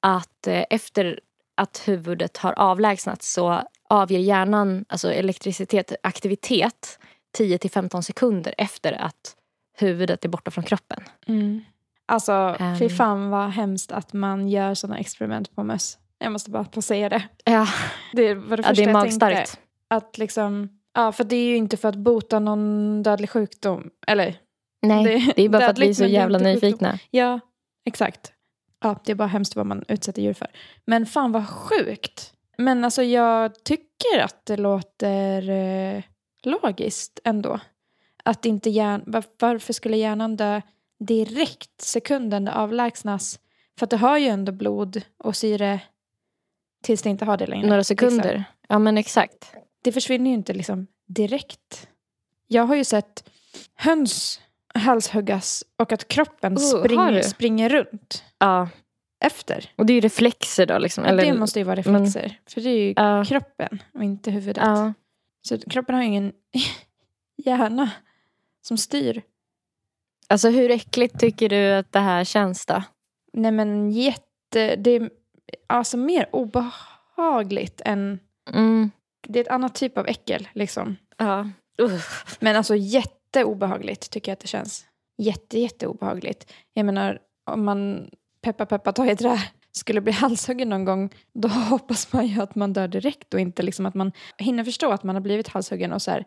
att 0.00 0.46
eh, 0.46 0.64
efter 0.70 1.20
att 1.54 1.82
huvudet 1.88 2.36
har 2.36 2.52
avlägsnats 2.52 3.32
så 3.32 3.62
avger 3.88 4.18
hjärnan 4.18 4.84
alltså 4.88 5.12
elektricitet, 5.12 5.92
aktivitet 6.02 6.98
10 7.36 7.58
till 7.58 7.70
15 7.70 8.02
sekunder 8.02 8.54
efter 8.58 8.92
att 8.92 9.36
huvudet 9.78 10.24
är 10.24 10.28
borta 10.28 10.50
från 10.50 10.64
kroppen. 10.64 11.02
Mm. 11.26 11.60
Alltså, 12.06 12.56
um, 12.60 12.78
fy 12.78 12.84
ehm. 12.84 12.90
fan 12.90 13.30
vad 13.30 13.50
hemskt 13.50 13.92
att 13.92 14.12
man 14.12 14.48
gör 14.48 14.74
sådana 14.74 14.98
experiment 14.98 15.54
på 15.54 15.62
möss. 15.62 15.98
Jag 16.18 16.32
måste 16.32 16.50
bara 16.50 16.82
säga 16.82 17.08
det. 17.08 17.22
Ja, 17.44 17.66
det 18.12 18.34
var 18.34 18.56
det 18.56 18.62
första 18.62 18.82
ja, 18.82 18.86
det 18.86 18.90
är 18.90 18.92
magstarkt. 18.92 19.36
jag 19.36 19.46
tänkte. 19.46 19.58
Att 19.88 20.18
liksom, 20.18 20.68
ja, 20.94 21.12
för 21.12 21.24
det 21.24 21.36
är 21.36 21.48
ju 21.48 21.56
inte 21.56 21.76
för 21.76 21.88
att 21.88 21.96
bota 21.96 22.38
någon 22.38 23.02
dödlig 23.02 23.30
sjukdom. 23.30 23.90
Eller 24.06 24.38
Nej, 24.82 25.04
det, 25.04 25.32
det 25.36 25.42
är 25.42 25.48
bara 25.48 25.62
för 25.62 25.70
att 25.70 25.78
vi 25.78 25.88
är 25.88 25.94
så 25.94 26.06
jävla 26.06 26.38
nyfikna. 26.38 26.98
Ja, 27.10 27.40
exakt. 27.84 28.32
Ja, 28.80 29.00
det 29.04 29.12
är 29.12 29.16
bara 29.16 29.28
hemskt 29.28 29.56
vad 29.56 29.66
man 29.66 29.84
utsätter 29.88 30.22
djur 30.22 30.32
för. 30.32 30.48
Men 30.84 31.06
fan 31.06 31.32
vad 31.32 31.48
sjukt. 31.48 32.32
Men 32.58 32.84
alltså 32.84 33.02
jag 33.02 33.64
tycker 33.64 34.18
att 34.20 34.46
det 34.46 34.56
låter 34.56 35.50
eh, 35.50 36.02
logiskt 36.42 37.20
ändå. 37.24 37.60
Att 38.24 38.46
inte 38.46 38.70
hjärn, 38.70 39.02
var, 39.06 39.24
varför 39.38 39.72
skulle 39.72 39.96
hjärnan 39.96 40.36
dö 40.36 40.60
direkt 40.98 41.80
sekunden 41.80 42.44
det 42.44 42.54
avlägsnas? 42.54 43.40
För 43.78 43.86
att 43.86 43.90
det 43.90 43.96
har 43.96 44.18
ju 44.18 44.26
ändå 44.26 44.52
blod 44.52 45.02
och 45.18 45.36
syre 45.36 45.80
tills 46.82 47.02
det 47.02 47.10
inte 47.10 47.24
har 47.24 47.36
det 47.36 47.46
längre. 47.46 47.68
Några 47.68 47.84
sekunder. 47.84 48.32
Liksom. 48.32 48.44
Ja 48.68 48.78
men 48.78 48.98
exakt. 48.98 49.52
Det 49.82 49.92
försvinner 49.92 50.30
ju 50.30 50.36
inte 50.36 50.52
liksom 50.52 50.86
direkt. 51.06 51.88
Jag 52.46 52.62
har 52.62 52.74
ju 52.74 52.84
sett 52.84 53.30
höns 53.74 54.40
halshuggas 54.74 55.64
och 55.76 55.92
att 55.92 56.08
kroppen 56.08 56.56
oh, 56.56 56.80
spring, 56.80 57.22
springer 57.22 57.68
runt. 57.68 58.24
Ja. 58.38 58.68
Efter. 59.26 59.70
Och 59.76 59.86
det 59.86 59.92
är 59.92 59.94
ju 59.94 60.00
reflexer 60.00 60.66
då. 60.66 60.78
Liksom. 60.78 61.04
Eller, 61.04 61.24
det 61.24 61.34
måste 61.34 61.58
ju 61.58 61.64
vara 61.64 61.76
reflexer. 61.76 62.22
Men, 62.22 62.52
för 62.52 62.60
det 62.60 62.70
är 62.70 62.78
ju 62.78 63.18
uh, 63.18 63.24
kroppen 63.24 63.82
och 63.94 64.04
inte 64.04 64.30
huvudet. 64.30 64.64
Uh. 64.64 64.90
Så 65.42 65.58
kroppen 65.58 65.94
har 65.94 66.02
ju 66.02 66.08
ingen 66.08 66.32
hjärna 67.44 67.90
som 68.62 68.78
styr. 68.78 69.22
Alltså 70.28 70.48
hur 70.48 70.70
äckligt 70.70 71.20
tycker 71.20 71.48
du 71.48 71.72
att 71.72 71.92
det 71.92 72.00
här 72.00 72.24
känns 72.24 72.66
då? 72.66 72.82
Nej 73.32 73.52
men 73.52 73.90
jätte... 73.90 74.76
Det 74.76 74.90
är 74.90 75.10
alltså 75.66 75.96
mer 75.96 76.28
obehagligt 76.32 77.80
än... 77.84 78.18
Mm. 78.52 78.90
Det 79.28 79.38
är 79.38 79.44
ett 79.44 79.50
annat 79.50 79.74
typ 79.74 79.98
av 79.98 80.06
äckel 80.06 80.48
liksom. 80.52 80.96
Ja. 81.16 81.50
Uh. 81.82 82.00
Men 82.40 82.56
alltså 82.56 82.76
jätte 82.76 83.16
jätteobehagligt 83.36 84.10
tycker 84.10 84.30
jag 84.30 84.36
att 84.36 84.40
det 84.40 84.48
känns. 84.48 84.86
Jätte, 85.18 85.58
jätteobehagligt. 85.58 86.52
Jag 86.72 86.86
menar, 86.86 87.18
om 87.44 87.64
man 87.64 88.10
peppa 88.46 88.66
peppa 88.66 88.92
ta 88.92 89.10
i 89.10 89.16
trä 89.16 89.38
skulle 89.72 90.00
bli 90.00 90.12
halshuggen 90.22 90.68
någon 90.68 90.84
gång, 90.84 91.10
då 91.34 91.48
hoppas 91.48 92.12
man 92.12 92.26
ju 92.26 92.42
att 92.42 92.54
man 92.54 92.72
dör 92.72 92.88
direkt 92.88 93.34
och 93.34 93.40
inte 93.40 93.62
liksom 93.62 93.86
att 93.86 93.94
man 93.94 94.12
hinner 94.38 94.64
förstå 94.64 94.92
att 94.92 95.02
man 95.02 95.16
har 95.16 95.20
blivit 95.22 95.48
halshuggen 95.48 95.92
och 95.92 96.02
så 96.02 96.10
här, 96.10 96.24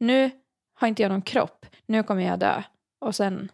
nu 0.00 0.30
har 0.74 0.88
inte 0.88 1.02
jag 1.02 1.10
någon 1.10 1.22
kropp, 1.22 1.66
nu 1.86 2.02
kommer 2.02 2.22
jag 2.22 2.38
dö. 2.38 2.62
Och 3.00 3.14
sen, 3.14 3.52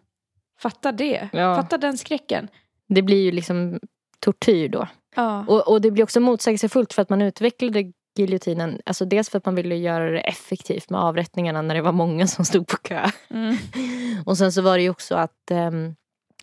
fatta 0.59 0.91
det, 0.91 1.29
ja. 1.33 1.55
fatta 1.55 1.77
den 1.77 1.97
skräcken. 1.97 2.47
Det 2.87 3.01
blir 3.01 3.23
ju 3.23 3.31
liksom 3.31 3.79
tortyr 4.19 4.69
då. 4.69 4.87
Ja. 5.15 5.45
Och, 5.47 5.67
och 5.67 5.81
det 5.81 5.91
blir 5.91 6.03
också 6.03 6.19
motsägelsefullt 6.19 6.93
för 6.93 7.01
att 7.01 7.09
man 7.09 7.21
utvecklade 7.21 7.91
giljotinen, 8.17 8.81
alltså 8.85 9.05
dels 9.05 9.29
för 9.29 9.37
att 9.37 9.45
man 9.45 9.55
ville 9.55 9.75
göra 9.75 10.11
det 10.11 10.19
effektivt 10.19 10.89
med 10.89 11.01
avrättningarna 11.01 11.61
när 11.61 11.75
det 11.75 11.81
var 11.81 11.91
många 11.91 12.27
som 12.27 12.45
stod 12.45 12.67
på 12.67 12.77
kö. 12.77 13.09
Mm. 13.29 13.57
och 14.25 14.37
sen 14.37 14.51
så 14.51 14.61
var 14.61 14.77
det 14.77 14.83
ju 14.83 14.89
också 14.89 15.15
att 15.15 15.51
um, 15.51 15.95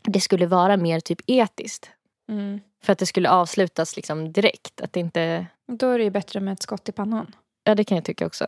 det 0.02 0.20
skulle 0.20 0.46
vara 0.46 0.76
mer 0.76 1.00
typ 1.00 1.20
etiskt. 1.26 1.90
Mm. 2.28 2.60
För 2.84 2.92
att 2.92 2.98
det 2.98 3.06
skulle 3.06 3.30
avslutas 3.30 3.96
liksom 3.96 4.32
direkt. 4.32 4.80
Att 4.80 4.96
inte... 4.96 5.46
Då 5.66 5.88
är 5.88 5.98
det 5.98 6.04
ju 6.04 6.10
bättre 6.10 6.40
med 6.40 6.52
ett 6.52 6.62
skott 6.62 6.88
i 6.88 6.92
pannan. 6.92 7.34
Ja 7.64 7.74
det 7.74 7.84
kan 7.84 7.96
jag 7.96 8.04
tycka 8.04 8.26
också. 8.26 8.46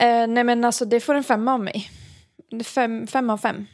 Eh, 0.00 0.26
nej 0.26 0.44
men 0.44 0.64
alltså 0.64 0.84
det 0.84 1.00
får 1.00 1.14
en 1.14 1.24
femma 1.24 1.54
av 1.54 1.60
mig. 1.60 1.90
Fem, 2.64 3.06
fem 3.06 3.30
av 3.30 3.38
fem. 3.38 3.66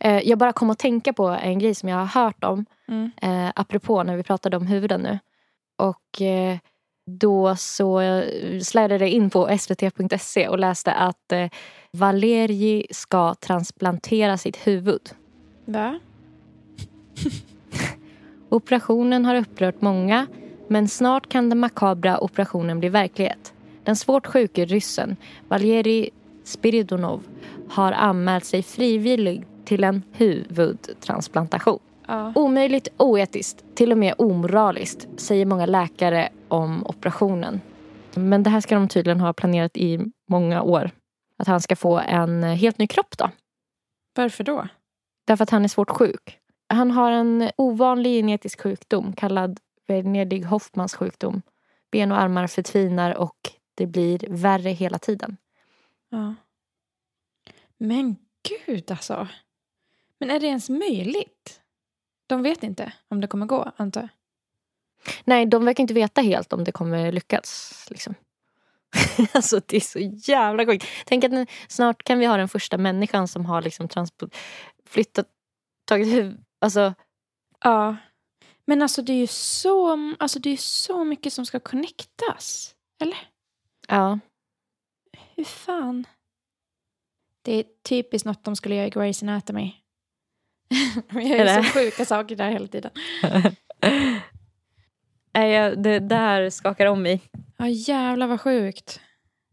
Eh, 0.00 0.28
jag 0.28 0.38
bara 0.38 0.52
kom 0.52 0.70
att 0.70 0.78
tänka 0.78 1.12
på 1.12 1.26
en 1.28 1.58
grej 1.58 1.74
som 1.74 1.88
jag 1.88 1.96
har 1.96 2.24
hört 2.24 2.44
om. 2.44 2.66
Mm. 2.88 3.10
Eh, 3.22 3.52
apropå 3.54 4.02
när 4.02 4.16
vi 4.16 4.22
pratade 4.22 4.56
om 4.56 4.66
huvuden 4.66 5.00
nu. 5.00 5.18
Och 5.76 6.22
eh, 6.22 6.58
då 7.06 7.56
så 7.56 8.22
slidade 8.62 9.04
jag 9.04 9.08
in 9.08 9.30
på 9.30 9.58
svt.se 9.58 10.48
och 10.48 10.58
läste 10.58 10.92
att 10.92 11.32
eh, 11.32 11.48
Valerji 11.90 12.86
ska 12.90 13.34
transplantera 13.34 14.38
sitt 14.38 14.66
huvud. 14.66 15.10
Va? 15.66 15.98
Operationen 18.48 19.24
har 19.24 19.34
upprört 19.34 19.80
många 19.80 20.26
men 20.68 20.88
snart 20.88 21.28
kan 21.28 21.48
den 21.48 21.58
makabra 21.58 22.18
operationen 22.18 22.80
bli 22.80 22.88
verklighet. 22.88 23.54
Den 23.84 23.96
svårt 23.96 24.26
sjuke 24.26 24.64
ryssen 24.64 25.16
Valerij 25.48 26.10
Spiridonov 26.44 27.22
har 27.68 27.92
anmält 27.92 28.44
sig 28.44 28.62
frivillig 28.62 29.46
till 29.64 29.84
en 29.84 30.02
huvudtransplantation. 30.12 31.78
Ja. 32.06 32.32
Omöjligt, 32.34 32.88
oetiskt, 32.96 33.64
till 33.74 33.92
och 33.92 33.98
med 33.98 34.14
omoraliskt 34.18 35.08
säger 35.16 35.46
många 35.46 35.66
läkare 35.66 36.28
om 36.48 36.86
operationen. 36.86 37.60
Men 38.14 38.42
det 38.42 38.50
här 38.50 38.60
ska 38.60 38.74
de 38.74 38.88
tydligen 38.88 39.20
ha 39.20 39.32
planerat 39.32 39.76
i 39.76 40.00
många 40.30 40.62
år. 40.62 40.90
Att 41.38 41.46
han 41.46 41.60
ska 41.60 41.76
få 41.76 41.98
en 41.98 42.42
helt 42.42 42.78
ny 42.78 42.86
kropp 42.86 43.18
då. 43.18 43.30
Varför 44.16 44.44
då? 44.44 44.68
Därför 45.26 45.42
att 45.42 45.50
han 45.50 45.64
är 45.64 45.68
svårt 45.68 45.90
sjuk. 45.90 46.38
Han 46.68 46.90
har 46.90 47.10
en 47.10 47.50
ovanlig 47.56 48.18
genetisk 48.18 48.60
sjukdom 48.60 49.12
kallad 49.12 49.60
Venedig 49.86 50.44
Hoffmans 50.44 50.94
sjukdom. 50.94 51.42
Ben 51.90 52.12
och 52.12 52.18
armar 52.18 52.46
förtvinar 52.46 53.14
och 53.14 53.36
det 53.74 53.86
blir 53.86 54.26
värre 54.28 54.70
hela 54.70 54.98
tiden. 54.98 55.36
Ja. 56.10 56.34
Men 57.78 58.16
gud 58.66 58.90
alltså. 58.90 59.28
Men 60.18 60.30
är 60.30 60.40
det 60.40 60.46
ens 60.46 60.68
möjligt? 60.68 61.60
De 62.26 62.42
vet 62.42 62.62
inte 62.62 62.92
om 63.08 63.20
det 63.20 63.26
kommer 63.26 63.46
gå, 63.46 63.72
antar 63.76 64.00
jag. 64.00 64.08
Nej, 65.24 65.46
de 65.46 65.64
verkar 65.64 65.82
inte 65.82 65.94
veta 65.94 66.20
helt 66.20 66.52
om 66.52 66.64
det 66.64 66.72
kommer 66.72 67.12
lyckas. 67.12 67.86
Liksom. 67.90 68.14
alltså 69.32 69.60
det 69.66 69.76
är 69.76 69.80
så 69.80 69.98
jävla 70.32 70.66
sjukt. 70.66 70.86
Tänk 71.04 71.24
att 71.24 71.30
nu, 71.30 71.46
snart 71.68 72.02
kan 72.02 72.18
vi 72.18 72.26
ha 72.26 72.36
den 72.36 72.48
första 72.48 72.78
människan 72.78 73.28
som 73.28 73.46
har 73.46 73.62
liksom 73.62 73.88
transport, 73.88 74.36
flyttat, 74.86 75.26
tagit 75.84 76.08
huvud... 76.08 76.44
Alltså... 76.60 76.94
Ja. 77.60 77.96
Men 78.66 78.82
alltså 78.82 79.02
det 79.02 79.12
är 79.12 79.16
ju 79.16 79.26
så, 79.26 79.98
alltså, 80.18 80.38
det 80.38 80.50
är 80.50 80.56
så 80.56 81.04
mycket 81.04 81.32
som 81.32 81.46
ska 81.46 81.60
connectas. 81.60 82.74
Eller? 83.02 83.18
Ja. 83.88 84.18
Hur 85.34 85.44
fan? 85.44 86.06
Det 87.44 87.52
är 87.52 87.64
typiskt 87.88 88.26
något 88.26 88.44
de 88.44 88.56
skulle 88.56 88.74
göra 88.74 88.86
i 88.86 88.90
Grey's 88.90 89.22
Anatomy. 89.22 89.74
de 91.10 91.20
gör 91.22 91.56
ju 91.56 91.64
så 91.64 91.70
sjuka 91.78 92.04
saker 92.04 92.36
där 92.36 92.50
hela 92.50 92.66
tiden. 92.66 92.90
Nej, 95.36 95.76
det, 95.76 95.98
det 95.98 96.14
här 96.14 96.50
skakar 96.50 96.86
om 96.86 97.02
mig. 97.02 97.20
Ja, 97.58 97.68
jävlar 97.68 98.26
vad 98.26 98.40
sjukt. 98.40 99.00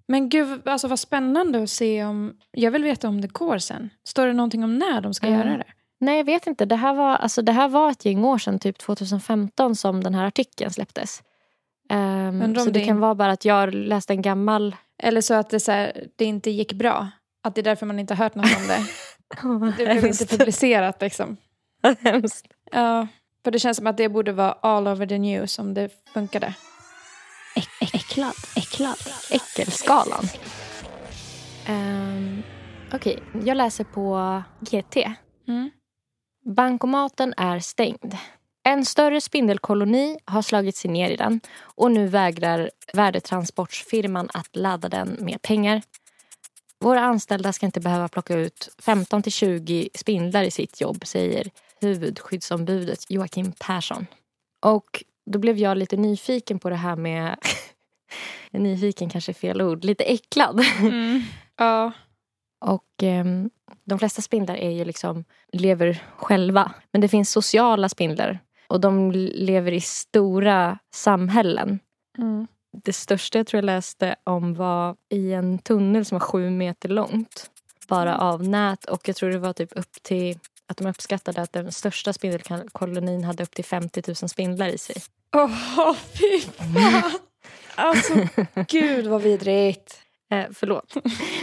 Men 0.08 0.30
gud, 0.30 0.68
alltså 0.68 0.88
vad 0.88 1.00
spännande 1.00 1.64
att 1.64 1.70
se 1.70 2.06
om... 2.06 2.34
Jag 2.52 2.72
vill 2.72 2.84
veta 2.84 3.08
om 3.08 3.22
det 3.22 3.28
går 3.28 3.58
sen. 3.58 3.90
Står 4.04 4.28
det 4.28 4.34
någonting 4.34 4.64
om 4.64 4.78
när 4.78 5.02
de 5.02 5.14
ska 5.14 5.28
mm. 5.28 5.40
göra 5.40 5.58
det? 5.58 5.66
Nej, 6.00 6.18
jag 6.18 6.26
vet 6.26 6.48
inte. 6.48 6.66
Det 6.66 6.76
här, 6.76 6.94
var, 6.94 7.16
alltså, 7.16 7.42
det 7.42 7.52
här 7.52 7.68
var 7.68 7.92
ett 7.92 8.06
gäng 8.06 8.24
år 8.24 8.38
sedan, 8.38 8.60
typ 8.60 8.78
2015, 8.78 9.76
som 9.76 10.04
den 10.04 10.16
här 10.16 10.26
artikeln 10.26 10.72
släpptes. 10.72 11.24
Um, 11.94 12.56
så 12.56 12.66
det, 12.66 12.72
det 12.72 12.86
kan 12.86 13.00
vara 13.00 13.16
bara 13.16 13.32
att 13.32 13.46
jag 13.46 13.74
läste 13.74 14.14
en 14.14 14.22
gammal... 14.22 14.76
Eller 15.04 15.22
så 15.22 15.34
att 15.34 15.50
det, 15.50 15.60
så 15.60 15.72
här, 15.72 16.08
det 16.16 16.26
inte 16.26 16.52
gick 16.52 16.74
bra. 16.74 17.08
Att 17.44 17.56
det 17.56 17.62
är 17.62 17.64
därför 17.64 17.86
man 17.86 18.00
inte 18.00 18.14
har 18.14 18.24
hört 18.24 18.36
något 18.36 18.58
om 18.58 18.68
det. 18.68 19.78
det 19.84 19.86
blev 19.86 20.06
inte 20.06 20.26
publicerat 20.26 21.02
liksom. 21.02 21.38
Vad 21.82 21.98
hemskt. 22.00 22.48
Ja, 22.72 23.08
för 23.44 23.52
det 23.52 23.60
känns 23.60 23.78
som 23.78 23.88
att 23.88 23.98
det 23.98 24.10
borde 24.10 24.32
vara 24.32 24.52
all 24.52 24.88
over 24.88 25.06
the 25.06 25.18
news 25.18 25.60
om 25.60 25.74
det 25.74 25.90
funkade. 26.14 26.54
äcklad, 27.94 28.34
äcklad, 28.56 28.98
äckelskalan. 29.32 30.26
Um, 31.70 32.44
Okej, 32.94 33.20
okay. 33.34 33.42
jag 33.46 33.58
läser 33.58 33.84
på 33.84 34.44
GT. 34.60 34.98
Mm. 35.48 35.72
Bankomaten 36.46 37.34
är 37.38 37.60
stängd. 37.60 38.18
En 38.64 38.86
större 38.86 39.22
spindelkoloni 39.22 40.18
har 40.26 40.42
slagit 40.42 40.76
sig 40.76 40.92
ner 40.92 41.10
i 41.10 41.16
den 41.16 41.42
och 41.60 41.92
nu 41.92 42.08
vägrar 42.08 42.72
värdetransportfirman 42.94 44.30
att 44.34 44.56
ladda 44.56 44.90
den 44.90 45.18
med 45.20 45.42
pengar. 45.42 45.82
Våra 46.80 47.02
anställda 47.02 47.54
ska 47.54 47.66
inte 47.66 47.80
behöva 47.80 48.08
plocka 48.08 48.36
ut 48.36 48.76
15 48.82 49.24
till 49.24 49.32
20 49.32 49.90
spindlar 49.94 50.44
i 50.44 50.52
sitt 50.52 50.82
jobb, 50.82 51.08
säger 51.08 51.52
huvudskyddsombudet 51.84 53.12
Joakim 53.12 53.52
Persson. 53.52 54.08
Och 54.62 55.04
då 55.26 55.40
blev 55.40 55.58
jag 55.58 55.78
lite 55.78 55.98
nyfiken 55.98 56.60
på 56.60 56.70
det 56.70 56.76
här 56.76 56.96
med... 56.96 57.38
nyfiken 58.52 59.10
kanske 59.10 59.32
är 59.32 59.34
fel 59.34 59.62
ord. 59.62 59.84
Lite 59.86 60.04
äcklad. 60.04 60.62
Mm. 60.80 61.22
Ja. 61.58 61.92
Och 62.66 63.04
eh, 63.04 63.26
de 63.84 64.00
flesta 64.00 64.22
spindlar 64.22 64.56
är 64.56 64.70
ju 64.70 64.86
liksom, 64.86 65.24
lever 65.52 66.04
själva. 66.18 66.72
Men 66.92 67.02
det 67.02 67.08
finns 67.08 67.32
sociala 67.32 67.90
spindlar. 67.90 68.40
Och 68.68 68.82
de 68.82 69.12
lever 69.12 69.72
i 69.72 69.82
stora 69.82 70.80
samhällen. 70.94 71.80
Mm. 72.18 72.48
Det 72.84 72.94
största 72.94 73.40
jag 73.40 73.48
tror 73.48 73.58
jag 73.58 73.66
läste 73.66 74.16
om 74.24 74.54
var 74.54 74.96
i 75.10 75.34
en 75.34 75.60
tunnel 75.60 76.06
som 76.06 76.20
var 76.20 76.26
sju 76.26 76.50
meter 76.50 76.90
långt. 76.90 77.52
Bara 77.88 78.18
av 78.18 78.48
nät. 78.48 78.86
Och 78.86 79.08
jag 79.08 79.16
tror 79.16 79.30
det 79.30 79.40
var 79.40 79.54
typ 79.54 79.78
upp 79.78 80.04
till 80.04 80.40
att 80.68 80.78
de 80.78 80.88
uppskattade 80.88 81.42
att 81.42 81.54
den 81.54 81.72
största 81.72 82.14
spindelkolonin 82.14 83.24
hade 83.24 83.44
upp 83.44 83.56
till 83.56 83.66
50 83.66 84.02
000 84.08 84.16
spindlar 84.16 84.68
i 84.68 84.78
sig. 84.78 84.96
Åh, 85.36 85.46
oh, 85.80 85.96
fy 85.96 86.40
fan! 86.40 87.12
Alltså, 87.76 88.14
gud 88.68 89.08
vad 89.08 89.22
vidrigt. 89.22 90.00
Eh, 90.32 90.46
förlåt. 90.54 90.94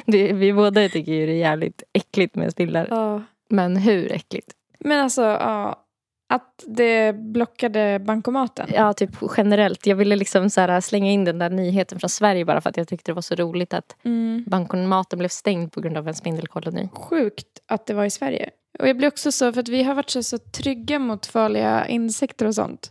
Det, 0.07 0.33
vi 0.33 0.53
båda 0.53 0.89
tycker 0.89 1.13
ju 1.13 1.27
det 1.27 1.33
är 1.33 1.37
jävligt 1.37 1.83
äckligt 1.93 2.35
med 2.35 2.53
spindlar. 2.53 2.87
Ja. 2.91 3.23
Men 3.51 3.77
hur 3.77 4.13
äckligt? 4.13 4.51
Men 4.79 5.01
alltså, 5.01 5.23
ja. 5.23 5.87
Att 6.33 6.65
det 6.67 7.13
blockade 7.13 7.99
bankomaten? 7.99 8.69
Ja, 8.75 8.93
typ 8.93 9.11
generellt. 9.37 9.87
Jag 9.87 9.97
ville 9.97 10.17
liksom 10.17 10.51
så 10.51 10.61
här 10.61 10.81
slänga 10.81 11.11
in 11.11 11.25
den 11.25 11.39
där 11.39 11.51
nyheten 11.51 12.01
från 12.01 12.11
Sverige 12.11 12.45
bara 12.45 12.61
för 12.61 12.71
att 12.71 12.77
jag 12.77 12.89
tyckte 12.89 13.11
det 13.11 13.15
var 13.15 13.23
så 13.23 13.35
roligt 13.35 13.75
att 13.75 13.97
mm. 14.05 14.45
bankomaten 14.47 15.19
blev 15.19 15.29
stängd 15.29 15.73
på 15.73 15.81
grund 15.81 15.97
av 15.97 16.09
en 16.09 16.15
spindelkoloni. 16.15 16.89
Sjukt 16.93 17.47
att 17.67 17.87
det 17.87 17.95
var 17.95 18.05
i 18.05 18.11
Sverige. 18.11 18.51
Och 18.79 18.89
jag 18.89 18.97
blir 18.97 19.09
också 19.09 19.33
så, 19.33 19.53
för 19.53 19.61
att 19.61 19.69
vi 19.69 19.83
har 19.83 19.95
varit 19.95 20.11
så, 20.11 20.23
så 20.23 20.39
trygga 20.39 20.99
mot 20.99 21.27
farliga 21.27 21.87
insekter 21.87 22.47
och 22.47 22.55
sånt. 22.55 22.91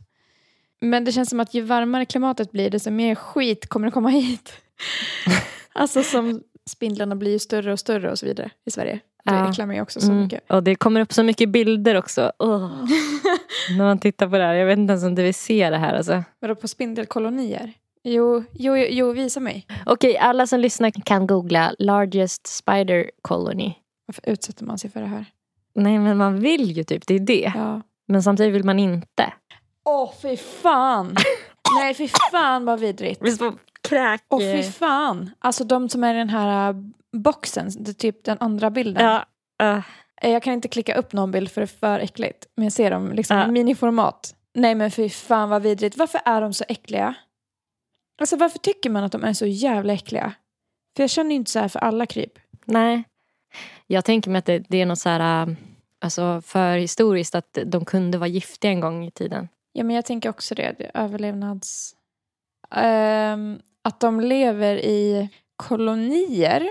Men 0.82 1.06
det 1.06 1.12
känns 1.12 1.30
som 1.30 1.40
att 1.40 1.54
ju 1.54 1.62
varmare 1.62 2.06
klimatet 2.06 2.52
blir, 2.52 2.70
desto 2.70 2.92
mer 2.92 3.16
skit 3.16 3.70
kommer 3.70 3.88
att 3.88 3.94
komma 3.94 4.10
hit. 4.20 4.54
alltså 5.74 6.04
som 6.04 6.42
spindlarna 6.70 7.16
blir 7.16 7.32
ju 7.32 7.40
större 7.40 7.72
och 7.72 7.80
större 7.80 8.12
och 8.12 8.20
så 8.20 8.26
vidare 8.26 8.50
i 8.66 8.72
Sverige. 8.72 9.00
Det 9.24 9.32
ja. 9.32 9.50
äcklar 9.50 9.66
mig 9.66 9.82
också 9.82 10.02
så 10.02 10.12
mm. 10.12 10.24
mycket. 10.24 10.52
Och 10.52 10.64
det 10.64 10.76
kommer 10.76 11.02
upp 11.02 11.14
så 11.14 11.24
mycket 11.24 11.50
bilder 11.50 11.96
också. 11.96 12.32
Oh. 12.40 12.86
När 13.78 13.86
man 13.86 14.00
tittar 14.00 14.28
på 14.28 14.38
det 14.38 14.44
här. 14.44 14.54
Jag 14.54 14.66
vet 14.66 14.78
inte 14.78 14.92
ens 14.92 15.04
om 15.04 15.16
du 15.16 15.24
vill 15.24 15.34
se 15.34 15.70
det 15.70 15.78
här. 15.78 15.94
Alltså. 15.94 16.24
Vadå 16.40 16.56
på 16.56 16.68
spindelkolonier? 16.68 17.74
Jo, 18.04 18.44
jo, 18.52 18.76
jo, 18.78 19.12
visa 19.12 19.40
mig. 19.40 19.66
Okej, 19.86 20.18
alla 20.18 20.48
som 20.48 20.60
lyssnar 20.60 20.92
kan 20.92 21.28
googla 21.28 21.74
largest 21.80 22.48
spider 22.48 23.12
colony. 23.22 23.74
Varför 24.06 24.30
utsätter 24.30 24.66
man 24.66 24.78
sig 24.78 24.90
för 24.90 25.02
det 25.02 25.08
här? 25.08 25.26
Nej, 25.80 26.00
men 26.00 26.18
man 26.18 26.40
vill 26.40 26.72
ju 26.72 26.84
typ. 26.84 27.08
Det 27.08 27.14
är 27.14 27.20
det. 27.20 27.52
Ja. 27.56 27.82
Men 28.08 28.24
samtidigt 28.24 28.54
vill 28.54 28.64
man 28.64 28.80
inte. 28.80 29.34
Åh, 29.86 30.04
oh, 30.04 30.14
fy 30.22 30.38
fan! 30.38 31.16
Nej, 31.80 31.94
fy 31.94 32.08
fan 32.32 32.66
vad 32.66 32.80
vidrigt. 32.80 33.22
Visst 33.22 33.42
var 33.42 33.54
kräk... 33.82 34.22
Åh, 34.30 34.40
oh, 34.40 34.42
fy 34.42 34.64
fan. 34.64 35.30
Alltså 35.40 35.64
de 35.64 35.90
som 35.90 36.04
är 36.04 36.14
i 36.14 36.18
den 36.18 36.30
här 36.30 36.70
äh, 36.70 36.76
boxen, 37.14 37.96
typ 37.96 38.24
den 38.24 38.38
andra 38.40 38.70
bilden. 38.70 39.06
Ja. 39.06 39.26
Uh. 39.64 39.84
Jag 40.22 40.44
kan 40.44 40.54
inte 40.54 40.68
klicka 40.68 40.96
upp 40.96 41.14
någon 41.14 41.32
bild 41.32 41.52
för 41.52 41.62
det 41.62 41.66
är 41.66 41.80
för 41.80 42.00
äckligt. 42.00 42.46
Men 42.56 42.64
jag 42.64 42.74
ser 42.74 42.92
dem 42.92 43.12
liksom 43.12 43.38
uh. 43.38 43.48
i 43.48 43.52
miniformat. 43.52 44.36
Nej 44.54 44.76
men 44.76 44.92
fy 44.92 45.10
fan 45.10 45.50
vad 45.50 45.62
vidrigt. 45.62 45.98
Varför 45.98 46.22
är 46.26 46.42
de 46.42 46.54
så 46.54 46.66
äckliga? 46.68 47.14
Alltså 48.20 48.38
varför 48.38 48.60
tycker 48.60 48.90
man 48.90 49.04
att 49.04 49.12
de 49.12 49.24
är 49.24 49.34
så 49.34 49.46
jävla 49.46 49.94
äckliga? 49.94 50.34
För 50.96 51.04
jag 51.04 51.10
känner 51.10 51.30
ju 51.30 51.36
inte 51.36 51.52
så 51.52 51.60
här 51.60 51.68
för 51.68 51.80
alla 51.80 52.06
kryp. 52.06 52.32
Nej. 52.66 53.04
Jag 53.88 54.06
tänker 54.06 54.32
mig 54.32 54.40
att 54.40 54.46
det, 54.46 54.60
det 54.70 54.82
är 54.82 54.86
något 54.86 55.00
så 55.00 55.10
här, 55.10 55.48
äh, 55.48 55.56
alltså 56.00 56.42
för 56.46 56.78
historiskt 56.78 57.36
att 57.36 57.58
de 57.66 57.86
kunde 57.86 58.18
vara 58.18 58.28
giftiga 58.28 58.72
en 58.72 58.80
gång 58.80 59.06
i 59.06 59.12
tiden. 59.12 59.48
Ja 59.74 59.84
men 59.84 59.96
jag 59.96 60.06
tänker 60.06 60.30
också 60.30 60.56
det, 60.56 60.76
det 60.78 60.92
överlevnads... 60.94 61.96
Um, 62.76 63.62
att 63.82 64.00
de 64.00 64.22
lever 64.22 64.76
i 64.76 65.30
kolonier, 65.56 66.70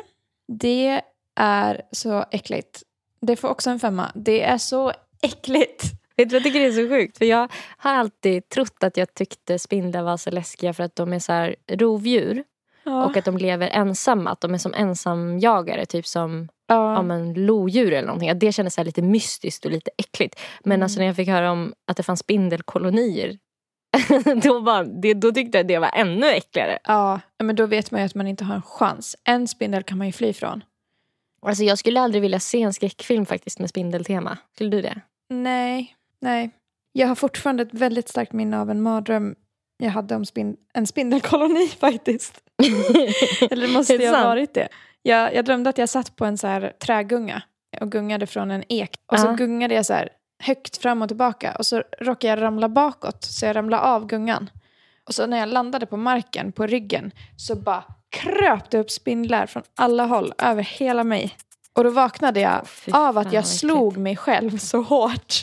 det 0.49 1.03
är 1.35 1.83
så 1.93 2.25
äckligt. 2.31 2.83
Det 3.21 3.37
får 3.37 3.49
också 3.49 3.71
en 3.71 3.81
femma. 3.81 4.13
Det 4.15 4.43
är 4.43 4.59
så 4.59 4.93
äckligt. 5.23 5.83
Vet 6.17 6.29
du 6.31 6.37
jag 6.37 6.43
tycker 6.43 6.61
det 6.61 6.67
är 6.67 6.73
så 6.73 6.89
sjukt? 6.89 7.19
För 7.19 7.25
jag 7.25 7.53
har 7.79 7.95
alltid 7.95 8.49
trott 8.49 8.83
att 8.83 8.97
jag 8.97 9.15
tyckte 9.15 9.59
spindlar 9.59 10.03
var 10.03 10.17
så 10.17 10.31
läskiga 10.31 10.73
för 10.73 10.85
att 10.85 10.97
de 10.97 11.13
är 11.13 11.19
så 11.19 11.33
här 11.33 11.57
rovdjur. 11.67 12.45
Ja. 12.89 13.05
Och 13.05 13.17
att 13.17 13.25
de 13.25 13.39
lever 13.39 13.69
ensamma. 13.69 14.31
Att 14.31 14.41
de 14.41 14.55
är 14.55 14.59
som 14.59 14.75
ensamjagare. 14.75 15.87
Typ 15.87 16.07
som 16.07 16.49
ja. 16.67 16.99
om 16.99 17.11
en 17.11 17.35
lodjur 17.35 17.93
eller 17.93 18.07
någonting. 18.07 18.39
Det 18.39 18.53
kändes 18.53 18.75
så 18.75 18.83
lite 18.83 19.03
mystiskt 19.03 19.65
och 19.65 19.71
lite 19.71 19.91
äckligt. 19.99 20.41
Men 20.65 20.73
mm. 20.73 20.83
alltså 20.83 20.99
när 20.99 21.07
jag 21.07 21.17
fick 21.17 21.29
höra 21.29 21.53
om 21.53 21.75
att 21.87 21.97
det 21.97 22.03
fanns 22.03 22.21
spindelkolonier. 22.21 23.39
då, 24.43 24.61
var, 24.61 24.85
det, 24.85 25.15
då 25.15 25.33
tyckte 25.33 25.59
jag 25.59 25.67
det 25.67 25.79
var 25.79 25.91
ännu 25.95 26.27
äckligare. 26.27 26.79
Ja, 26.85 27.21
men 27.39 27.57
då 27.57 27.67
vet 27.67 27.91
man 27.91 28.01
ju 28.01 28.07
att 28.07 28.15
man 28.15 28.27
inte 28.27 28.45
har 28.45 28.55
en 28.55 28.63
chans. 28.63 29.17
En 29.25 29.49
spindel 29.49 29.83
kan 29.83 29.99
man 29.99 30.07
ju 30.07 30.13
fly 30.13 30.33
från. 30.33 30.65
Alltså 31.43 31.65
jag 31.65 31.79
skulle 31.79 32.01
aldrig 32.01 32.23
vilja 32.23 32.41
se 32.41 32.63
en 32.63 32.73
skräckfilm 32.73 33.27
faktiskt 33.27 33.59
med 33.59 33.71
spindeltema. 33.71 34.39
Skulle 34.55 34.71
du 34.71 34.83
det? 34.83 35.01
Nej, 35.29 35.97
nej. 36.21 36.51
Jag 36.93 37.09
har 37.09 37.15
fortfarande 37.15 37.63
ett 37.63 37.75
väldigt 37.75 38.09
starkt 38.09 38.33
minne 38.33 38.61
av 38.61 38.71
en 38.71 38.83
mardröm 38.83 39.35
jag 39.79 39.91
hade 39.91 40.17
om 40.17 40.25
spin 40.25 40.57
en 40.73 40.87
spindelkoloni 40.87 41.69
faktiskt. 41.81 42.43
Eller 43.51 43.69
måste 43.69 43.95
ju 43.95 44.09
ha 44.09 44.25
varit 44.25 44.55
det. 44.55 44.69
Jag, 45.03 45.35
jag 45.35 45.45
drömde 45.45 45.71
att 45.71 45.79
jag 45.79 45.89
satt 45.89 46.17
på 46.17 46.25
en 46.25 46.39
så 46.39 46.47
här 46.47 46.73
trägunga 46.79 47.43
och 47.81 47.93
gungade 47.93 48.27
från 48.27 48.51
en 48.51 48.65
ek. 48.69 48.97
Och 49.07 49.19
uh 49.19 49.25
-huh. 49.25 49.31
så 49.31 49.37
gungade 49.37 49.75
jag 49.75 49.87
så 49.87 49.93
här 49.93 50.09
högt 50.43 50.77
fram 50.77 51.03
och 51.03 51.09
tillbaka 51.09 51.55
och 51.59 51.67
så 51.67 51.83
råkade 52.01 52.29
jag 52.29 52.43
ramla 52.43 52.69
bakåt 52.69 53.25
så 53.25 53.47
jag 53.47 53.57
ramlade 53.57 53.83
av 53.83 54.07
gungan. 54.07 54.51
Och 55.05 55.15
så 55.15 55.27
när 55.27 55.39
jag 55.39 55.49
landade 55.49 55.87
på 55.87 55.97
marken, 55.97 56.53
på 56.53 56.67
ryggen, 56.67 57.11
så 57.37 57.57
bara 57.57 57.85
kröp 58.11 58.71
det 58.71 58.79
upp 58.79 58.91
spindlar 58.91 59.47
från 59.47 59.63
alla 59.75 60.05
håll 60.05 60.33
över 60.39 60.63
hela 60.63 61.05
mig. 61.05 61.37
Och 61.73 61.85
då 61.85 61.91
vaknade 61.91 62.41
jag 62.41 62.67
oh, 62.87 62.97
av 62.97 63.19
att 63.19 63.33
jag 63.33 63.47
slog 63.47 63.97
mig 63.97 64.17
själv 64.17 64.59
så 64.59 64.83
hårt. 64.83 65.35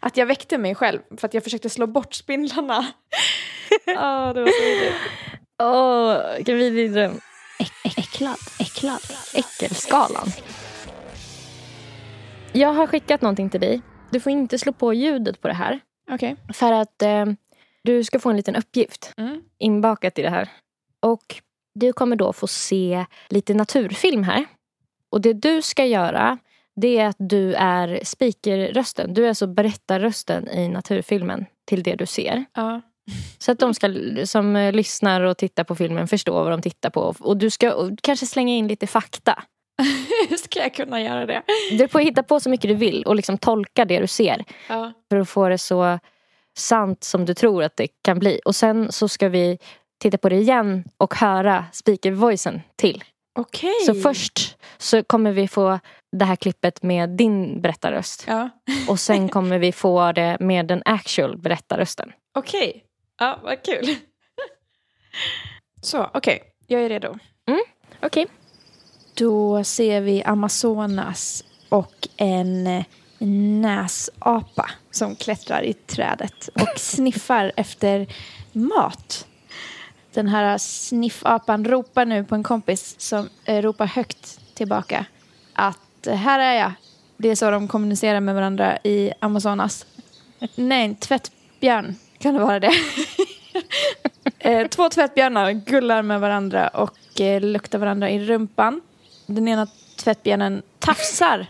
Att 0.00 0.16
jag 0.16 0.26
väckte 0.26 0.58
mig 0.58 0.74
själv 0.74 1.00
för 1.16 1.26
att 1.28 1.34
jag 1.34 1.44
försökte 1.44 1.70
slå 1.70 1.86
bort 1.86 2.14
spindlarna. 2.14 2.86
oh, 3.86 4.34
det 4.34 4.40
var 4.40 4.48
så. 4.48 4.94
Åh, 5.62 6.16
oh, 6.36 6.54
vidrig 6.54 6.92
dröm. 6.92 7.20
Äcklad, 7.96 8.36
äcklad, 8.60 9.00
äckelskalan. 9.34 10.28
Jag 12.52 12.72
har 12.72 12.86
skickat 12.86 13.22
någonting 13.22 13.50
till 13.50 13.60
dig. 13.60 13.82
Du 14.10 14.20
får 14.20 14.32
inte 14.32 14.58
slå 14.58 14.72
på 14.72 14.94
ljudet 14.94 15.40
på 15.40 15.48
det 15.48 15.54
här. 15.54 15.80
Okay. 16.10 16.36
För 16.52 16.72
att 16.72 17.02
eh, 17.02 17.26
du 17.82 18.04
ska 18.04 18.18
få 18.18 18.30
en 18.30 18.36
liten 18.36 18.56
uppgift 18.56 19.12
mm. 19.16 19.42
inbakat 19.58 20.18
i 20.18 20.22
det 20.22 20.30
här. 20.30 20.48
Och 21.00 21.42
du 21.74 21.92
kommer 21.92 22.16
då 22.16 22.32
få 22.32 22.46
se 22.46 23.06
lite 23.28 23.54
naturfilm 23.54 24.22
här. 24.22 24.46
Och 25.10 25.20
det 25.20 25.32
du 25.32 25.62
ska 25.62 25.84
göra 25.84 26.38
det 26.76 26.98
är 26.98 27.06
att 27.06 27.16
du 27.18 27.54
är 27.54 28.00
speakerrösten. 28.04 29.14
Du 29.14 29.24
är 29.24 29.28
alltså 29.28 29.46
berättarrösten 29.46 30.48
i 30.48 30.68
naturfilmen 30.68 31.46
till 31.64 31.82
det 31.82 31.94
du 31.94 32.06
ser. 32.06 32.44
Ja. 32.54 32.80
Så 33.38 33.52
att 33.52 33.58
de 33.58 33.74
ska, 33.74 33.88
som 34.24 34.70
lyssnar 34.74 35.20
och 35.20 35.36
tittar 35.36 35.64
på 35.64 35.74
filmen 35.74 36.08
förstå 36.08 36.32
vad 36.32 36.50
de 36.52 36.62
tittar 36.62 36.90
på. 36.90 37.14
Och 37.20 37.36
du 37.36 37.50
ska 37.50 37.90
kanske 38.02 38.26
slänga 38.26 38.54
in 38.54 38.68
lite 38.68 38.86
fakta. 38.86 39.42
Ska 40.44 40.60
jag 40.60 40.74
kunna 40.74 41.02
göra 41.02 41.26
det? 41.26 41.42
Du 41.78 41.88
får 41.88 42.00
hitta 42.00 42.22
på 42.22 42.40
så 42.40 42.50
mycket 42.50 42.70
du 42.70 42.74
vill 42.74 43.04
och 43.04 43.16
liksom 43.16 43.38
tolka 43.38 43.84
det 43.84 43.98
du 43.98 44.06
ser. 44.06 44.44
Ja. 44.68 44.92
För 45.10 45.20
att 45.20 45.28
få 45.28 45.48
det 45.48 45.58
så 45.58 45.98
sant 46.56 47.04
som 47.04 47.24
du 47.24 47.34
tror 47.34 47.62
att 47.62 47.76
det 47.76 47.88
kan 48.02 48.18
bli. 48.18 48.40
Och 48.44 48.56
sen 48.56 48.92
så 48.92 49.08
ska 49.08 49.28
vi 49.28 49.58
titta 50.02 50.18
på 50.18 50.28
det 50.28 50.36
igen 50.36 50.84
och 50.96 51.14
höra 51.14 51.64
speakervoicen 51.72 52.62
till. 52.76 53.04
Okej. 53.38 53.74
Så 53.86 53.94
först 53.94 54.56
så 54.78 55.02
kommer 55.02 55.32
vi 55.32 55.48
få 55.48 55.78
det 56.16 56.24
här 56.24 56.36
klippet 56.36 56.82
med 56.82 57.10
din 57.10 57.60
berättarröst. 57.60 58.24
Ja. 58.28 58.50
och 58.88 59.00
sen 59.00 59.28
kommer 59.28 59.58
vi 59.58 59.72
få 59.72 60.12
det 60.12 60.36
med 60.40 60.66
den 60.66 60.82
actual 60.84 61.38
berättarrösten. 61.38 62.12
Okej. 62.38 62.83
Ja, 63.18 63.38
vad 63.42 63.62
kul. 63.62 63.96
Så, 65.82 66.10
okej. 66.14 66.36
Okay. 66.36 66.48
Jag 66.66 66.82
är 66.82 66.88
redo. 66.88 67.08
Mm, 67.46 67.60
okej. 67.96 68.24
Okay. 68.24 68.26
Då 69.14 69.64
ser 69.64 70.00
vi 70.00 70.22
Amazonas 70.22 71.44
och 71.68 72.08
en 72.16 72.84
näsapa 73.60 74.70
som 74.90 75.16
klättrar 75.16 75.62
i 75.62 75.72
trädet 75.72 76.48
och 76.48 76.68
sniffar 76.78 77.52
efter 77.56 78.06
mat. 78.52 79.26
Den 80.12 80.28
här 80.28 80.58
sniffapan 80.58 81.64
ropar 81.64 82.04
nu 82.06 82.24
på 82.24 82.34
en 82.34 82.42
kompis 82.42 83.00
som 83.00 83.28
eh, 83.44 83.62
ropar 83.62 83.86
högt 83.86 84.40
tillbaka 84.54 85.06
att 85.52 86.06
eh, 86.06 86.14
här 86.14 86.38
är 86.38 86.52
jag. 86.52 86.72
Det 87.16 87.28
är 87.28 87.34
så 87.34 87.50
de 87.50 87.68
kommunicerar 87.68 88.20
med 88.20 88.34
varandra 88.34 88.78
i 88.84 89.12
Amazonas. 89.20 89.86
Nej, 90.54 90.94
tvättbjörn 90.94 91.96
kan 92.24 92.34
det 92.34 92.40
vara 92.40 92.60
det. 92.60 92.72
eh, 94.38 94.68
två 94.68 94.88
tvättbjörnar 94.88 95.52
gullar 95.52 96.02
med 96.02 96.20
varandra 96.20 96.68
och 96.68 97.20
eh, 97.20 97.40
luktar 97.40 97.78
varandra 97.78 98.10
i 98.10 98.26
rumpan. 98.26 98.80
Den 99.26 99.48
ena 99.48 99.66
tvättbjörnen 99.96 100.62
tafsar 100.78 101.46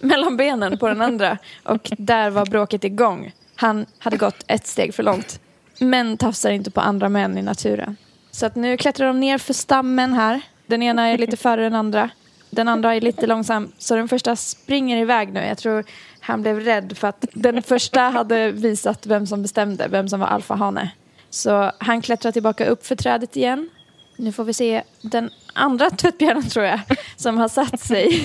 mellan 0.00 0.36
benen 0.36 0.78
på 0.78 0.88
den 0.88 1.02
andra 1.02 1.38
och 1.64 1.92
där 1.98 2.30
var 2.30 2.46
bråket 2.46 2.84
igång. 2.84 3.32
Han 3.56 3.86
hade 3.98 4.16
gått 4.16 4.44
ett 4.46 4.66
steg 4.66 4.94
för 4.94 5.02
långt. 5.02 5.40
Män 5.80 6.16
tafsar 6.16 6.50
inte 6.50 6.70
på 6.70 6.80
andra 6.80 7.08
män 7.08 7.38
i 7.38 7.42
naturen. 7.42 7.96
Så 8.30 8.46
att 8.46 8.54
nu 8.54 8.76
klättrar 8.76 9.06
de 9.06 9.20
ner 9.20 9.38
för 9.38 9.54
stammen 9.54 10.12
här. 10.12 10.40
Den 10.66 10.82
ena 10.82 11.06
är 11.06 11.18
lite 11.18 11.36
före 11.36 11.62
den 11.62 11.74
andra. 11.74 12.10
Den 12.50 12.68
andra 12.68 12.94
är 12.94 13.00
lite 13.00 13.26
långsam. 13.26 13.72
Så 13.78 13.96
den 13.96 14.08
första 14.08 14.36
springer 14.36 14.96
iväg 14.96 15.32
nu. 15.32 15.40
Jag 15.40 15.58
tror 15.58 15.84
han 16.26 16.42
blev 16.42 16.60
rädd 16.60 16.96
för 16.96 17.08
att 17.08 17.24
den 17.32 17.62
första 17.62 18.00
hade 18.00 18.50
visat 18.50 19.06
vem 19.06 19.26
som 19.26 19.42
bestämde, 19.42 19.88
vem 19.88 20.08
som 20.08 20.20
var 20.20 20.26
alfahane. 20.26 20.90
Så 21.30 21.72
han 21.78 22.02
klättrar 22.02 22.32
tillbaka 22.32 22.66
upp 22.66 22.86
för 22.86 22.96
trädet 22.96 23.36
igen. 23.36 23.68
Nu 24.16 24.32
får 24.32 24.44
vi 24.44 24.54
se 24.54 24.82
den 25.00 25.30
andra 25.54 25.90
tvättbjörnen 25.90 26.48
tror 26.48 26.64
jag, 26.64 26.80
som 27.16 27.38
har 27.38 27.48
satt 27.48 27.80
sig. 27.80 28.22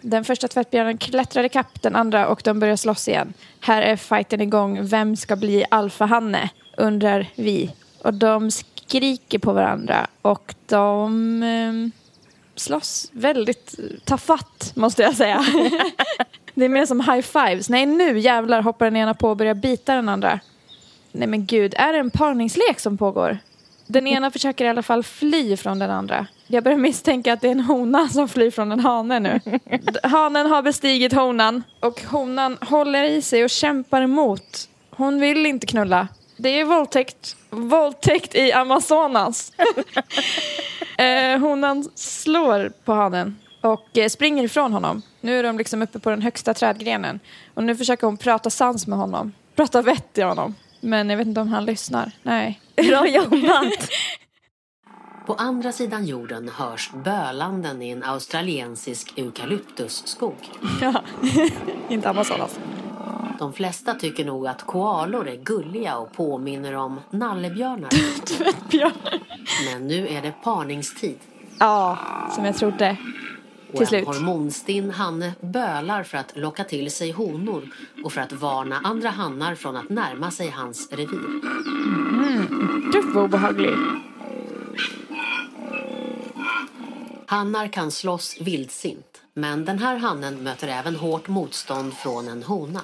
Den 0.00 0.24
första 0.24 0.48
tvättbjörnen 0.48 0.98
klättrar 0.98 1.44
ikapp 1.44 1.82
den 1.82 1.96
andra 1.96 2.28
och 2.28 2.40
de 2.44 2.60
börjar 2.60 2.76
slåss 2.76 3.08
igen. 3.08 3.32
Här 3.60 3.82
är 3.82 3.96
fighten 3.96 4.40
igång. 4.40 4.86
Vem 4.86 5.16
ska 5.16 5.36
bli 5.36 5.64
alfahanne? 5.70 6.50
Undrar 6.76 7.26
vi. 7.34 7.72
Och 8.02 8.14
de 8.14 8.50
skriker 8.50 9.38
på 9.38 9.52
varandra 9.52 10.06
och 10.22 10.54
de 10.66 11.42
eh, 11.42 11.99
slåss 12.60 13.10
väldigt 13.12 13.74
tafatt 14.04 14.72
måste 14.74 15.02
jag 15.02 15.16
säga. 15.16 15.44
det 16.54 16.64
är 16.64 16.68
mer 16.68 16.86
som 16.86 17.00
high 17.00 17.20
fives. 17.20 17.68
Nej 17.68 17.86
nu 17.86 18.18
jävlar 18.18 18.62
hoppar 18.62 18.86
den 18.86 18.96
ena 18.96 19.14
på 19.14 19.30
och 19.30 19.36
börjar 19.36 19.54
bita 19.54 19.94
den 19.94 20.08
andra. 20.08 20.40
Nej 21.12 21.28
men 21.28 21.46
gud, 21.46 21.74
är 21.76 21.92
det 21.92 21.98
en 21.98 22.10
parningslek 22.10 22.80
som 22.80 22.98
pågår? 22.98 23.38
Den 23.86 24.06
ena 24.06 24.30
försöker 24.30 24.64
i 24.64 24.68
alla 24.68 24.82
fall 24.82 25.02
fly 25.02 25.56
från 25.56 25.78
den 25.78 25.90
andra. 25.90 26.26
Jag 26.46 26.64
börjar 26.64 26.78
misstänka 26.78 27.32
att 27.32 27.40
det 27.40 27.48
är 27.48 27.52
en 27.52 27.60
hona 27.60 28.08
som 28.08 28.28
flyr 28.28 28.50
från 28.50 28.72
en 28.72 28.80
hane 28.80 29.20
nu. 29.20 29.40
Hanen 30.02 30.46
har 30.46 30.62
bestigit 30.62 31.12
honan 31.12 31.62
och 31.80 32.02
honan 32.02 32.58
håller 32.60 33.04
i 33.04 33.22
sig 33.22 33.44
och 33.44 33.50
kämpar 33.50 34.02
emot. 34.02 34.68
Hon 34.90 35.20
vill 35.20 35.46
inte 35.46 35.66
knulla. 35.66 36.08
Det 36.42 36.60
är 36.60 36.64
våldtäkt. 36.64 37.36
Våldtäkt 37.50 38.34
i 38.34 38.52
Amazonas. 38.52 39.52
eh, 40.98 41.38
honan 41.38 41.88
slår 41.94 42.72
på 42.84 42.92
hanen 42.92 43.36
och 43.60 43.98
eh, 43.98 44.08
springer 44.08 44.44
ifrån 44.44 44.72
honom. 44.72 45.02
Nu 45.20 45.38
är 45.38 45.42
de 45.42 45.58
liksom 45.58 45.82
uppe 45.82 45.98
på 45.98 46.10
den 46.10 46.22
högsta 46.22 46.54
trädgrenen. 46.54 47.20
Och 47.54 47.64
nu 47.64 47.76
försöker 47.76 48.06
hon 48.06 48.16
prata 48.16 48.50
sans 48.50 48.86
med 48.86 48.98
honom. 48.98 49.32
Prata 49.56 49.82
vett 49.82 50.18
i 50.18 50.22
honom. 50.22 50.54
Men 50.80 51.10
jag 51.10 51.16
vet 51.16 51.26
inte 51.26 51.40
om 51.40 51.48
han 51.48 51.64
lyssnar. 51.64 52.12
Nej. 52.22 52.60
Bra 52.88 53.08
jobbat! 53.08 53.88
På 55.26 55.34
andra 55.34 55.72
sidan 55.72 56.06
jorden 56.06 56.48
hörs 56.48 56.90
bölanden 57.04 57.82
i 57.82 57.90
en 57.90 58.02
australiensisk 58.02 59.18
eukalyptusskog. 59.18 60.36
Ja, 60.80 61.02
inte 61.88 62.10
Amazonas. 62.10 62.58
De 63.40 63.52
flesta 63.52 63.94
tycker 63.94 64.24
nog 64.24 64.46
att 64.46 64.66
koalor 64.66 65.28
är 65.28 65.36
gulliga 65.36 65.96
och 65.96 66.12
påminner 66.12 66.76
om 66.76 67.00
nallebjörnar. 67.10 67.88
Tvättbjörnar. 68.26 69.20
Men 69.72 69.86
nu 69.86 70.08
är 70.08 70.22
det 70.22 70.32
parningstid. 70.44 71.18
Ja, 71.58 71.98
som 72.34 72.44
jag 72.44 72.56
trodde. 72.56 72.96
Till 73.76 73.86
slut. 73.86 74.06
Och 74.06 74.14
en 74.14 74.22
hormonstinn 74.22 74.90
hanne 74.90 75.32
bölar 75.40 76.02
för 76.02 76.18
att 76.18 76.36
locka 76.36 76.64
till 76.64 76.90
sig 76.90 77.10
honor 77.10 77.68
och 78.04 78.12
för 78.12 78.20
att 78.20 78.32
varna 78.32 78.80
andra 78.84 79.10
hannar 79.10 79.54
från 79.54 79.76
att 79.76 79.88
närma 79.88 80.30
sig 80.30 80.50
hans 80.50 80.92
revir. 80.92 81.26
Mm. 82.08 82.90
Gud 82.92 83.04
vad 83.14 83.24
obehaglig. 83.24 83.74
Hannar 87.26 87.68
kan 87.68 87.90
slåss 87.90 88.36
vildsint, 88.40 89.22
men 89.34 89.64
den 89.64 89.78
här 89.78 89.96
hannen 89.96 90.42
möter 90.42 90.68
även 90.68 90.96
hårt 90.96 91.28
motstånd 91.28 91.94
från 91.94 92.28
en 92.28 92.42
hona. 92.42 92.80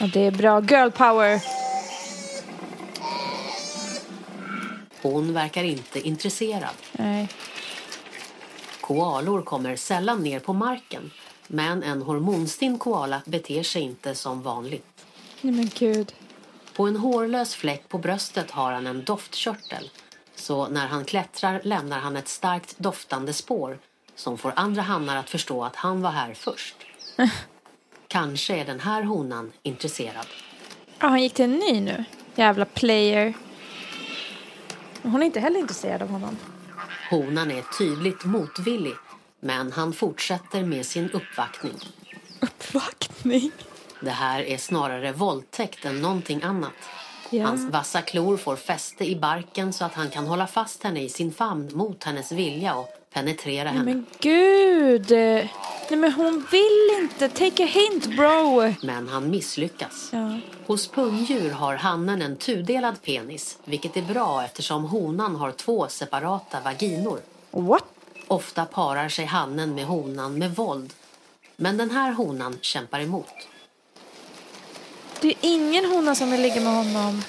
Ja, 0.00 0.06
det 0.12 0.20
är 0.20 0.30
bra 0.30 0.60
girl 0.60 0.90
power. 0.90 1.42
Hon 5.02 5.32
verkar 5.32 5.62
inte 5.62 6.00
intresserad. 6.08 6.74
Nej. 6.92 7.28
Koalor 8.80 9.42
kommer 9.42 9.76
sällan 9.76 10.22
ner 10.22 10.40
på 10.40 10.52
marken, 10.52 11.10
men 11.46 11.82
en 11.82 12.02
hormonstinn 12.02 12.78
koala 12.78 13.22
beter 13.26 13.62
sig 13.62 13.82
inte 13.82 14.14
som 14.14 14.42
vanligt. 14.42 15.04
Nej 15.40 15.54
men 15.54 15.70
gud. 15.74 16.12
På 16.76 16.86
en 16.86 16.96
hårlös 16.96 17.54
fläck 17.54 17.88
på 17.88 17.98
bröstet 17.98 18.50
har 18.50 18.72
han 18.72 18.86
en 18.86 19.04
doftkörtel 19.04 19.90
så 20.34 20.68
när 20.68 20.86
han 20.86 21.04
klättrar 21.04 21.60
lämnar 21.64 21.98
han 21.98 22.16
ett 22.16 22.28
starkt 22.28 22.78
doftande 22.78 23.32
spår 23.32 23.78
som 24.14 24.38
får 24.38 24.52
andra 24.56 24.82
hannar 24.82 25.16
att 25.16 25.30
förstå 25.30 25.64
att 25.64 25.76
han 25.76 26.02
var 26.02 26.10
här 26.10 26.34
först. 26.34 26.76
Kanske 28.08 28.56
är 28.56 28.64
den 28.64 28.80
här 28.80 29.02
honan 29.02 29.52
intresserad. 29.62 30.26
Ja, 30.98 31.06
han 31.06 31.22
gick 31.22 31.34
till 31.34 31.44
en 31.44 31.58
ny 31.58 31.80
nu. 31.80 32.04
Jävla 32.34 32.64
player. 32.64 33.34
Hon 35.02 35.22
är 35.22 35.26
inte 35.26 35.40
heller 35.40 35.60
intresserad 35.60 36.02
av 36.02 36.08
honom. 36.08 36.36
Honan 37.10 37.50
är 37.50 37.64
tydligt 37.78 38.24
motvillig 38.24 38.94
men 39.40 39.72
han 39.72 39.92
fortsätter 39.92 40.64
med 40.64 40.86
sin 40.86 41.10
uppvaktning. 41.10 41.74
Uppvaktning? 42.40 43.50
Det 44.00 44.10
här 44.10 44.42
är 44.42 44.58
snarare 44.58 45.12
våldtäkt 45.12 45.84
än 45.84 46.02
någonting 46.02 46.42
annat. 46.42 46.72
Ja. 47.30 47.46
Hans 47.46 47.70
vassa 47.70 48.02
klor 48.02 48.36
får 48.36 48.56
fäste 48.56 49.04
i 49.04 49.16
barken 49.16 49.72
så 49.72 49.84
att 49.84 49.94
han 49.94 50.10
kan 50.10 50.26
hålla 50.26 50.46
fast 50.46 50.82
henne 50.82 51.00
i 51.00 51.08
sin 51.08 51.32
famn 51.32 51.70
mot 51.74 52.04
hennes 52.04 52.32
vilja 52.32 52.74
och 52.74 52.88
penetrera 53.16 53.68
henne. 53.68 53.84
Men 53.84 54.06
gud! 54.20 55.10
Nej 55.90 55.98
men 55.98 56.12
hon 56.12 56.46
vill 56.50 56.90
inte. 57.02 57.28
Take 57.28 57.64
a 57.64 57.66
hint 57.66 58.06
bro. 58.16 58.72
Men 58.82 59.08
han 59.08 59.30
misslyckas. 59.30 60.08
Ja. 60.12 60.38
Hos 60.66 60.88
pungdjur 60.88 61.50
har 61.50 61.74
hannen 61.74 62.22
en 62.22 62.36
tudelad 62.36 63.02
penis, 63.02 63.58
vilket 63.64 63.96
är 63.96 64.02
bra 64.02 64.44
eftersom 64.44 64.84
honan 64.84 65.36
har 65.36 65.52
två 65.52 65.88
separata 65.88 66.60
vaginor. 66.60 67.20
What? 67.50 67.84
Ofta 68.28 68.64
parar 68.64 69.08
sig 69.08 69.24
hannen 69.24 69.74
med 69.74 69.84
honan 69.84 70.38
med 70.38 70.54
våld. 70.54 70.92
Men 71.56 71.76
den 71.76 71.90
här 71.90 72.12
honan 72.12 72.58
kämpar 72.60 73.00
emot. 73.00 73.48
Det 75.20 75.28
är 75.28 75.36
ingen 75.40 75.84
hona 75.84 76.14
som 76.14 76.30
vill 76.30 76.42
ligga 76.42 76.60
med 76.60 76.74
honom. 76.74 77.22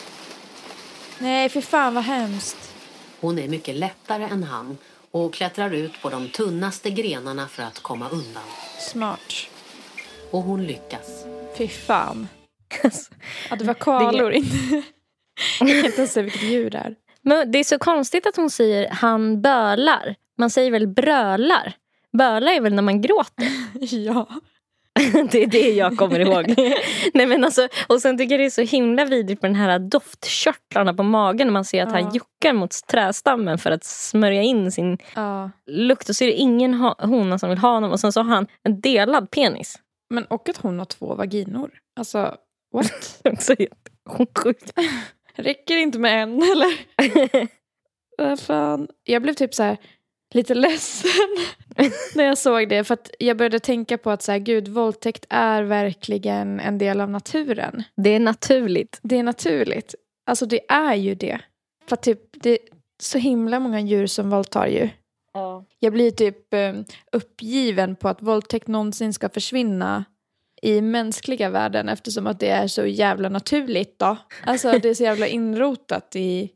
Nej, 1.20 1.50
för 1.50 1.62
fan 1.62 1.94
vad 1.94 2.04
hemskt. 2.04 2.74
Hon 3.20 3.40
är 3.40 3.48
mycket 3.48 3.76
lättare 3.76 4.24
än 4.24 4.44
han 4.44 4.78
och 5.12 5.34
klättrar 5.34 5.72
ut 5.72 6.02
på 6.02 6.10
de 6.10 6.30
tunnaste 6.30 6.90
grenarna 6.90 7.48
för 7.48 7.64
att 7.64 7.80
komma 7.80 8.10
undan. 8.10 8.44
Smart. 8.80 9.34
Och 10.32 10.42
hon 10.42 10.64
lyckas. 10.64 11.26
Fy 11.58 11.68
fan. 11.68 12.28
Ja, 13.50 13.56
det 13.56 13.64
var 13.64 13.74
koalor, 13.74 14.32
inte... 14.32 14.56
Jag 15.60 15.70
kan 15.70 15.86
inte 15.86 15.98
ens 15.98 16.12
säga 16.14 16.24
vilket 16.24 16.44
djur 16.44 16.70
det 16.70 16.78
är. 16.78 16.96
Men 17.22 17.52
det 17.52 17.60
är 17.60 17.64
så 17.64 17.80
konstigt 17.80 18.28
att 18.28 18.36
hon 18.36 18.50
säger 18.50 18.90
han 18.90 19.42
bölar. 19.42 20.16
Man 20.38 20.50
säger 20.50 20.72
väl 20.72 20.88
brölar? 20.88 21.74
Böla 22.18 22.52
är 22.52 22.62
väl 22.62 22.74
när 22.74 22.82
man 22.84 23.02
gråter? 23.02 23.48
Ja. 23.96 24.28
det 25.32 25.44
är 25.44 25.48
det 25.48 25.70
jag 25.72 25.98
kommer 25.98 26.20
ihåg. 26.20 26.56
Nej, 27.14 27.26
men 27.26 27.44
alltså, 27.44 27.68
och 27.88 28.02
sen 28.02 28.18
tycker 28.18 28.34
jag 28.36 28.40
det 28.40 28.46
är 28.46 28.50
så 28.50 28.62
himla 28.62 29.06
vidrigt 29.06 29.42
med 29.42 29.52
den 29.52 29.56
här 29.56 29.80
doftkörtlarna 29.80 30.94
på 30.94 31.04
magen 31.04 31.48
när 31.48 31.52
man 31.54 31.66
ser 31.66 31.84
att 31.84 31.94
Ja. 31.94 32.02
han 32.02 32.14
juckar 32.14 32.54
mot 32.54 32.88
trästammen 32.88 33.58
för 33.58 33.72
att 33.72 33.84
smörja 33.84 34.42
in 34.42 34.72
sin 34.72 34.98
ja. 35.16 35.52
lukt. 35.68 36.10
Och 36.10 36.16
så 36.16 36.24
är 36.24 36.28
det 36.28 36.34
ingen 36.34 36.74
hona 37.00 37.40
som 37.40 37.50
vill 37.50 37.58
ha 37.58 37.74
honom 37.74 37.92
och 37.92 38.00
sen 38.00 38.12
så 38.12 38.22
har 38.22 38.36
han 38.36 38.48
en 38.64 38.82
delad 38.82 39.32
penis. 39.32 39.80
Men 40.10 40.26
och 40.26 40.50
att 40.50 40.58
hon 40.58 40.80
har 40.80 40.86
två 40.86 41.16
vaginor. 41.16 41.72
Alltså, 42.00 42.36
what? 42.74 43.22
Sjukt. 44.44 44.80
Räcker 45.36 45.76
det 45.76 45.82
inte 45.82 46.00
med 46.00 46.24
en 46.24 46.42
eller? 46.42 48.38
Fan. 48.38 48.88
Jag 49.04 49.22
blev 49.22 49.34
typ 49.34 49.54
så 49.54 49.64
här 49.64 49.78
lite 50.34 50.54
ledsen 50.54 51.38
när 52.16 52.24
jag 52.24 52.38
såg 52.38 52.70
det. 52.70 52.84
För 52.84 52.94
att 52.94 53.12
jag 53.20 53.38
började 53.38 53.60
tänka 53.60 53.98
på 53.98 54.12
att 54.12 54.22
så 54.22 54.32
här, 54.32 54.40
gud, 54.40 54.68
våldtäkt 54.68 55.26
är 55.30 55.64
verkligen 55.64 56.60
en 56.60 56.78
del 56.78 57.02
av 57.02 57.10
naturen. 57.10 57.84
Det 57.96 58.10
är 58.10 58.20
naturligt. 58.20 59.00
Det 59.02 59.18
är 59.18 59.24
naturligt. 59.24 59.96
Alltså 60.26 60.46
det 60.46 60.72
är 60.72 60.96
ju 60.96 61.16
det. 61.16 61.40
För 61.88 61.94
att 61.94 62.04
typ, 62.04 62.22
det 62.32 62.50
är 62.50 62.60
så 63.02 63.18
himla 63.18 63.60
många 63.60 63.80
djur 63.80 64.08
som 64.08 64.30
våldtar 64.30 64.68
ju. 64.68 64.90
Jag 65.80 65.94
blir 65.94 66.12
typ 66.12 66.54
eh, 66.54 66.74
uppgiven 67.12 67.96
på 67.96 68.08
att 68.10 68.22
våldtäkt 68.22 68.68
någonsin 68.68 69.14
ska 69.14 69.30
försvinna 69.30 70.06
i 70.62 70.82
mänskliga 70.82 71.50
världen 71.50 71.90
eftersom 71.90 72.28
att 72.28 72.40
det 72.40 72.50
är 72.50 72.68
så 72.68 72.86
jävla 72.86 73.30
naturligt 73.30 74.00
då. 74.00 74.18
Alltså 74.44 74.80
det 74.80 74.90
är 74.90 74.94
så 74.94 75.04
jävla 75.04 75.28
inrotat 75.28 76.16
i 76.16 76.52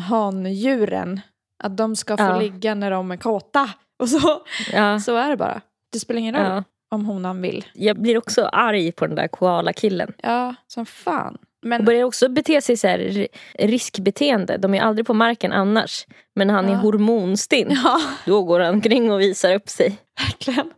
handjuren 0.00 1.20
att 1.62 1.76
de 1.76 1.96
ska 1.96 2.16
få 2.16 2.22
Ja. 2.22 2.38
ligga 2.38 2.74
när 2.74 2.90
de 2.90 3.10
är 3.10 3.16
kåta. 3.16 3.70
Och 3.98 4.08
så, 4.08 4.42
Ja. 4.72 5.00
så 5.00 5.16
är 5.16 5.28
det 5.30 5.36
bara. 5.36 5.60
Det 5.92 6.00
spelar 6.00 6.20
ingen 6.20 6.34
roll 6.34 6.44
Ja. 6.46 6.64
om 6.90 7.06
honan 7.06 7.42
vill. 7.42 7.64
Jag 7.74 8.00
blir 8.00 8.18
också 8.18 8.44
arg 8.44 8.92
på 8.92 9.06
den 9.06 9.16
där 9.16 9.28
koala-killen. 9.28 10.12
Ja, 10.22 10.54
som 10.66 10.86
fan. 10.86 11.34
Och 11.34 11.68
Men 11.68 11.84
börjar 11.84 12.04
också 12.04 12.28
bete 12.28 12.60
sig 12.62 12.76
så 12.76 12.86
här 12.88 12.98
ri- 12.98 13.26
riskbeteende. 13.58 14.56
De 14.56 14.74
är 14.74 14.80
aldrig 14.80 15.06
på 15.06 15.14
marken 15.14 15.52
annars. 15.52 16.06
Men 16.34 16.50
han 16.50 16.66
är 16.68 16.72
Ja. 16.72 16.76
hormonstinn, 16.78 17.78
ja, 17.84 18.00
då 18.26 18.42
går 18.42 18.60
han 18.60 18.74
omkring 18.74 19.12
och 19.12 19.20
visar 19.20 19.54
upp 19.54 19.68
sig. 19.68 19.98
verkligen. 20.18 20.70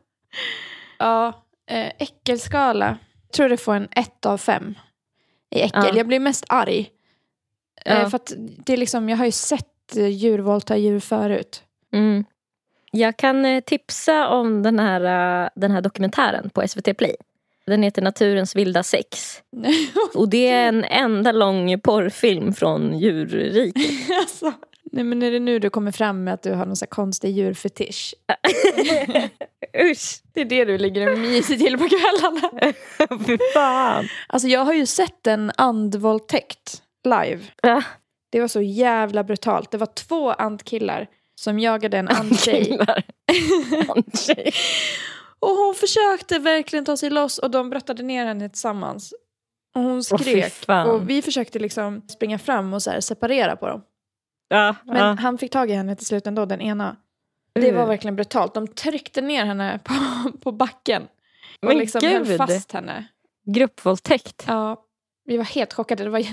Ja, 0.98 1.44
eh, 1.70 1.92
äckelskala. 1.98 2.98
Jag 3.26 3.32
tror 3.32 3.48
det 3.48 3.56
får 3.56 3.74
en 3.74 3.88
ett 3.90 4.26
av 4.26 4.38
fem 4.38 4.74
i 5.50 5.60
äckel. 5.60 5.84
Ja. 5.86 5.96
Jag 5.96 6.06
blir 6.06 6.20
mest 6.20 6.44
arg. 6.48 6.90
Eh, 7.84 7.98
Ja. 8.00 8.10
för 8.10 8.16
att 8.16 8.32
det 8.36 8.72
är 8.72 8.76
liksom, 8.76 9.08
jag 9.08 9.16
har 9.16 9.24
ju 9.24 9.30
sett 9.32 9.68
djur 9.94 10.38
våldta 10.38 10.76
djur 10.76 11.00
förut. 11.00 11.62
Mm. 11.92 12.24
Jag 12.90 13.16
kan 13.16 13.44
eh, 13.44 13.60
tipsa 13.60 14.28
om 14.28 14.62
den 14.62 14.78
här, 14.78 15.00
eh, 15.44 15.48
den 15.54 15.70
här 15.70 15.80
dokumentären 15.80 16.50
på 16.50 16.68
SVT 16.68 16.94
Play. 16.98 17.16
Den 17.66 17.82
heter 17.82 18.02
Naturens 18.02 18.56
vilda 18.56 18.82
sex. 18.82 19.42
Och 20.14 20.28
det 20.28 20.48
är 20.48 20.68
en 20.68 20.84
enda 20.84 21.32
lång 21.32 21.80
porrfilm 21.80 22.52
från 22.54 22.98
djurriket. 22.98 24.10
alltså. 24.20 24.52
Nej 24.92 25.04
men 25.04 25.22
är 25.22 25.30
det 25.30 25.40
nu 25.40 25.58
du 25.58 25.70
kommer 25.70 25.92
fram 25.92 26.24
med 26.24 26.34
att 26.34 26.42
du 26.42 26.52
har 26.52 26.66
någon 26.66 26.76
så 26.76 26.86
konstig 26.86 27.30
djurfetisch? 27.30 28.14
Usch, 29.90 30.22
Det 30.32 30.40
är 30.40 30.44
det 30.44 30.64
du 30.64 30.78
ligger 30.78 31.12
och 31.12 31.18
myser 31.18 31.56
till 31.56 31.78
på 31.78 31.88
kvällarna. 31.88 32.72
fy 33.26 33.38
fan. 33.54 34.08
Alltså 34.28 34.48
jag 34.48 34.64
har 34.64 34.72
ju 34.72 34.86
sett 34.86 35.26
en 35.26 35.52
andvåldtäkt 35.56 36.82
live. 37.04 37.40
Ja. 37.62 37.82
Det 38.34 38.40
var 38.40 38.48
så 38.48 38.62
jävla 38.62 39.24
brutalt. 39.24 39.70
Det 39.70 39.78
var 39.78 39.86
två 39.86 40.30
andkillar 40.30 41.06
som 41.34 41.58
jagade 41.58 41.98
en. 41.98 42.08
Andtjej. 42.08 42.78
Och 45.38 45.48
hon 45.48 45.74
försökte 45.74 46.38
verkligen 46.38 46.84
ta 46.84 46.96
sig 46.96 47.10
loss 47.10 47.38
och 47.38 47.50
de 47.50 47.70
brottade 47.70 48.02
ner 48.02 48.26
henne 48.26 48.48
tillsammans. 48.48 49.14
Och 49.74 49.82
hon 49.82 50.04
skrek. 50.04 50.52
fan. 50.52 50.90
och 50.90 51.10
vi 51.10 51.22
försökte 51.22 51.58
liksom 51.58 52.02
springa 52.08 52.38
fram 52.38 52.74
och 52.74 52.82
så 52.82 53.02
separera 53.02 53.56
på 53.56 53.68
dem. 53.68 53.82
Ja, 54.48 54.74
Men 54.84 54.96
ja. 54.96 55.16
han 55.20 55.38
fick 55.38 55.52
tag 55.52 55.70
i 55.70 55.74
henne 55.74 55.96
till 55.96 56.06
slut 56.06 56.26
ändå, 56.26 56.44
den 56.44 56.60
ena. 56.60 56.96
Det 57.52 57.72
var 57.72 57.86
verkligen 57.86 58.16
brutalt. 58.16 58.54
De 58.54 58.68
tryckte 58.68 59.20
ner 59.20 59.44
henne 59.44 59.80
på, 59.84 59.94
på 60.40 60.52
backen. 60.52 61.02
Och 61.60 61.68
Men 61.68 61.78
liksom 61.78 62.00
höll 62.04 62.24
gud. 62.24 62.36
fast 62.36 62.72
henne. 62.72 63.04
Gruppvåldtäkt. 63.46 64.44
Ja, 64.46 64.84
vi 65.24 65.36
var 65.36 65.44
helt 65.44 65.72
chockade. 65.72 66.04
Det 66.04 66.10
var 66.10 66.24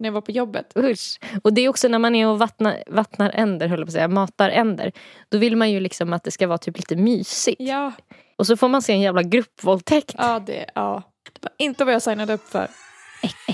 när 0.00 0.08
jag 0.08 0.12
var 0.12 0.20
på 0.20 0.30
jobbet. 0.30 0.72
Usch. 0.76 1.18
Och 1.42 1.52
det 1.52 1.60
är 1.60 1.68
också 1.68 1.88
när 1.88 1.98
man 1.98 2.14
är 2.14 2.26
och 2.26 2.38
vattnar, 2.38 2.82
vattnar 2.86 3.30
änder, 3.34 3.68
höll 3.68 3.78
jag 3.78 3.86
på 3.86 3.90
att 3.90 3.92
säga, 3.92 4.08
matar 4.08 4.48
änder. 4.50 4.92
Då 5.28 5.38
vill 5.38 5.56
man 5.56 5.70
ju 5.70 5.80
liksom 5.80 6.12
att 6.12 6.24
det 6.24 6.30
ska 6.30 6.46
vara 6.46 6.58
typ 6.58 6.76
lite 6.76 6.96
mysigt. 6.96 7.60
Ja, 7.60 7.92
Och 8.38 8.46
så 8.46 8.56
får 8.56 8.68
man 8.68 8.82
se 8.82 8.92
en 8.92 9.00
jävla 9.00 9.22
gruppvåldtäkt. 9.22 10.14
ja, 10.18 10.38
det, 10.46 10.70
ja. 10.74 11.02
det 11.32 11.38
var 11.42 11.52
inte 11.58 11.84
vad 11.84 11.94
jag 11.94 12.02
signade 12.02 12.32
upp 12.32 12.48
för. 12.48 12.68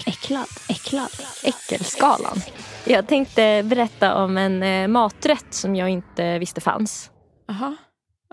Äcklad, 0.07 0.47
äcklad. 0.69 1.11
Äckelskalan. 1.45 2.37
Jag 2.85 3.07
tänkte 3.07 3.63
berätta 3.65 4.15
om 4.25 4.39
en 4.39 4.63
eh, 4.63 4.89
maträtt 4.89 5.47
som 5.55 5.77
jag 5.77 5.89
inte 5.89 6.39
visste 6.39 6.61
fanns. 6.61 7.11
Jaha. 7.49 7.77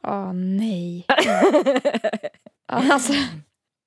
Åh, 0.03 0.33
nej. 0.33 1.05
Ja, 2.67 2.93
alltså. 2.93 3.13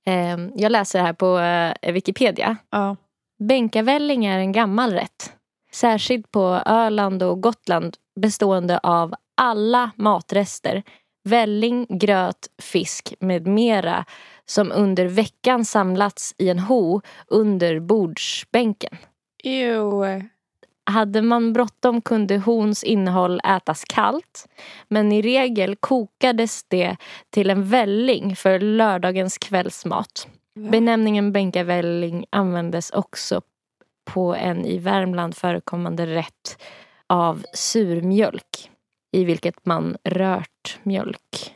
Eh, 0.07 0.37
jag 0.55 0.73
läser 0.73 1.01
här 1.01 1.13
på 1.13 1.39
eh, 1.39 1.93
Wikipedia. 1.93 2.57
Ja. 2.71 2.97
Bänkavälling 3.39 4.25
är 4.27 4.39
en 4.39 4.53
gammal 4.53 4.93
rätt. 4.93 5.33
Särskilt 5.73 6.31
på 6.31 6.63
Öland 6.67 7.23
och 7.23 7.43
Gotland 7.43 7.97
bestående 8.21 8.79
av 8.79 9.15
alla 9.35 9.91
matrester, 9.97 10.83
välling, 11.25 11.87
gröt, 11.91 12.49
fisk 12.63 13.15
med 13.21 13.47
mera 13.47 14.05
som 14.47 14.73
under 14.73 15.07
veckan 15.07 15.65
samlats 15.65 16.35
i 16.39 16.49
en 16.49 16.59
ho 16.59 17.01
under 17.27 17.81
bordsbänken. 17.81 18.97
Ew. 19.45 20.25
Hade 20.85 21.23
man 21.23 21.53
bråttom 21.53 22.01
kunde 22.01 22.39
hons 22.39 22.85
innehåll 22.85 23.41
ätas 23.45 23.85
kallt 23.85 24.47
men 24.89 25.13
i 25.13 25.23
regel 25.23 25.77
kokades 25.77 26.65
det 26.69 26.97
till 27.31 27.51
en 27.51 27.65
välling 27.65 28.37
för 28.37 28.59
lördagens 28.59 29.39
kvällsmat. 29.39 30.29
Benämningen 30.57 31.33
bänkavälling 31.33 32.25
användes 32.31 32.91
också 32.91 33.41
på 34.05 34.35
en 34.35 34.65
i 34.65 34.79
Värmland 34.79 35.37
förekommande 35.37 36.07
rätt 36.07 36.63
av 37.07 37.45
surmjölk 37.53 38.71
i 39.13 39.25
vilket 39.25 39.67
man 39.67 39.97
rört 40.05 40.79
mjölk. 40.83 41.55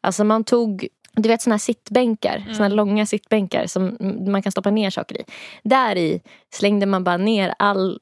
Alltså 0.00 0.24
man 0.24 0.44
tog 0.44 0.88
du 1.12 1.28
vet 1.28 1.42
såna 1.42 1.54
här 1.54 1.58
sittbänkar, 1.58 2.36
Mm. 2.36 2.54
såna 2.54 2.68
här 2.68 2.74
långa 2.76 3.06
sittbänkar 3.06 3.66
som 3.66 3.96
man 4.26 4.42
kan 4.42 4.52
stoppa 4.52 4.70
ner 4.70 4.90
saker 4.90 5.20
i. 5.20 5.24
Där 5.62 5.96
i 5.96 6.22
slängde 6.54 6.86
man 6.86 7.04
bara 7.04 7.16
ner 7.16 7.54
all, 7.58 8.00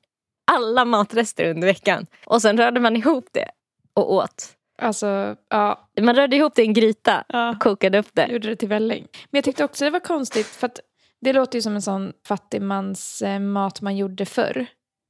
alla 0.52 0.84
matrester 0.84 1.50
under 1.50 1.66
veckan. 1.68 2.06
Och 2.26 2.42
sen 2.42 2.58
rörde 2.58 2.80
man 2.80 2.96
ihop 2.96 3.28
det 3.32 3.50
och 3.94 4.12
åt. 4.12 4.48
Alltså, 4.82 5.36
ja. 5.50 5.88
Man 6.00 6.14
rörde 6.14 6.36
ihop 6.36 6.54
det 6.54 6.62
i 6.62 6.66
en 6.66 6.72
gryta 6.72 7.24
ja. 7.28 7.50
och 7.50 7.60
kokade 7.60 7.98
upp 7.98 8.10
det. 8.12 8.26
Gjorde 8.26 8.48
det 8.48 8.56
till 8.56 8.68
välling. 8.68 9.06
Men 9.30 9.38
jag 9.38 9.44
tyckte 9.44 9.64
också 9.64 9.84
det 9.84 9.90
var 9.90 10.00
konstigt 10.00 10.46
för 10.46 10.66
att 10.66 10.80
det 11.20 11.32
låter 11.32 11.58
ju 11.58 11.62
som 11.62 11.74
en 11.74 11.82
sån 11.82 12.12
fattigmans 12.26 13.22
eh, 13.22 13.40
mat 13.40 13.80
man 13.80 13.96
gjorde 13.96 14.26
förr. 14.26 14.66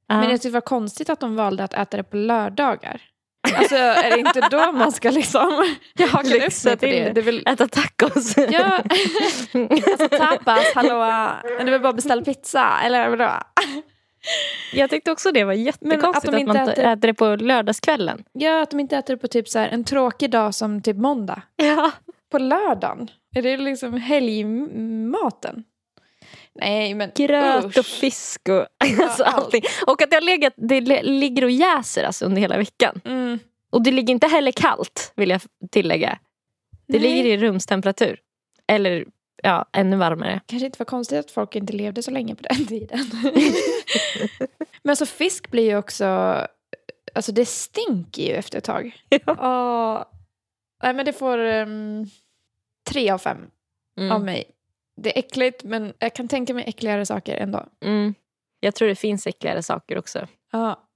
Ja. 0.07 0.15
Men 0.15 0.29
jag 0.29 0.31
tyckte 0.31 0.47
det 0.47 0.53
var 0.53 0.61
konstigt 0.61 1.09
att 1.09 1.19
de 1.19 1.35
valde 1.35 1.63
att 1.63 1.73
äta 1.73 1.97
det 1.97 2.03
på 2.03 2.17
lördagar. 2.17 3.01
Alltså 3.55 3.75
är 3.75 4.11
det 4.11 4.19
inte 4.19 4.47
då 4.51 4.71
man 4.71 4.91
ska 4.91 5.09
liksom... 5.09 5.75
Jag 5.93 6.09
upp 6.09 6.23
mig 6.65 6.75
på 6.75 6.79
till 6.79 6.89
det. 6.89 7.11
det. 7.13 7.21
väl, 7.21 7.43
Äta 7.47 7.67
tacos. 7.67 8.37
ja, 8.37 8.63
alltså 9.53 10.07
tapas, 10.09 10.73
hallå. 10.75 10.99
Men 11.57 11.65
det 11.65 11.71
väl 11.71 11.81
bara 11.81 11.93
beställa 11.93 12.21
pizza, 12.21 12.79
eller 12.83 13.09
vadå? 13.09 13.31
Jag 14.73 14.89
tyckte 14.89 15.11
också 15.11 15.31
det 15.31 15.43
var 15.43 15.53
jättekonstigt 15.53 16.33
att 16.33 16.39
att, 16.41 16.47
man 16.47 16.57
äter- 16.57 16.93
äter 16.93 17.07
det 17.07 17.13
på 17.13 17.35
lördagskvällen. 17.35 18.23
Ja, 18.33 18.61
att 18.61 18.69
de 18.71 18.79
inte 18.79 18.97
äter 18.97 19.13
det 19.13 19.17
på 19.17 19.27
typ 19.27 19.49
så 19.49 19.59
här, 19.59 19.67
en 19.69 19.83
tråkig 19.83 20.31
dag 20.31 20.55
som 20.55 20.81
typ 20.81 20.97
måndag. 20.97 21.41
Ja. 21.55 21.91
På 22.31 22.37
lördagen? 22.37 23.11
Är 23.35 23.41
det 23.41 23.57
liksom 23.57 23.93
helgmaten? 23.93 25.63
Nej, 26.53 26.93
men 26.93 27.11
Gröt 27.15 27.65
usch. 27.65 27.77
och 27.77 27.85
fisk 27.85 28.49
och 28.49 28.65
alltså 29.03 29.23
allt. 29.23 29.35
allting. 29.45 29.63
Och 29.87 30.01
att 30.01 30.09
det, 30.09 30.15
har 30.15 30.21
legat, 30.21 30.53
det 30.57 30.81
ligger 31.03 31.43
och 31.43 31.51
jäser 31.51 32.03
alltså 32.03 32.25
under 32.25 32.41
hela 32.41 32.57
veckan. 32.57 33.01
Mm. 33.05 33.39
Och 33.69 33.81
det 33.83 33.91
ligger 33.91 34.13
inte 34.13 34.27
heller 34.27 34.51
kallt 34.51 35.13
vill 35.15 35.29
jag 35.29 35.41
tillägga. 35.71 36.19
Det 36.87 36.99
Nej. 36.99 37.09
ligger 37.09 37.25
i 37.25 37.37
rumstemperatur. 37.37 38.19
Eller 38.67 39.05
ja, 39.43 39.65
ännu 39.73 39.95
varmare. 39.95 40.41
Kanske 40.45 40.65
inte 40.65 40.79
var 40.79 40.85
konstigt 40.85 41.19
att 41.19 41.31
folk 41.31 41.55
inte 41.55 41.73
levde 41.73 42.03
så 42.03 42.11
länge 42.11 42.35
på 42.35 42.43
den 42.43 42.65
tiden. 42.67 42.99
Men 44.83 44.89
alltså 44.89 45.05
fisk 45.05 45.51
blir 45.51 45.63
ju 45.63 45.77
också... 45.77 46.05
alltså 47.15 47.31
det 47.31 47.45
stinker 47.45 48.23
ju 48.23 48.33
efter 48.33 48.57
ett 48.57 48.63
tag. 48.63 48.95
Ja. 49.09 49.31
Och, 49.99 50.05
nej 50.83 50.93
men 50.93 51.05
det 51.05 51.13
får 51.13 51.37
um, 51.37 52.05
tre 52.89 53.09
av 53.09 53.17
fem 53.17 53.37
Mm. 53.99 54.11
av 54.11 54.23
mig. 54.23 54.43
Det 55.01 55.15
är 55.15 55.19
äckligt 55.19 55.63
men 55.63 55.93
jag 55.99 56.15
kan 56.15 56.27
tänka 56.27 56.53
mig 56.53 56.63
äckligare 56.67 57.05
saker 57.05 57.35
ändå. 57.35 57.65
Mm. 57.85 58.13
Jag 58.59 58.75
tror 58.75 58.87
det 58.87 58.95
finns 58.95 59.27
äckligare 59.27 59.63
saker 59.63 59.97
också. 59.97 60.27
Ja. 60.51 60.87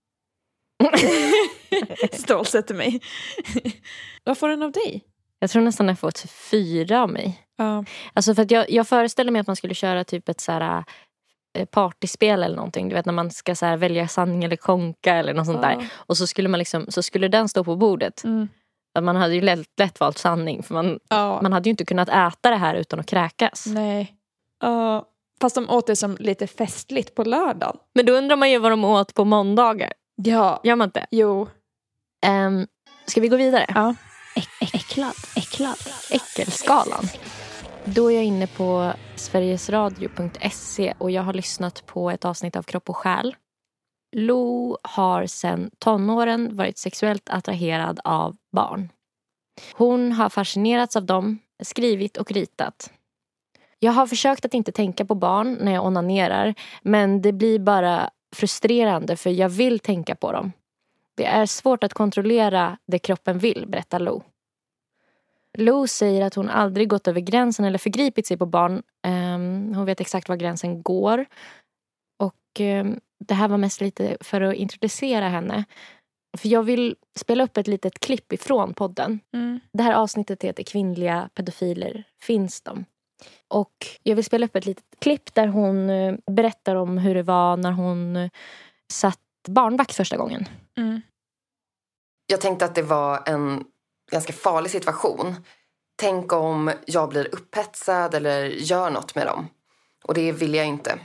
Stålsätter 2.11 2.75
mig. 2.75 3.01
Vad 4.23 4.37
får 4.37 4.49
den 4.49 4.63
av 4.63 4.71
dig? 4.71 5.03
Jag 5.43 5.49
tror 5.49 5.61
nästan 5.61 5.87
jag 5.87 5.99
får 5.99 6.07
ett 6.07 6.29
fyra 6.31 7.01
av 7.03 7.09
mig. 7.09 7.41
Ja. 7.57 7.85
Alltså 8.13 8.35
för 8.35 8.41
att 8.41 8.51
jag, 8.51 8.71
jag 8.71 8.87
föreställer 8.87 9.31
mig 9.31 9.39
att 9.39 9.47
man 9.47 9.55
skulle 9.55 9.73
köra 9.73 10.03
typ 10.03 10.29
ett 10.29 10.41
så 10.41 10.51
här, 10.51 10.83
eh, 11.57 11.65
partyspel 11.65 12.43
eller 12.43 12.55
någonting. 12.55 12.89
Du 12.89 12.95
vet 12.95 13.05
när 13.05 13.13
man 13.13 13.31
ska 13.31 13.55
så 13.55 13.75
välja 13.75 14.07
sanning 14.07 14.43
eller 14.43 14.55
konka 14.55 15.15
eller 15.15 15.33
något 15.33 15.45
sånt 15.45 15.61
där. 15.61 15.89
Och 15.93 16.17
så 16.17 16.27
skulle, 16.27 16.49
man 16.49 16.57
liksom, 16.57 16.85
så 16.89 17.01
skulle 17.03 17.27
den 17.27 17.49
stå 17.49 17.63
på 17.63 17.75
bordet. 17.75 18.23
Mm. 18.23 18.47
Att 18.95 19.03
Man 19.03 19.15
hade 19.15 19.35
ju 19.35 19.41
lätt, 19.41 19.67
lätt 19.79 19.99
valt 19.99 20.17
sanning. 20.17 20.63
För 20.63 20.73
man, 20.73 20.99
Ja. 21.09 21.41
man 21.41 21.53
hade 21.53 21.69
ju 21.69 21.71
inte 21.71 21.85
kunnat 21.85 22.09
äta 22.09 22.49
det 22.49 22.55
här 22.55 22.75
utan 22.75 22.99
att 22.99 23.05
kräkas. 23.05 23.65
Nej. 23.67 24.15
Ja. 24.61 25.05
Fast 25.41 25.55
de 25.55 25.69
åt 25.69 25.87
det 25.87 25.95
som 25.95 26.17
lite 26.19 26.47
festligt 26.47 27.15
på 27.15 27.23
lördagen. 27.23 27.77
Men 27.95 28.05
då 28.05 28.13
undrar 28.13 28.35
man 28.35 28.51
ju 28.51 28.57
vad 28.57 28.71
de 28.71 28.85
åt 28.85 29.13
på 29.13 29.25
måndagar. 29.25 29.93
Ja. 30.15 30.61
Gör 30.63 30.75
man 30.75 30.87
inte? 30.87 31.05
Jo. 31.11 31.47
Um, 32.27 32.67
ska 33.05 33.21
vi 33.21 33.27
gå 33.27 33.37
vidare? 33.37 33.65
Ja 33.75 33.95
äcklad, 34.73 35.15
äcklad, 35.36 35.77
äckelskalan. 36.11 37.05
Då 37.86 38.11
är 38.11 38.15
jag 38.15 38.23
inne 38.23 38.47
på 38.47 38.93
sverigesradio.se 39.15 40.93
och 40.97 41.11
jag 41.11 41.21
har 41.21 41.34
lyssnat 41.34 41.86
på 41.86 42.11
ett 42.11 42.25
avsnitt 42.25 42.55
av 42.55 42.63
Kropp 42.63 42.89
och 42.89 42.97
själ. 42.97 43.36
Lo 44.15 44.77
har 44.84 45.25
sedan 45.25 45.69
tonåren 45.79 46.55
varit 46.55 46.77
sexuellt 46.77 47.29
attraherad 47.29 47.99
av 48.03 48.36
barn. 48.51 48.89
Hon 49.73 50.11
har 50.11 50.29
fascinerats 50.29 50.95
av 50.95 51.05
dem, 51.05 51.39
skrivit 51.63 52.17
och 52.17 52.31
ritat. 52.31 52.91
Jag 53.79 53.91
har 53.91 54.07
försökt 54.07 54.45
att 54.45 54.53
inte 54.53 54.71
tänka 54.71 55.05
på 55.05 55.15
barn 55.15 55.57
när 55.61 55.73
jag 55.73 55.86
onanerar 55.86 56.55
men 56.81 57.21
det 57.21 57.31
blir 57.31 57.59
bara 57.59 58.09
frustrerande 58.36 59.17
för 59.17 59.29
jag 59.29 59.49
vill 59.49 59.79
tänka 59.79 60.15
på 60.15 60.31
dem. 60.31 60.51
Det 61.16 61.26
är 61.26 61.45
svårt 61.45 61.84
att 61.84 61.93
kontrollera 61.93 62.78
det 62.88 62.99
kroppen 62.99 63.39
vill, 63.39 63.66
berättar 63.68 63.99
Lo. 63.99 64.24
Lo 65.57 65.88
säger 65.88 66.26
att 66.26 66.36
hon 66.36 66.49
aldrig 66.49 66.89
gått 66.89 67.07
över 67.07 67.20
gränsen 67.20 67.66
eller 67.66 67.78
förgripit 67.78 68.28
sig 68.28 68.38
på 68.38 68.45
barn. 68.45 68.84
Ehm, 69.07 69.74
hon 69.76 69.86
vet 69.86 70.01
exakt 70.01 70.30
var 70.30 70.36
gränsen 70.36 70.84
går. 70.84 71.26
Och 72.20 72.59
ehm, 72.59 72.99
Det 73.20 73.34
här 73.34 73.47
var 73.47 73.57
mest 73.57 73.82
lite 73.82 74.18
för 74.22 74.41
att 74.41 74.55
introducera 74.55 75.30
henne. 75.30 75.66
För 76.38 76.49
jag 76.49 76.64
vill 76.64 76.95
spela 77.16 77.43
upp 77.43 77.57
ett 77.57 77.68
litet 77.68 77.99
klipp 77.99 78.34
ifrån 78.34 78.74
podden. 78.74 79.20
Mm. 79.34 79.59
Det 79.74 79.84
här 79.84 79.93
avsnittet 79.93 80.43
heter 80.43 80.64
Kvinnliga 80.64 81.30
pedofiler. 81.34 82.03
Finns 82.22 82.61
de? 82.61 82.86
Och 83.47 83.74
jag 84.03 84.16
vill 84.16 84.26
spela 84.26 84.45
upp 84.45 84.55
ett 84.55 84.66
litet 84.66 84.99
klipp 84.99 85.34
där 85.34 85.47
hon 85.47 85.89
eh, 85.89 86.16
berättar 86.32 86.76
om 86.76 86.97
hur 86.97 87.16
det 87.16 87.24
var 87.24 87.57
när 87.57 87.72
hon 87.72 88.16
eh, 88.16 88.30
satt 88.91 89.20
barnvakt 89.47 89.95
första 89.95 90.17
gången. 90.17 90.49
Mm. 90.77 91.01
Jag 92.27 92.41
tänkte 92.41 92.65
att 92.65 92.75
det 92.75 92.81
var 92.81 93.23
en 93.25 93.63
ganska 94.11 94.33
farlig 94.33 94.71
situation. 94.71 95.35
Tänk 95.95 96.33
om 96.33 96.71
jag 96.85 97.09
blir 97.09 97.35
upphetsad 97.35 98.13
eller 98.13 98.45
gör 98.45 98.89
något 98.89 99.15
med 99.15 99.27
dem. 99.27 99.47
Och 100.03 100.13
det 100.13 100.31
vill 100.31 100.53
jag 100.53 100.65
inte. 100.65 100.99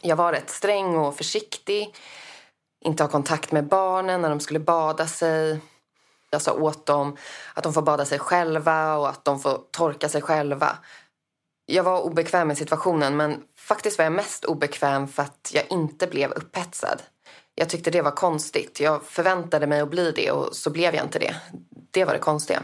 Jag 0.00 0.16
var 0.16 0.32
rätt 0.32 0.50
sträng 0.50 0.96
och 0.96 1.16
försiktig. 1.16 1.94
Inte 2.84 3.02
ha 3.02 3.10
kontakt 3.10 3.52
med 3.52 3.68
barnen 3.68 4.22
när 4.22 4.30
de 4.30 4.40
skulle 4.40 4.60
bada 4.60 5.06
sig. 5.06 5.60
Jag 6.30 6.42
sa 6.42 6.52
åt 6.52 6.86
dem 6.86 7.16
att 7.54 7.64
de 7.64 7.72
får 7.72 7.82
bada 7.82 8.04
sig 8.04 8.18
själva 8.18 8.96
och 8.96 9.08
att 9.08 9.24
de 9.24 9.40
får 9.40 9.60
torka 9.70 10.08
sig 10.08 10.22
själva. 10.22 10.78
Jag 11.66 11.84
var 11.84 12.00
obekväm 12.00 12.48
med 12.48 12.58
situationen 12.58 13.16
men 13.16 13.42
faktiskt 13.64 13.98
var 13.98 14.04
jag 14.04 14.12
mest 14.12 14.44
obekväm 14.44 15.08
för 15.08 15.22
att 15.22 15.50
jag 15.54 15.64
inte 15.70 16.06
blev 16.06 16.30
upphetsad. 16.30 17.02
Jag 17.54 17.68
tyckte 17.68 17.90
det 17.90 18.02
var 18.02 18.10
konstigt. 18.10 18.80
Jag 18.80 19.02
förväntade 19.02 19.66
mig 19.66 19.80
att 19.80 19.90
bli 19.90 20.12
det 20.16 20.30
och 20.30 20.56
så 20.56 20.70
blev 20.70 20.94
jag 20.94 21.04
inte 21.04 21.18
det. 21.18 21.34
Det 21.90 22.04
var 22.04 22.12
det 22.12 22.18
konstiga. 22.18 22.62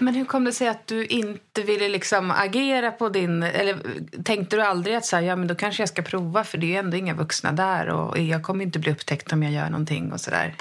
Men 0.00 0.14
hur 0.14 0.24
kom 0.24 0.44
det 0.44 0.52
sig 0.52 0.68
att 0.68 0.86
du 0.86 1.06
inte 1.06 1.62
ville 1.62 1.88
liksom 1.88 2.30
agera 2.30 2.90
på 2.90 3.08
din... 3.08 3.42
Eller 3.42 3.78
tänkte 4.24 4.56
du 4.56 4.62
aldrig 4.62 4.96
att 4.96 5.06
så 5.06 5.16
här, 5.16 5.22
ja, 5.22 5.36
men 5.36 5.48
då 5.48 5.54
kanske 5.54 5.82
jag 5.82 5.88
ska 5.88 6.02
prova 6.02 6.44
för 6.44 6.58
det 6.58 6.74
är 6.74 6.78
ändå 6.78 6.96
inga 6.96 7.14
vuxna 7.14 7.52
där 7.52 7.88
och 7.88 8.18
jag 8.18 8.42
kommer 8.42 8.64
inte 8.64 8.78
bli 8.78 8.92
upptäckt 8.92 9.32
om 9.32 9.42
jag 9.42 9.52
gör 9.52 9.70
någonting 9.70 10.12
och 10.12 10.20
sådär. 10.20 10.54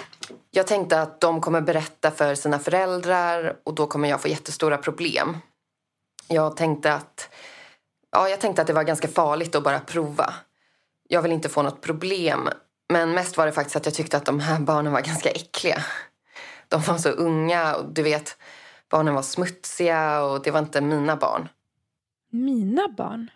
Jag 0.51 0.67
tänkte 0.67 1.01
att 1.01 1.21
de 1.21 1.41
kommer 1.41 1.61
berätta 1.61 2.11
för 2.11 2.35
sina 2.35 2.59
föräldrar 2.59 3.55
och 3.63 3.75
då 3.75 3.87
kommer 3.87 4.09
jag 4.09 4.21
få 4.21 4.27
jättestora 4.27 4.77
problem. 4.77 5.37
Jag 6.27 6.57
tänkte 6.57 6.93
att, 6.93 7.29
ja, 8.11 8.29
jag 8.29 8.39
tänkte 8.41 8.61
att 8.61 8.67
det 8.67 8.73
var 8.73 8.83
ganska 8.83 9.07
farligt 9.07 9.55
att 9.55 9.63
bara 9.63 9.79
prova. 9.79 10.33
Jag 11.09 11.21
vill 11.21 11.31
inte 11.31 11.49
få 11.49 11.61
något 11.61 11.81
problem. 11.81 12.49
Men 12.93 13.11
mest 13.11 13.37
var 13.37 13.45
det 13.45 13.51
faktiskt 13.51 13.75
att 13.75 13.85
jag 13.85 13.95
tyckte 13.95 14.17
att 14.17 14.25
de 14.25 14.39
här 14.39 14.59
barnen 14.59 14.93
var 14.93 15.01
ganska 15.01 15.29
äckliga. 15.29 15.83
De 16.67 16.81
var 16.81 16.97
så 16.97 17.09
unga 17.09 17.75
och 17.75 17.93
du 17.93 18.03
vet, 18.03 18.37
barnen 18.89 19.13
var 19.13 19.21
smutsiga 19.21 20.23
och 20.23 20.43
det 20.43 20.51
var 20.51 20.59
inte 20.59 20.81
mina 20.81 21.15
barn. 21.15 21.49
Mina 22.31 22.87
barn? 22.87 23.31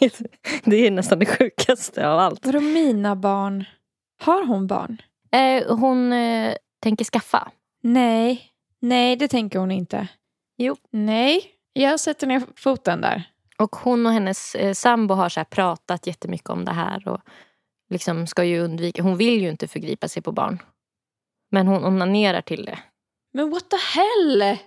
Det 0.64 0.76
är 0.76 0.90
nästan 0.90 1.18
det 1.18 1.26
sjukaste 1.26 2.08
av 2.08 2.18
allt. 2.18 2.46
Vadå 2.46 2.60
mina 2.60 3.16
barn? 3.16 3.64
Har 4.22 4.46
hon 4.46 4.66
barn? 4.66 5.02
Eh, 5.32 5.76
hon 5.76 6.12
eh, 6.12 6.54
tänker 6.82 7.04
skaffa. 7.04 7.50
Nej. 7.82 8.50
Nej, 8.80 9.16
det 9.16 9.28
tänker 9.28 9.58
hon 9.58 9.70
inte. 9.70 10.08
Jo. 10.56 10.76
Nej. 10.90 11.44
Jag 11.72 12.00
sätter 12.00 12.26
ner 12.26 12.42
foten 12.56 13.00
där. 13.00 13.22
Och 13.58 13.76
hon 13.76 14.06
och 14.06 14.12
hennes 14.12 14.54
eh, 14.54 14.72
sambo 14.72 15.14
har 15.14 15.28
så 15.28 15.40
här 15.40 15.44
pratat 15.44 16.06
jättemycket 16.06 16.50
om 16.50 16.64
det 16.64 16.72
här. 16.72 17.08
Och 17.08 17.20
liksom 17.90 18.26
ska 18.26 18.44
ju 18.44 18.60
undvika, 18.60 19.02
hon 19.02 19.16
vill 19.16 19.42
ju 19.42 19.48
inte 19.48 19.68
förgripa 19.68 20.08
sig 20.08 20.22
på 20.22 20.32
barn. 20.32 20.62
Men 21.50 21.66
hon 21.66 21.84
onanerar 21.84 22.40
till 22.40 22.64
det. 22.64 22.78
Men 23.32 23.50
what 23.50 23.70
the 23.70 23.76
hell? 23.76 24.58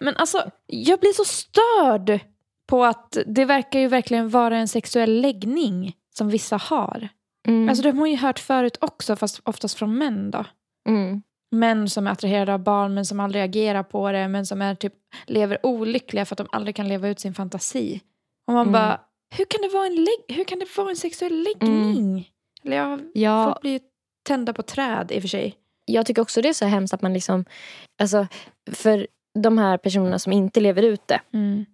Men 0.00 0.16
alltså, 0.16 0.50
jag 0.66 1.00
blir 1.00 1.12
så 1.12 1.24
störd 1.24 2.20
på 2.66 2.84
att 2.84 3.16
det 3.26 3.44
verkar 3.44 3.78
ju 3.78 3.88
verkligen 3.88 4.28
vara 4.28 4.56
en 4.56 4.68
sexuell 4.68 5.20
läggning 5.20 5.96
som 6.14 6.28
vissa 6.28 6.56
har. 6.56 7.08
Mm. 7.46 7.68
Alltså 7.68 7.82
det 7.82 7.88
har 7.88 7.96
man 7.96 8.10
ju 8.10 8.16
hört 8.16 8.38
förut 8.38 8.78
också, 8.80 9.16
fast 9.16 9.40
oftast 9.44 9.78
från 9.78 9.98
män 9.98 10.30
då. 10.30 10.44
mm. 10.88 11.22
Män 11.54 11.88
som 11.88 12.06
är 12.06 12.10
attraherade 12.10 12.54
av 12.54 12.58
barn 12.62 12.94
men 12.94 13.04
som 13.06 13.20
aldrig 13.20 13.44
agerar 13.44 13.82
på 13.82 14.12
det 14.12 14.28
men 14.28 14.46
som 14.46 14.62
är 14.62 14.74
typ, 14.74 14.92
lever 15.26 15.58
olyckliga 15.66 16.24
för 16.24 16.34
att 16.34 16.38
de 16.38 16.46
aldrig 16.52 16.76
kan 16.76 16.88
leva 16.88 17.08
ut 17.08 17.20
sin 17.20 17.34
fantasi. 17.34 18.00
Och 18.46 18.52
man 18.52 18.62
Mm. 18.62 18.72
bara, 18.72 19.00
hur 19.36 19.44
kan, 19.44 19.62
det 19.62 19.68
vara 19.68 19.86
en 19.86 20.06
hur 20.28 20.44
kan 20.44 20.58
det 20.58 20.76
vara 20.76 20.90
en 20.90 20.96
sexuell 20.96 21.42
läggning? 21.44 22.28
Eller 22.64 22.76
jag, 22.76 23.00
Ja, 23.14 23.44
folk 23.44 23.60
blir 23.60 23.72
ju 23.72 23.80
tända 24.28 24.52
på 24.52 24.62
träd 24.62 25.12
i 25.12 25.18
och 25.18 25.22
för 25.22 25.28
sig. 25.28 25.54
jag 25.84 26.06
tycker 26.06 26.22
också 26.22 26.42
det 26.42 26.48
är 26.48 26.52
så 26.52 26.64
hemskt 26.66 26.94
att 26.94 27.02
man 27.02 27.12
liksom... 27.14 27.44
Alltså, 28.00 28.26
för 28.72 29.06
de 29.42 29.58
här 29.58 29.78
personerna 29.78 30.18
som 30.18 30.32
inte 30.32 30.60
lever 30.60 30.82
ut 30.82 31.08
det. 31.08 31.20
Mm. 31.32 31.64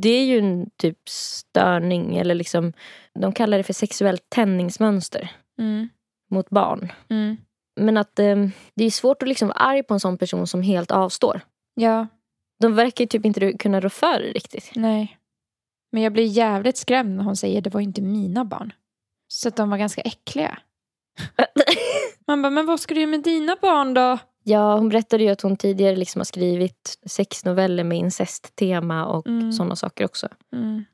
Det 0.00 0.08
är 0.08 0.24
ju 0.24 0.38
en 0.38 0.70
typ 0.76 1.08
störning 1.08 2.16
eller 2.16 2.34
liksom... 2.34 2.72
De 3.14 3.32
kallar 3.32 3.58
det 3.58 3.64
för 3.64 3.72
sexuellt 3.72 4.22
tändningsmönster 4.28 5.30
Mm. 5.58 5.88
mot 6.30 6.50
barn. 6.50 6.92
Men 7.80 7.96
att 7.96 8.18
eh, 8.18 8.36
det 8.74 8.84
är 8.84 8.90
svårt 8.90 9.22
att 9.22 9.28
liksom 9.28 9.48
vara 9.48 9.58
arg 9.58 9.82
på 9.82 9.94
en 9.94 10.00
sån 10.00 10.18
person 10.18 10.46
som 10.46 10.62
helt 10.62 10.90
avstår. 10.90 11.40
Ja, 11.74 12.06
De 12.60 12.74
verkar 12.74 13.04
ju 13.04 13.08
typ 13.08 13.24
inte 13.26 13.52
kunna 13.52 13.80
rå 13.80 13.88
för 13.90 14.18
det 14.20 14.32
riktigt. 14.32 14.70
nej. 14.74 15.16
Men 15.92 16.02
jag 16.02 16.12
blir 16.12 16.24
jävligt 16.24 16.76
skrämd 16.76 17.16
när 17.16 17.24
hon 17.24 17.36
säger 17.36 17.60
det 17.60 17.70
var 17.70 17.80
inte 17.80 18.02
mina 18.02 18.44
barn. 18.44 18.72
Så 19.28 19.48
att 19.48 19.56
de 19.56 19.70
var 19.70 19.78
ganska 19.78 20.00
äckliga. 20.00 20.58
Man 22.26 22.42
bara, 22.42 22.50
men 22.50 22.66
vad 22.66 22.80
ska 22.80 22.94
du 22.94 23.00
göra 23.00 23.10
med 23.10 23.22
dina 23.22 23.56
barn 23.62 23.94
då? 23.94 24.18
Ja, 24.44 24.76
hon 24.76 24.88
berättade 24.88 25.22
ju 25.22 25.28
att 25.30 25.40
hon 25.40 25.56
tidigare 25.56 25.96
liksom 25.96 26.20
har 26.20 26.24
skrivit 26.24 26.98
sex 27.06 27.44
noveller 27.44 27.84
med 27.84 27.98
incesttema 27.98 29.06
och 29.06 29.26
Mm. 29.26 29.52
sådana 29.52 29.76
saker 29.76 30.04
också. 30.04 30.28
Mm. 30.56 30.84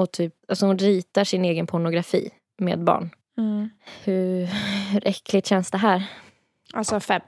Och 0.00 0.12
typ, 0.12 0.34
alltså 0.48 0.66
hon 0.66 0.78
ritar 0.78 1.24
sin 1.24 1.44
egen 1.44 1.66
pornografi 1.66 2.30
med 2.58 2.84
barn. 2.84 3.10
Mm. 3.42 3.70
Hur, 4.04 4.46
hur 4.92 5.08
äckligt 5.08 5.46
känns 5.46 5.70
det 5.70 5.78
här? 5.78 6.02
Alltså 6.72 7.00
fem. 7.00 7.22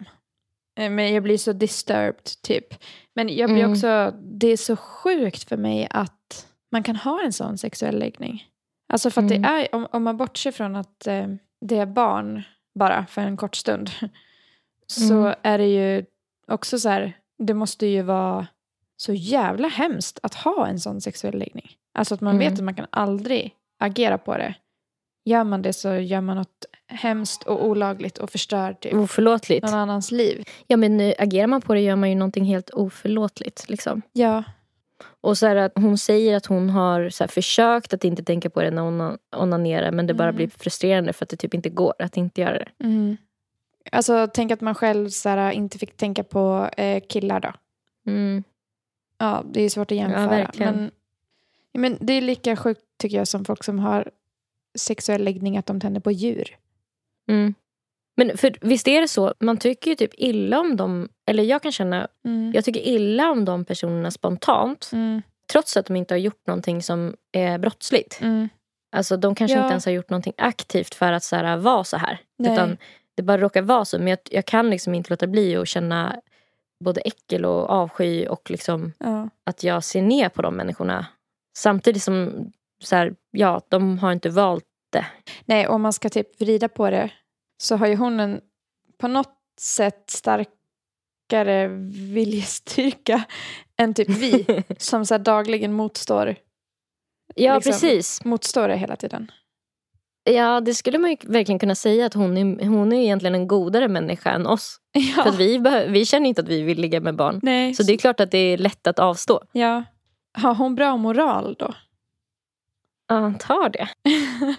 Eh, 0.78 0.90
Men 0.90 1.14
jag 1.14 1.22
blir 1.22 1.38
så 1.38 1.52
disturbed 1.52 2.24
typ. 2.42 2.66
Men 3.14 3.36
jag 3.36 3.50
blir 3.50 3.62
Mm. 3.64 3.72
också, 3.72 4.14
det 4.22 4.46
är 4.48 4.56
så 4.56 4.76
sjukt 4.76 5.48
för 5.48 5.56
mig 5.56 5.88
att 5.90 6.48
man 6.72 6.82
kan 6.82 6.96
ha 6.96 7.22
en 7.24 7.32
sån 7.32 7.58
sexuell 7.58 7.98
läggning. 7.98 8.44
Alltså 8.88 9.10
för 9.10 9.22
att 9.22 9.30
Mm. 9.30 9.42
det 9.42 9.48
är, 9.48 9.74
om, 9.74 9.86
om 9.92 10.02
man 10.02 10.16
bortser 10.16 10.52
från 10.52 10.76
att 10.76 11.06
eh, 11.06 11.26
det 11.60 11.78
är 11.78 11.86
barn 11.86 12.42
bara 12.74 13.06
för 13.06 13.22
en 13.22 13.36
kort 13.36 13.56
stund. 13.56 13.90
Så 14.86 15.14
Mm. 15.14 15.34
är 15.42 15.58
det 15.58 15.66
ju 15.66 16.04
också 16.48 16.78
så 16.78 16.88
här, 16.88 17.12
det 17.38 17.54
måste 17.54 17.86
ju 17.86 18.02
vara 18.02 18.46
så 18.96 19.12
jävla 19.12 19.68
hemskt 19.68 20.18
att 20.22 20.34
ha 20.34 20.66
en 20.66 20.80
sån 20.80 21.00
sexuell 21.00 21.38
läggning. 21.38 21.70
Alltså 21.94 22.14
att 22.14 22.20
man 22.20 22.34
Mm. 22.36 22.44
vet 22.48 22.58
att 22.58 22.64
man 22.64 22.74
kan 22.74 22.86
aldrig 22.90 23.54
agera 23.78 24.18
på 24.18 24.36
det. 24.36 24.54
Gör 25.24 25.44
man 25.44 25.62
det 25.62 25.72
så 25.72 25.94
gör 25.94 26.20
man 26.20 26.36
något 26.36 26.64
hemskt 26.86 27.42
och 27.42 27.66
olagligt 27.66 28.18
och 28.18 28.30
förstör 28.30 28.72
typ 28.72 28.94
Oförlåtligt. 28.94 29.66
någon 29.66 29.74
annans 29.74 30.10
liv. 30.10 30.44
Ja 30.66 30.76
men 30.76 30.96
nu, 30.96 31.14
agerar 31.18 31.46
man 31.46 31.60
på 31.60 31.74
det 31.74 31.80
gör 31.80 31.96
man 31.96 32.08
ju 32.10 32.14
någonting 32.16 32.44
helt 32.44 32.70
oförlåtligt. 32.70 33.68
Liksom. 33.68 34.02
Ja. 34.12 34.44
Och 35.20 35.38
så 35.38 35.46
är 35.46 35.54
det 35.54 35.64
att 35.64 35.72
hon 35.74 35.98
säger 35.98 36.36
att 36.36 36.46
hon 36.46 36.70
har 36.70 37.10
så 37.10 37.28
försökt 37.28 37.94
att 37.94 38.04
inte 38.04 38.22
tänka 38.24 38.50
på 38.50 38.62
det 38.62 38.70
när 38.70 38.82
hon 38.82 39.18
onanerar 39.36 39.90
men 39.90 40.06
det 40.06 40.14
bara 40.14 40.28
Mm. 40.28 40.36
blir 40.36 40.48
frustrerande 40.48 41.12
för 41.12 41.24
att 41.24 41.28
det 41.28 41.36
typ 41.36 41.54
inte 41.54 41.68
går 41.68 41.94
att 41.98 42.16
inte 42.16 42.40
göra 42.40 42.58
det. 42.58 42.68
Mm. 42.80 43.16
Alltså 43.92 44.28
tänk 44.34 44.52
att 44.52 44.60
man 44.60 44.74
själv 44.74 45.08
så 45.08 45.50
inte 45.50 45.78
fick 45.78 45.96
tänka 45.96 46.24
på 46.24 46.68
eh, 46.76 47.02
killar 47.08 47.40
då. 47.40 47.52
Mm. 48.06 48.44
Ja, 49.18 49.44
det 49.50 49.62
är 49.62 49.68
svårt 49.70 49.90
att 49.90 49.96
jämföra. 49.96 50.26
verkligen. 50.28 50.74
Men, 50.74 50.90
ja, 51.72 51.80
men 51.80 51.98
det 52.00 52.12
är 52.12 52.20
lika 52.20 52.56
sjukt 52.56 52.80
tycker 52.98 53.16
jag 53.16 53.28
som 53.28 53.44
folk 53.44 53.64
som 53.64 53.78
har 53.78 54.10
sexuell 54.74 55.24
läggning 55.24 55.58
att 55.58 55.66
de 55.66 55.80
tänder 55.80 56.00
på 56.00 56.10
djur. 56.12 56.56
Mm. 57.30 57.54
Men 58.16 58.36
för 58.38 58.56
visst 58.60 58.88
är 58.88 59.00
det 59.00 59.08
så, 59.08 59.34
man 59.40 59.56
tycker 59.56 59.90
ju 59.90 59.94
typ 59.94 60.10
illa 60.14 60.60
om 60.60 60.76
dem, 60.76 61.08
eller 61.26 61.42
jag 61.42 61.62
kan 61.62 61.72
känna, 61.72 62.08
Mm. 62.24 62.52
jag 62.54 62.64
tycker 62.64 62.80
illa 62.80 63.30
om 63.30 63.44
de 63.44 63.64
personerna 63.64 64.10
spontant. 64.10 64.90
Mm. 64.92 65.22
Trots 65.52 65.76
att 65.76 65.86
de 65.86 65.96
inte 65.96 66.14
har 66.14 66.18
gjort 66.18 66.46
någonting 66.46 66.82
som 66.82 67.16
är 67.32 67.58
brottsligt. 67.58 68.18
Mm. 68.22 68.48
Alltså 68.96 69.16
de 69.16 69.34
kanske 69.34 69.56
Ja. 69.56 69.62
inte 69.62 69.72
ens 69.72 69.84
har 69.84 69.92
gjort 69.92 70.10
någonting 70.10 70.32
aktivt 70.38 70.94
för 70.94 71.12
att 71.12 71.22
så 71.24 71.36
här, 71.36 71.56
vara 71.56 71.84
så 71.84 71.96
här. 71.96 72.18
Nej. 72.38 72.52
Utan 72.52 72.76
det 73.14 73.22
bara 73.22 73.38
råkar 73.38 73.62
vara 73.62 73.84
så. 73.84 73.98
Men 73.98 74.06
jag, 74.08 74.18
jag 74.30 74.44
kan 74.44 74.70
liksom 74.70 74.94
inte 74.94 75.10
låta 75.10 75.26
bli 75.26 75.56
att 75.56 75.68
känna 75.68 76.20
både 76.84 77.00
äckel 77.00 77.44
och 77.44 77.70
avsky 77.70 78.26
och 78.26 78.50
liksom 78.50 78.92
Ja. 78.98 79.28
att 79.44 79.62
jag 79.64 79.84
ser 79.84 80.02
ner 80.02 80.28
på 80.28 80.42
de 80.42 80.56
människorna. 80.56 81.06
Samtidigt 81.56 82.02
som 82.02 82.32
så 82.82 82.96
här, 82.96 83.14
ja, 83.30 83.60
de 83.68 83.98
har 83.98 84.12
inte 84.12 84.28
valt 84.30 84.64
det. 84.92 85.06
Nej, 85.44 85.68
om 85.68 85.82
man 85.82 85.92
ska 85.92 86.08
typ 86.08 86.40
vrida 86.40 86.68
på 86.68 86.90
det 86.90 87.10
så 87.58 87.76
har 87.76 87.86
ju 87.86 87.96
hon 87.96 88.20
en 88.20 88.40
på 88.98 89.08
något 89.08 89.34
sätt 89.60 90.04
starkare 90.10 91.68
viljestyrka 92.14 93.24
än 93.78 93.94
typ 93.94 94.08
vi 94.08 94.62
som 94.78 95.06
så 95.06 95.18
dagligen 95.18 95.72
motstår, 95.72 96.36
Ja, 97.34 97.54
Liksom. 97.54 97.72
precis. 97.72 98.24
motstår 98.24 98.68
det 98.68 98.76
hela 98.76 98.96
tiden. 98.96 99.30
Ja, 100.30 100.60
det 100.60 100.74
skulle 100.74 100.98
man 100.98 101.10
ju 101.10 101.16
verkligen 101.22 101.58
kunna 101.58 101.74
säga 101.74 102.06
att 102.06 102.14
hon 102.14 102.36
är, 102.38 102.66
hon 102.66 102.92
är 102.92 102.96
egentligen 103.02 103.34
en 103.34 103.48
godare 103.48 103.88
människa 103.88 104.30
än 104.30 104.46
oss. 104.46 104.78
För 105.14 105.22
Ja. 105.22 105.28
att 105.28 105.38
vi, 105.38 105.58
vi 105.88 106.04
känner 106.06 106.28
inte 106.28 106.42
att 106.42 106.48
vi 106.48 106.62
vill 106.62 106.80
ligga 106.80 107.00
med 107.00 107.16
barn. 107.16 107.40
Nej, 107.42 107.74
Så 107.74 107.82
det 107.82 107.92
är 107.92 107.98
klart 107.98 108.20
att 108.20 108.30
det 108.30 108.38
är 108.38 108.58
lätt 108.58 108.86
att 108.86 108.98
avstå. 108.98 109.40
ja. 109.52 109.84
Har 110.36 110.54
hon 110.54 110.74
bra 110.74 110.96
moral 110.96 111.56
då? 111.58 111.74
Ja, 113.08 113.14
antar 113.14 113.68
det. 113.68 113.88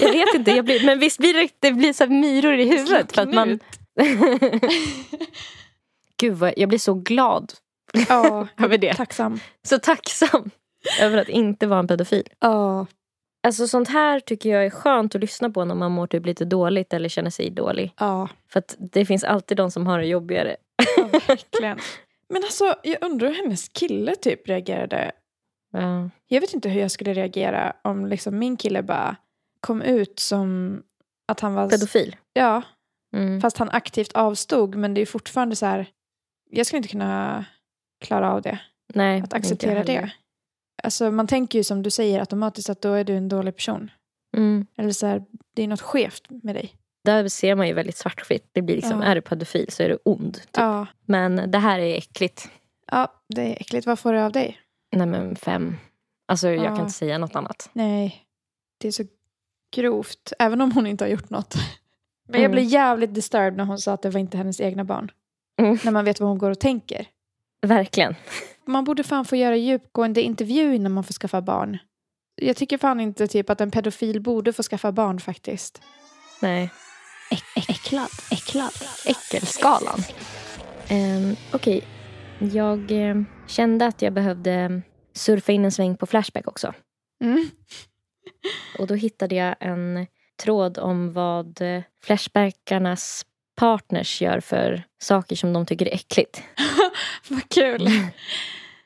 Jag 0.00 0.12
vet 0.12 0.34
inte, 0.34 0.50
jag 0.50 0.64
blir, 0.64 0.86
men 0.86 0.98
visst 0.98 1.18
blir 1.18 1.34
det, 1.34 1.48
det 1.60 1.72
blir 1.72 1.92
så 1.92 2.06
myror 2.06 2.54
i 2.54 2.64
huvudet. 2.70 3.12
För 3.12 3.22
att 3.22 3.34
man, 3.34 3.58
Gud, 6.20 6.34
vad, 6.34 6.52
jag 6.56 6.68
blir 6.68 6.78
så 6.78 6.94
glad 6.94 7.52
Ja, 8.08 8.48
över 8.64 8.78
det. 8.78 8.94
tacksam. 8.94 9.40
Så 9.62 9.78
tacksam 9.78 10.50
över 11.00 11.18
att 11.18 11.28
inte 11.28 11.66
vara 11.66 11.78
en 11.80 11.88
pedofil. 11.88 12.28
Ja. 12.40 12.86
Alltså 13.42 13.68
sånt 13.68 13.88
här 13.88 14.20
tycker 14.20 14.50
jag 14.50 14.66
är 14.66 14.70
skönt 14.70 15.14
att 15.14 15.20
lyssna 15.20 15.50
på 15.50 15.64
när 15.64 15.74
man 15.74 15.92
mår 15.92 16.06
typ 16.06 16.26
lite 16.26 16.44
dåligt 16.44 16.92
eller 16.92 17.08
känner 17.08 17.30
sig 17.30 17.50
dålig. 17.50 17.92
Ja, 17.98 18.28
För 18.52 18.58
att 18.58 18.76
det 18.78 19.04
finns 19.06 19.24
alltid 19.24 19.56
de 19.56 19.70
som 19.70 19.86
har 19.86 19.98
det 19.98 20.06
jobbigare. 20.06 20.56
verkligen. 21.28 21.78
Men 22.28 22.42
alltså, 22.44 22.74
jag 22.82 22.96
undrar 23.04 23.28
hur 23.28 23.34
hennes 23.34 23.68
kille 23.68 24.16
typ 24.16 24.48
reagerade. 24.48 25.12
Ja. 25.72 26.10
Jag 26.26 26.40
vet 26.40 26.54
inte 26.54 26.68
hur 26.68 26.80
jag 26.80 26.90
skulle 26.90 27.14
reagera 27.14 27.76
om 27.84 28.06
liksom 28.06 28.38
min 28.38 28.56
kille 28.56 28.82
bara 28.82 29.16
kom 29.60 29.82
ut 29.82 30.18
som 30.18 30.82
att 31.28 31.40
han 31.40 31.54
var... 31.54 31.68
Pedofil. 31.70 32.16
Ja, 32.32 32.62
Mm. 33.16 33.40
fast 33.40 33.58
han 33.58 33.70
aktivt 33.70 34.12
avstod. 34.12 34.74
Men 34.74 34.94
det 34.94 35.00
är 35.00 35.06
fortfarande 35.06 35.56
så 35.56 35.66
här... 35.66 35.86
Jag 36.50 36.66
skulle 36.66 36.76
inte 36.78 36.88
kunna 36.88 37.44
klara 38.04 38.32
av 38.32 38.42
det. 38.42 38.58
Nej, 38.94 39.20
Att 39.22 39.34
acceptera 39.34 39.84
det. 39.84 40.10
Alltså 40.82 41.10
man 41.10 41.26
tänker 41.26 41.58
ju 41.58 41.64
som 41.64 41.82
du 41.82 41.90
säger 41.90 42.20
automatiskt 42.20 42.70
att 42.70 42.82
då 42.82 42.92
är 42.92 43.04
du 43.04 43.16
en 43.16 43.28
dålig 43.28 43.56
person. 43.56 43.90
Mm. 44.36 44.66
Eller 44.76 44.90
så 44.92 45.06
här, 45.06 45.24
det 45.56 45.62
är 45.62 45.68
något 45.68 45.80
skevt 45.80 46.22
med 46.30 46.54
dig. 46.54 46.74
Där 47.04 47.28
ser 47.28 47.54
man 47.54 47.68
ju 47.68 47.74
väldigt 47.74 47.96
svartvitt. 47.96 48.48
Det 48.52 48.62
blir 48.62 48.76
liksom, 48.76 49.00
Ja. 49.02 49.06
är 49.06 49.14
du 49.14 49.20
pedofil 49.20 49.66
så 49.70 49.82
är 49.82 49.88
du 49.88 49.98
ond. 50.04 50.34
Typ. 50.34 50.48
Ja. 50.52 50.86
Men 51.06 51.50
det 51.50 51.58
här 51.58 51.78
är 51.78 51.94
äckligt. 51.96 52.50
ja, 52.90 53.12
det 53.28 53.42
är 53.42 53.60
äckligt. 53.60 53.86
Vad 53.86 53.98
får 53.98 54.12
du 54.12 54.20
av 54.20 54.32
dig? 54.32 54.58
Nej 54.92 55.06
men 55.06 55.36
fem. 55.36 55.76
Alltså 56.26 56.48
jag 56.48 56.64
Ja. 56.64 56.68
kan 56.68 56.80
inte 56.80 56.92
säga 56.92 57.18
något 57.18 57.36
annat. 57.36 57.70
Nej, 57.72 58.24
det 58.78 58.88
är 58.88 58.92
så 58.92 59.04
grovt. 59.76 60.32
Även 60.38 60.60
om 60.60 60.72
hon 60.72 60.86
inte 60.86 61.04
har 61.04 61.08
gjort 61.10 61.30
något. 61.30 61.54
Men 62.28 62.40
jag 62.40 62.44
Mm. 62.50 62.52
blev 62.52 62.64
jävligt 62.64 63.14
disturbed 63.14 63.56
när 63.56 63.64
hon 63.64 63.78
sa 63.78 63.92
att 63.92 64.02
det 64.02 64.10
var 64.10 64.20
inte 64.20 64.36
hennes 64.36 64.60
egna 64.60 64.84
barn. 64.84 65.10
Mm. 65.60 65.78
När 65.84 65.92
man 65.92 66.04
vet 66.04 66.20
vad 66.20 66.28
hon 66.28 66.38
går 66.38 66.50
och 66.50 66.60
tänker. 66.60 67.06
Verkligen. 67.62 68.14
Man 68.64 68.84
borde 68.84 69.04
fan 69.04 69.24
få 69.24 69.36
göra 69.36 69.56
djupgående 69.56 70.22
intervju 70.22 70.74
innan 70.74 70.92
man 70.92 71.04
får 71.04 71.12
skaffa 71.14 71.40
barn. 71.40 71.78
Jag 72.34 72.56
tycker 72.56 72.78
fan 72.78 73.00
inte 73.00 73.26
typ 73.26 73.50
att 73.50 73.60
en 73.60 73.70
pedofil 73.70 74.20
borde 74.20 74.52
få 74.52 74.62
skaffa 74.62 74.92
barn 74.92 75.20
faktiskt. 75.20 75.82
Nej. 76.42 76.70
äcklad, 77.68 78.08
äcklad. 78.30 78.72
Äckelskalan. 79.06 79.98
Um, 80.90 81.36
Okej. 81.52 81.84
Jag 82.38 82.90
eh, 82.90 83.16
kände 83.46 83.86
att 83.86 84.02
jag 84.02 84.12
behövde 84.12 84.82
surfa 85.12 85.52
in 85.52 85.64
en 85.64 85.72
sväng 85.72 85.96
på 85.96 86.06
Flashback 86.06 86.48
också. 86.48 86.74
Mm. 87.24 87.50
Och 88.78 88.86
då 88.86 88.94
hittade 88.94 89.34
jag 89.34 89.56
en 89.60 90.06
tråd 90.42 90.78
om 90.78 91.12
vad 91.12 91.60
eh, 91.60 91.82
Flashbackarnas 92.04 93.26
partners 93.56 94.22
gör 94.22 94.40
för 94.40 94.82
saker 94.98 95.36
som 95.36 95.52
de 95.52 95.66
tycker 95.66 95.86
är 95.86 95.94
äckligt. 95.94 96.42
Vad 97.28 97.48
kul. 97.48 97.88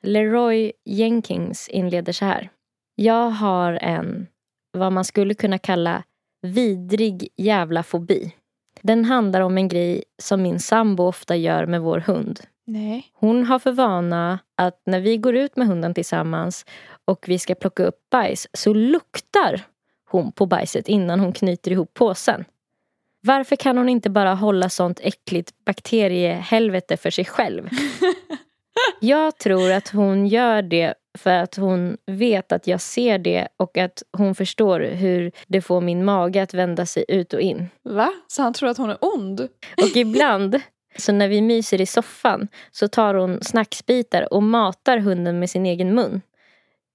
Leroy 0.03 0.72
Jenkins 0.84 1.68
inleder 1.68 2.12
så 2.12 2.24
här. 2.24 2.50
Jag 2.94 3.30
har 3.30 3.72
en, 3.72 4.26
vad 4.72 4.92
man 4.92 5.05
skulle 5.05 5.34
kunna 5.34 5.59
kalla, 5.59 6.03
vidrig 6.42 7.28
jävla 7.36 7.82
fobi. 7.82 8.34
Den 8.82 9.05
handlar 9.05 9.40
om 9.40 9.59
en 9.59 9.68
grej 9.68 10.05
som 10.22 10.42
min 10.42 10.61
sambo 10.61 11.05
ofta 11.05 11.36
gör 11.36 11.66
med 11.66 11.80
vår 11.80 12.00
hund. 12.00 12.40
Nej. 12.73 13.07
Hon 13.12 13.45
har 13.45 13.59
för 13.59 13.73
vana 13.73 14.39
att 14.57 14.83
när 14.87 15.01
vi 15.01 15.16
går 15.16 15.37
ut 15.37 15.57
med 15.57 15.66
hunden 15.66 15.95
tillsammans 15.95 16.66
och 17.05 17.25
vi 17.29 17.39
ska 17.39 17.55
plocka 17.55 17.85
upp 17.85 18.11
bajs 18.11 18.49
så 18.53 18.75
luktar 18.75 19.61
hon 20.11 20.33
på 20.33 20.47
bajset 20.47 20.89
innan 20.89 21.20
hon 21.20 21.33
knyter 21.33 21.70
ihop 21.70 21.95
påsen. 21.95 22.45
Varför 23.20 23.57
kan 23.57 23.79
hon 23.79 23.89
inte 23.89 24.11
bara 24.11 24.35
hålla 24.35 24.68
sånt 24.68 25.01
äckligt 25.03 25.64
bakteriehelvete 25.64 26.97
för 26.97 27.11
sig 27.11 27.25
själv? 27.25 27.68
Jag 29.01 29.39
tror 29.39 29.73
att 29.73 29.89
hon 29.89 30.27
gör 30.27 30.62
det 30.62 30.95
för 31.18 31.31
att 31.31 31.57
hon 31.57 31.97
vet 32.07 32.53
att 32.53 32.66
jag 32.66 32.81
ser 32.81 33.18
det 33.18 33.49
och 33.57 33.79
att 33.79 34.03
hon 34.12 34.35
förstår 34.35 34.81
hur 34.81 35.33
det 35.47 35.61
får 35.61 35.81
min 35.81 36.05
mage 36.05 36.43
att 36.43 36.55
vända 36.55 36.87
sig 36.87 37.05
ut 37.09 37.33
och 37.33 37.41
in. 37.41 37.68
Va? 37.83 38.12
Så 38.29 38.43
han 38.43 38.53
tror 38.53 38.68
att 38.68 38.79
hon 38.79 38.91
är 38.91 38.99
ond? 39.01 39.41
Och 39.77 39.97
ibland, 39.97 40.61
så 40.97 41.12
när 41.12 41.28
vi 41.28 41.43
myser 41.43 41.80
i 41.80 41.86
soffan, 41.86 42.49
så 42.70 42.88
tar 42.88 43.14
hon 43.14 43.38
snacksbitar 43.43 44.32
och 44.32 44.43
matar 44.43 44.99
hunden 44.99 45.38
med 45.38 45.51
sin 45.51 45.66
egen 45.66 45.95
mun. 45.95 46.20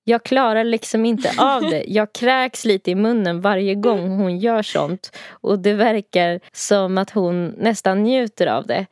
Jag 0.04 0.24
klarar 0.24 0.64
liksom 0.64 1.06
inte 1.06 1.32
av 1.38 1.62
det. 1.62 1.84
Jag 1.88 2.14
kräks 2.14 2.66
lite 2.66 2.92
i 2.92 2.96
munnen 2.96 3.42
varje 3.42 3.76
gång 3.76 4.10
hon 4.10 4.38
gör 4.38 4.62
sånt. 4.62 5.18
Och 5.30 5.60
det 5.60 5.74
verkar 5.74 6.40
som 6.52 6.98
att 6.98 7.10
hon 7.10 7.48
nästan 7.48 8.04
njuter 8.04 8.48
av 8.48 8.68
det. 8.68 8.86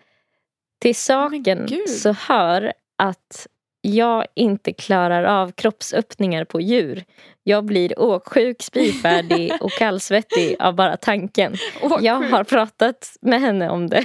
Till 0.81 0.95
saken 0.95 1.67
så 1.87 2.11
hör 2.11 2.73
att 2.97 3.47
jag 3.81 4.25
inte 4.35 4.73
klarar 4.73 5.23
av 5.23 5.51
kroppsöppningar 5.51 6.45
på 6.45 6.61
djur. 6.61 7.03
Jag 7.43 7.65
blir 7.65 7.99
åksjuk, 7.99 8.61
spyfärdig 8.61 9.51
och 9.61 9.71
kallsvettig 9.79 10.55
av 10.59 10.75
bara 10.75 10.97
tanken. 10.97 11.55
Jag 12.01 12.21
har 12.21 12.43
pratat 12.43 13.17
med 13.21 13.41
henne 13.41 13.69
om 13.69 13.87
det. 13.87 14.03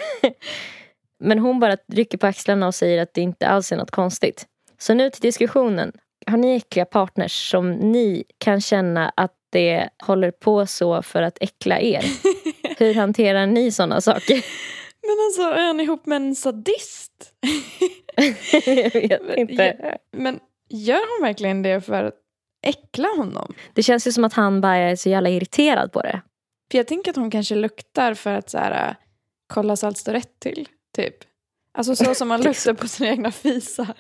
Men 1.21 1.39
hon 1.39 1.61
bara 1.61 1.77
rycker 1.93 2.19
på 2.19 2.27
axlarna 2.27 2.67
och 2.67 2.75
säger 2.75 3.03
att 3.03 3.15
det 3.15 3.21
inte 3.21 3.49
alls 3.49 3.73
är 3.73 3.77
något 3.77 3.91
konstigt. 3.91 4.47
Så 4.79 4.95
nu 4.95 5.11
till 5.11 5.21
diskussionen. 5.21 5.93
Har 6.27 6.37
ni 6.37 6.57
äckliga 6.57 6.85
partners 6.85 7.51
som 7.51 7.73
ni 7.73 8.25
kan 8.39 8.61
känna 8.61 9.13
att 9.17 9.35
det 9.53 9.89
håller 10.03 10.31
på 10.31 10.67
så 10.67 11.03
för 11.03 11.23
att 11.23 11.39
äckla 11.41 11.81
er? 11.81 12.05
Hur 12.79 12.95
hanterar 12.95 13.47
ni 13.47 13.73
sådana 13.73 14.01
saker? 14.01 14.45
Men 15.03 15.17
alltså, 15.27 15.43
är 15.43 15.67
han 15.67 15.81
ihop 15.81 16.07
med 16.07 16.17
en 16.17 16.35
sadist? 16.35 17.33
Jag 18.95 19.25
vet 19.25 19.37
inte. 19.37 19.99
Men 20.17 20.41
gör 20.69 21.19
hon 21.19 21.27
verkligen 21.27 21.63
det 21.63 21.81
för 21.81 22.05
att 22.05 22.15
äckla 22.67 23.09
honom? 23.17 23.55
Det 23.75 23.83
känns 23.83 24.07
ju 24.07 24.13
som 24.13 24.25
att 24.25 24.33
han 24.33 24.61
bara 24.61 24.77
är 24.77 24.97
så 24.97 25.09
jävla 25.09 25.29
irriterad 25.31 25.93
på 25.93 26.01
det. 26.01 26.21
För 26.71 26.79
jag 26.79 26.87
tänker 26.87 27.11
att 27.11 27.17
hon 27.17 27.31
kanske 27.31 27.55
luktar 27.55 28.15
för 28.15 28.35
att 28.35 28.51
så 28.51 28.59
här, 28.59 28.95
kolla 29.55 29.77
så 29.77 29.87
allt 29.87 29.99
står 29.99 30.13
rätt 30.13 30.41
till. 30.41 30.69
Typ. 30.97 31.15
Alltså 31.79 31.97
så 31.97 32.15
som 32.15 32.29
man 32.29 32.41
luktar 32.45 32.75
på 32.75 32.89
sina 32.89 33.11
egna 33.11 33.31
fisar. 33.31 33.95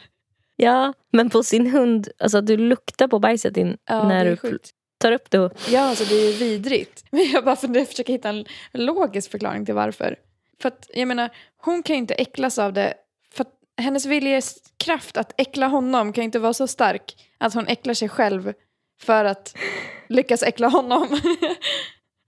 Ja, 0.56 0.92
men 1.12 1.30
på 1.30 1.42
sin 1.42 1.66
hund, 1.70 2.08
alltså 2.18 2.40
du 2.40 2.56
luktar 2.56 3.08
på 3.08 3.18
bajset 3.18 3.56
in, 3.56 3.76
Ja, 3.84 4.08
när 4.08 4.24
du 4.24 4.36
sjukt. 4.36 4.70
tar 4.98 5.12
upp 5.12 5.30
det 5.30 5.38
och... 5.38 5.52
Ja, 5.68 5.80
alltså 5.80 6.04
det 6.04 6.14
är 6.14 6.26
ju 6.26 6.32
vidrigt. 6.32 7.04
Men 7.12 7.30
jag 7.30 7.44
bara 7.44 7.56
funderar, 7.56 7.84
försöker 7.84 8.12
hitta 8.12 8.28
en 8.28 8.44
logisk 8.72 9.30
förklaring 9.30 9.66
till 9.66 9.74
varför. 9.74 10.16
För 10.62 10.68
att, 10.68 10.90
jag 10.94 11.08
menar, 11.08 11.30
hon 11.56 11.82
kan 11.82 11.96
ju 11.96 12.00
inte 12.00 12.14
äcklas 12.14 12.58
av 12.58 12.72
det. 12.72 12.94
För 13.32 13.44
att 13.44 13.52
hennes 13.76 14.06
viljekraft 14.06 15.16
att 15.16 15.40
äckla 15.40 15.66
honom 15.66 16.12
kan 16.12 16.22
ju 16.22 16.24
inte 16.26 16.38
vara 16.38 16.52
så 16.54 16.66
stark 16.66 17.14
att 17.38 17.54
hon 17.54 17.66
äcklar 17.66 17.94
sig 17.94 18.08
själv 18.08 18.52
för 19.02 19.24
att 19.24 19.56
lyckas 20.08 20.42
äckla 20.42 20.68
honom. 20.68 21.20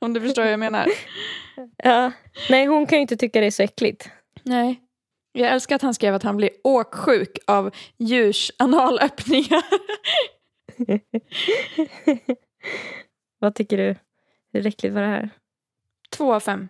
Om 0.00 0.12
du 0.12 0.20
förstår 0.20 0.42
vad 0.42 0.52
jag 0.52 0.60
menar. 0.60 0.86
Ja. 1.76 2.12
Nej, 2.50 2.66
hon 2.66 2.86
kan 2.86 2.98
ju 2.98 3.02
inte 3.02 3.16
tycka 3.16 3.40
det 3.40 3.46
är 3.46 3.50
så 3.50 3.62
äckligt. 3.62 4.08
Nej. 4.42 4.80
Jag 5.32 5.50
älskar 5.50 5.76
att 5.76 5.82
han 5.82 5.94
skrev 5.94 6.14
att 6.14 6.22
han 6.22 6.36
blir 6.36 6.50
åksjuk 6.64 7.38
av 7.46 7.74
djurs 7.98 8.50
analöppningar. 8.58 9.64
Vad 13.38 13.54
tycker 13.54 13.76
du? 13.76 13.96
Hur 14.52 14.66
äckligt 14.66 14.94
var 14.94 15.02
det 15.02 15.08
här? 15.08 15.30
Två 16.10 16.34
av 16.34 16.40
fem. 16.40 16.68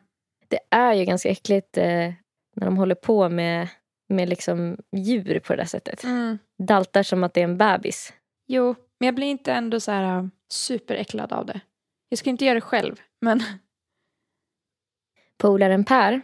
Det 0.48 0.60
är 0.70 0.94
ju 0.94 1.04
ganska 1.04 1.28
äckligt 1.28 1.76
eh, 1.78 2.12
när 2.56 2.64
de 2.64 2.76
håller 2.76 2.94
på 2.94 3.28
med, 3.28 3.68
med 4.08 4.28
liksom 4.28 4.78
djur 4.96 5.40
på 5.40 5.52
det 5.52 5.62
där 5.62 5.66
sättet. 5.66 6.04
Mm. 6.04 6.38
Daltar 6.66 7.02
som 7.02 7.24
att 7.24 7.34
det 7.34 7.40
är 7.40 7.44
en 7.44 7.58
bebis. 7.58 8.12
Jo, 8.46 8.74
men 9.00 9.06
jag 9.06 9.14
blir 9.14 9.26
inte 9.26 9.52
ändå 9.52 9.80
så 9.80 9.90
här 9.90 10.22
uh, 10.22 10.28
superäcklad 10.52 11.32
av 11.32 11.46
det. 11.46 11.60
Jag 12.08 12.18
ska 12.18 12.30
inte 12.30 12.44
göra 12.44 12.54
det 12.54 12.60
själv, 12.60 13.00
men... 13.20 13.42
Polaren 15.38 15.84
Per 15.84 16.22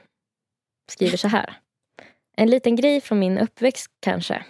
skriver 0.90 1.16
så 1.16 1.28
här. 1.28 1.56
En 2.36 2.50
liten 2.50 2.76
grej 2.76 3.00
från 3.00 3.18
min 3.18 3.38
uppväxt 3.38 3.90
kanske. 4.00 4.44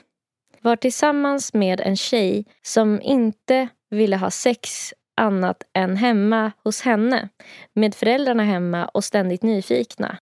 Var 0.61 0.77
tillsammans 0.77 1.55
med 1.55 1.81
en 1.81 1.97
tjej 1.97 2.45
som 2.63 3.01
inte 3.03 3.69
ville 3.91 4.17
ha 4.17 4.31
sex 4.31 4.93
annat 5.17 5.63
än 5.75 5.97
hemma 5.97 6.53
hos 6.65 6.81
henne. 6.83 7.29
Med 7.75 7.95
föräldrarna 7.95 8.43
hemma 8.43 8.85
och 8.85 9.05
ständigt 9.05 9.43
nyfikna. 9.43 10.19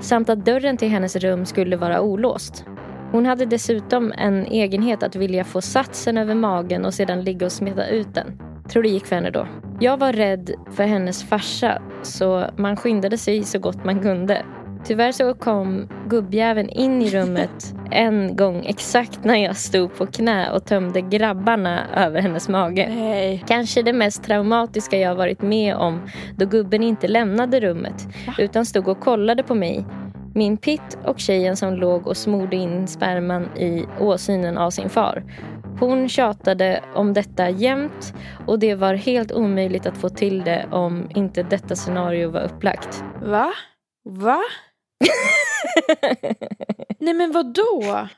Samt 0.00 0.28
att 0.28 0.44
dörren 0.44 0.76
till 0.76 0.88
hennes 0.88 1.16
rum 1.16 1.46
skulle 1.46 1.76
vara 1.76 2.00
olåst. 2.00 2.64
Hon 3.12 3.26
hade 3.26 3.46
dessutom 3.46 4.12
en 4.12 4.46
egenhet 4.46 5.02
att 5.02 5.16
vilja 5.16 5.44
få 5.44 5.60
satsen 5.60 6.18
över 6.18 6.34
magen 6.34 6.84
och 6.84 6.94
sedan 6.94 7.24
ligga 7.24 7.46
och 7.46 7.52
smeta 7.52 7.88
ut 7.88 8.14
den. 8.14 8.40
Tror 8.68 8.82
det 8.82 8.88
gick 8.88 9.06
för 9.06 9.16
henne 9.16 9.30
då. 9.30 9.48
Jag 9.80 9.96
var 9.96 10.12
rädd 10.12 10.50
för 10.70 10.84
hennes 10.84 11.24
farsa 11.24 11.82
så 12.02 12.50
man 12.56 12.76
skyndade 12.76 13.18
sig 13.18 13.44
så 13.44 13.58
gott 13.58 13.84
man 13.84 14.02
kunde. 14.02 14.44
Tyvärr 14.86 15.12
så 15.12 15.34
kom 15.34 15.88
gubbjäveln 16.08 16.68
in 16.68 17.02
i 17.02 17.10
rummet 17.10 17.74
en 17.90 18.36
gång 18.36 18.64
exakt 18.66 19.24
när 19.24 19.36
jag 19.36 19.56
stod 19.56 19.94
på 19.94 20.06
knä 20.06 20.50
och 20.50 20.64
tömde 20.64 21.00
grabbarna 21.00 21.80
över 21.96 22.20
hennes 22.20 22.48
mage. 22.48 22.88
Nej. 22.88 23.44
Kanske 23.46 23.82
det 23.82 23.92
mest 23.92 24.24
traumatiska 24.24 24.98
jag 24.98 25.14
varit 25.14 25.42
med 25.42 25.76
om 25.76 26.00
då 26.36 26.46
gubben 26.46 26.82
inte 26.82 27.08
lämnade 27.08 27.60
rummet 27.60 28.06
utan 28.38 28.66
stod 28.66 28.88
och 28.88 29.00
kollade 29.00 29.42
på 29.42 29.54
mig. 29.54 29.86
Min 30.34 30.56
pitt 30.56 30.98
och 31.04 31.20
tjejen 31.20 31.56
som 31.56 31.74
låg 31.74 32.06
och 32.06 32.16
smorde 32.16 32.56
in 32.56 32.86
sperman 32.86 33.56
i 33.56 33.84
åsynen 34.00 34.58
av 34.58 34.70
sin 34.70 34.90
far. 34.90 35.24
Hon 35.80 36.08
tjatade 36.08 36.80
om 36.94 37.12
detta 37.12 37.50
jämt 37.50 38.14
och 38.46 38.58
det 38.58 38.74
var 38.74 38.94
helt 38.94 39.32
omöjligt 39.32 39.86
att 39.86 39.96
få 39.96 40.08
till 40.08 40.44
det 40.44 40.66
om 40.70 41.10
inte 41.14 41.42
detta 41.42 41.76
scenario 41.76 42.30
var 42.30 42.40
upplagt. 42.40 43.04
Va? 43.22 43.52
Va? 44.04 44.42
Nej 46.98 47.14
men 47.14 47.32
vad 47.32 47.54
då? 47.54 48.08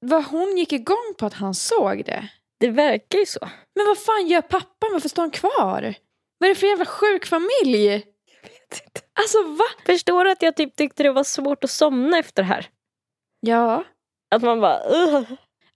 Vad 0.00 0.24
hon 0.24 0.56
gick 0.58 0.72
igång 0.72 1.14
på 1.18 1.26
att 1.26 1.34
han 1.34 1.54
såg 1.54 2.04
det? 2.04 2.28
Det 2.60 2.70
verkar 2.70 3.18
ju 3.18 3.26
så. 3.26 3.48
Men 3.74 3.86
vad 3.86 3.98
fan 3.98 4.26
gör 4.26 4.40
pappan? 4.40 4.88
Varför 4.92 5.08
står 5.08 5.22
han 5.22 5.30
kvar? 5.30 5.94
Vad 6.38 6.50
är 6.50 6.54
det 6.54 6.60
för 6.60 6.66
jävla 6.66 6.84
sjuk 6.84 7.26
familj? 7.26 8.04
Alltså 9.20 9.42
va? 9.42 9.64
Förstår 9.86 10.24
du 10.24 10.30
att 10.30 10.42
jag 10.42 10.56
typ 10.56 10.76
tyckte 10.76 11.02
det 11.02 11.12
var 11.12 11.24
svårt 11.24 11.64
att 11.64 11.70
somna 11.70 12.18
efter 12.18 12.42
det 12.42 12.48
här? 12.48 12.66
Ja. 13.40 13.84
Att 14.34 14.42
man 14.42 14.60
bara... 14.60 14.78
Uh. 14.78 15.22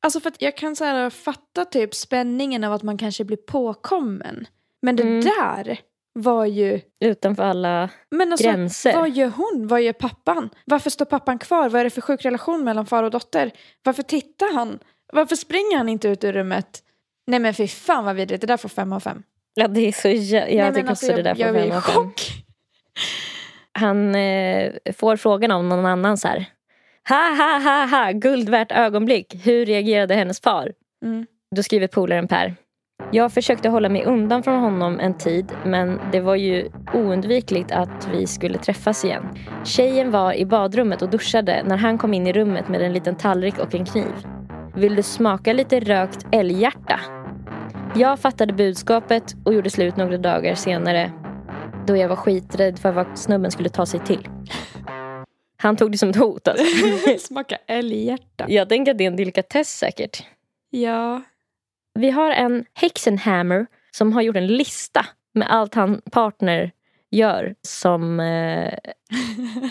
Alltså 0.01 0.21
för 0.21 0.29
att 0.31 0.43
jag 0.43 0.57
kan 0.57 0.77
så 0.77 0.85
här 0.85 1.11
fatta 1.11 1.65
typ 1.65 1.95
spänningen 1.95 2.65
av 2.65 2.73
att 2.73 2.83
man 2.83 2.99
kanske 2.99 3.25
blir 3.25 3.37
påkommen. 3.37 4.47
Men 4.83 4.97
det 4.97 5.03
Mm. 5.03 5.21
där 5.21 5.81
var 6.17 6.45
ju... 6.45 6.81
Utanför 7.01 7.43
alla 7.43 7.91
Men 8.11 8.33
alltså, 8.33 8.47
gränser. 8.47 8.97
vad 8.97 9.11
gör 9.11 9.29
hon? 9.29 9.67
Vad 9.67 9.83
gör 9.83 9.93
pappan? 9.93 10.51
Varför 10.65 10.91
står 10.91 11.05
pappan 11.05 11.39
kvar? 11.39 11.69
Vad 11.69 11.81
är 11.81 11.85
det 11.85 11.91
för 11.91 12.01
sjuk 12.01 12.25
relation 12.25 12.65
mellan 12.65 12.87
far 12.87 13.03
och 13.03 13.11
dotter? 13.11 13.51
Varför 13.83 14.03
tittar 14.03 14.55
han? 14.55 14.79
Varför 15.13 15.37
springer 15.37 15.77
han 15.77 15.89
inte 15.89 16.09
ut 16.09 16.25
ur 16.25 16.33
rummet? 16.33 16.83
Nej 17.27 17.41
men 17.41 17.55
fy 17.55 17.69
fan 17.69 18.05
vad 18.05 18.17
vidrigt. 18.17 18.41
Det 18.41 18.47
där 18.47 18.57
får 18.57 18.69
fem 18.69 18.93
av 18.93 19.01
fem. 19.01 19.23
Ja, 19.55 19.69
det 19.69 19.81
är 19.81 19.93
så... 19.93 20.09
Jag 20.09 20.43
Nej, 20.43 20.75
tycker 20.75 20.89
alltså, 20.89 21.07
också 21.07 21.17
det 21.17 21.23
där 21.23 21.35
jag, 21.39 21.49
får 21.49 21.57
jag 21.57 21.69
fem 21.69 21.77
av 21.77 21.81
fem. 21.81 21.95
chock. 21.95 22.21
Han 23.73 24.15
eh, 24.15 24.73
får 24.97 25.17
frågan 25.17 25.51
om 25.51 25.69
någon 25.69 25.87
annan 25.87 26.19
så 26.19 26.29
här. 26.29 26.45
Ha, 27.09 27.35
ha, 27.35 27.59
ha, 27.59 27.87
ha, 27.87 28.13
guld 28.13 28.49
värt 28.49 28.73
ögonblick. 28.73 29.47
Hur 29.47 29.67
reagerade 29.67 30.15
hennes 30.15 30.41
far? 30.41 30.73
Mm. 31.05 31.27
Då 31.57 31.63
skriver 31.63 31.87
polaren 31.87 32.29
Per. 32.29 32.55
Jag 33.13 33.33
försökte 33.33 33.69
hålla 33.69 33.89
mig 33.89 34.05
undan 34.05 34.43
från 34.43 34.61
honom 34.61 35.01
en 35.01 35.19
tid 35.19 35.53
men 35.65 36.01
det 36.13 36.21
var 36.21 36.35
ju 36.35 36.71
oundvikligt 36.95 37.73
att 37.73 38.09
vi 38.13 38.27
skulle 38.27 38.59
träffas 38.59 39.05
igen. 39.05 39.29
Tjejen 39.65 40.11
var 40.11 40.33
i 40.33 40.47
badrummet 40.47 41.03
och 41.03 41.11
duschade 41.11 41.63
när 41.67 41.77
han 41.77 41.99
kom 41.99 42.15
in 42.15 42.27
i 42.27 42.33
rummet 42.33 42.69
med 42.69 42.83
en 42.83 42.93
liten 42.93 43.17
tallrik 43.17 43.59
och 43.59 43.75
en 43.75 43.85
kniv. 43.85 44.13
Vill 44.75 44.97
du 44.97 45.03
smaka 45.03 45.53
lite 45.53 45.81
rökt 45.81 46.27
älghjärta? 46.33 47.01
Jag 47.95 48.19
fattade 48.19 48.53
budskapet 48.53 49.35
och 49.45 49.55
gjorde 49.55 49.71
slut 49.71 49.97
några 49.97 50.19
dagar 50.19 50.55
senare 50.55 51.13
då 51.87 51.97
jag 51.97 52.09
var 52.09 52.17
skiträdd 52.17 52.79
för 52.79 52.93
vad 52.93 53.19
snubben 53.19 53.51
skulle 53.51 53.69
ta 53.69 53.87
sig 53.87 54.01
till. 54.01 54.29
Han 55.57 55.77
tog 55.77 55.93
det 55.93 55.99
som 55.99 56.11
ett 56.11 56.17
hot 56.17 56.49
alltså. 56.49 56.65
Smaka 57.19 57.59
älghjärta. 57.67 58.45
Jag 58.49 58.69
tänker 58.69 58.93
att 58.93 58.99
det 58.99 59.05
är 59.05 59.11
en 59.11 59.17
delikatess 59.17 59.79
säkert. 59.79 60.23
Ja. 60.71 61.23
Vi 61.97 62.11
har 62.11 62.31
en 62.31 62.65
Hexenhammer 62.75 63.67
som 63.91 64.13
har 64.13 64.23
gjort 64.23 64.37
en 64.37 64.47
lista 64.47 65.07
med 65.35 65.51
allt 65.51 65.75
han 65.75 66.01
partner 66.13 66.73
gör 67.11 67.55
som 67.63 68.21
eh, 68.21 68.73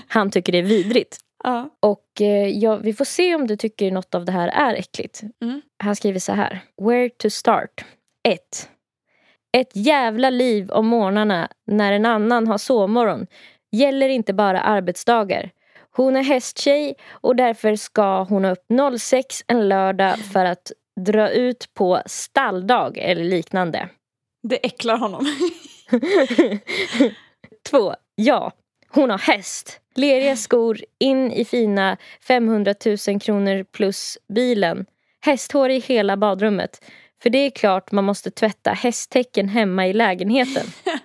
han 0.08 0.32
tycker 0.32 0.56
är 0.56 0.64
vidrigt. 0.64 1.18
ja. 1.44 1.70
Och 1.80 2.22
eh, 2.22 2.48
ja, 2.48 2.76
vi 2.76 2.94
får 2.94 3.06
se 3.06 3.36
om 3.36 3.48
du 3.48 3.56
tycker 3.56 3.92
något 3.92 4.16
av 4.16 4.26
det 4.26 4.32
här 4.32 4.48
är 4.48 4.76
äckligt. 4.76 5.22
Mm. 5.42 5.62
Han 5.84 5.96
skriver 5.96 6.20
så 6.20 6.34
här. 6.34 6.60
Where 6.82 7.10
to 7.10 7.30
start? 7.30 7.86
1. 8.24 8.70
Ett 9.58 9.72
jävla 9.74 10.30
liv 10.30 10.72
om 10.72 10.88
morgnarna 10.88 11.50
när 11.68 11.94
en 11.94 12.06
annan 12.06 12.48
har 12.48 12.58
sovmorgon 12.58 13.28
gäller 13.72 14.10
inte 14.10 14.34
bara 14.34 14.62
arbetsdagar. 14.62 15.52
Hon 15.92 16.16
är 16.16 16.24
hästtjej 16.24 16.96
och 17.10 17.36
därför 17.36 17.76
ska 17.76 18.24
hon 18.24 18.46
upp 18.46 18.66
06 19.00 19.44
en 19.48 19.70
lördag 19.70 20.18
för 20.18 20.46
att 20.46 20.72
dra 20.96 21.30
ut 21.30 21.74
på 21.74 22.02
stalldag 22.06 22.98
eller 22.98 23.24
liknande. 23.24 23.90
Det 24.44 24.66
äcklar 24.66 24.98
honom. 24.98 25.26
Två. 27.70 27.96
Ja, 28.16 28.52
hon 28.90 29.10
har 29.10 29.18
häst. 29.18 29.80
Leriga 29.96 30.36
skor 30.36 30.80
in 31.00 31.32
i 31.32 31.46
fina 31.46 31.98
500 32.28 32.74
000 33.08 33.20
kronor 33.20 33.64
plus 33.64 34.18
bilen. 34.28 34.86
Hästhår 35.22 35.70
i 35.70 35.80
hela 35.80 36.18
badrummet. 36.18 36.86
För 37.24 37.30
det 37.30 37.38
är 37.38 37.50
klart 37.50 37.92
man 37.92 38.04
måste 38.04 38.32
tvätta 38.32 38.72
hästtäcken 38.72 39.50
hemma 39.50 39.88
i 39.88 39.94
lägenheten. 39.94 40.66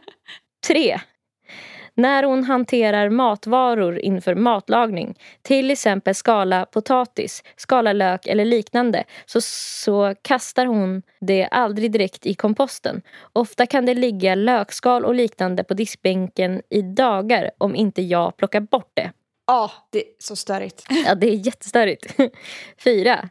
Tre. 0.67 1.01
När 1.95 2.23
hon 2.23 2.45
hanterar 2.45 3.09
matvaror 3.09 3.99
inför 3.99 4.35
matlagning, 4.35 5.19
till 5.43 5.71
exempel 5.71 6.15
skala 6.15 6.67
potatis, 6.67 7.43
skala 7.57 7.93
lök 7.93 8.27
eller 8.27 8.45
liknande, 8.45 9.05
så, 9.27 9.41
så 9.41 10.15
kastar 10.23 10.67
hon 10.67 11.03
det 11.21 11.47
aldrig 11.47 11.93
direkt 11.93 12.27
i 12.27 12.35
komposten. 12.35 13.03
Ofta 13.33 13.67
kan 13.67 13.87
det 13.87 13.95
ligga 13.95 14.35
lökskal 14.35 15.05
och 15.05 15.15
liknande 15.15 15.65
på 15.65 15.75
diskbänken 15.75 16.63
i 16.71 16.83
dagar 16.83 17.51
om 17.59 17.75
inte 17.75 18.03
jag 18.03 18.37
plockar 18.37 18.61
bort 18.61 18.91
det. 18.95 19.13
Ja, 19.47 19.71
det 19.91 19.99
är 19.99 20.05
så 20.19 20.37
störigt. 20.37 20.85
Ja, 21.07 21.15
det 21.15 21.27
är 21.27 21.47
jättestörigt. 21.47 22.15
Fyra. 22.85 23.29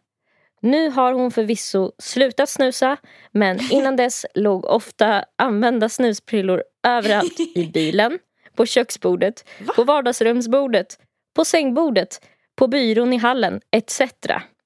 Nu 0.62 0.89
har 0.89 1.14
hon 1.14 1.32
förvisso 1.32 1.91
slutat 1.97 2.49
snusa 2.49 2.97
men 3.32 3.60
innan 3.72 3.95
dess 3.95 4.26
låg 4.36 4.66
ofta 4.66 5.26
använda 5.36 5.89
snusprillor 5.89 6.64
överallt 6.88 7.39
i 7.55 7.72
bilen, 7.74 8.20
på 8.60 8.66
köksbordet, 8.66 9.45
på 9.76 9.84
vardagsrumsbordet, 9.84 10.99
på 11.36 11.45
sängbordet, 11.45 12.22
på 12.55 12.68
byrån 12.68 13.14
i 13.14 13.18
hallen 13.18 13.62
etc. 13.72 13.99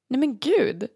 Nej 0.09 0.19
men 0.19 0.37
gud. 0.37 0.87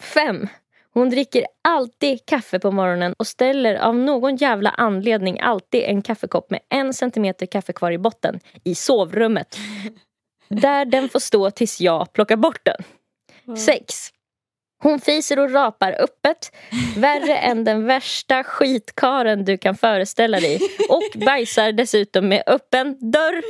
5. 0.00 0.48
Hon 0.94 1.10
dricker 1.10 1.46
alltid 1.62 2.26
kaffe 2.26 2.58
på 2.58 2.70
morgonen 2.70 3.14
och 3.18 3.26
ställer 3.26 3.74
av 3.74 3.96
någon 3.96 4.36
jävla 4.36 4.70
anledning 4.70 5.40
alltid 5.40 5.82
en 5.82 6.02
kaffekopp 6.02 6.50
med 6.50 6.60
en 6.68 6.94
centimeter 6.94 7.46
kaffe 7.46 7.72
kvar 7.72 7.92
i 7.92 7.98
botten 7.98 8.40
i 8.64 8.74
sovrummet. 8.74 9.58
Där 10.48 10.84
den 10.84 11.08
får 11.08 11.20
stå 11.20 11.50
tills 11.50 11.80
jag 11.80 12.12
plockar 12.12 12.36
bort 12.36 12.60
den. 12.64 13.56
6. 13.56 13.94
Hon 14.84 15.00
fiser 15.00 15.38
och 15.38 15.50
rapar 15.50 15.96
öppet. 16.00 16.52
Värre 16.96 17.36
än 17.36 17.64
den 17.64 17.86
värsta 17.86 18.44
skitkaren 18.44 19.44
du 19.44 19.58
kan 19.58 19.76
föreställa 19.76 20.40
dig. 20.40 20.60
Och 20.88 21.20
bajsar 21.26 21.72
dessutom 21.72 22.28
med 22.28 22.42
öppen 22.46 23.10
dörr. 23.10 23.42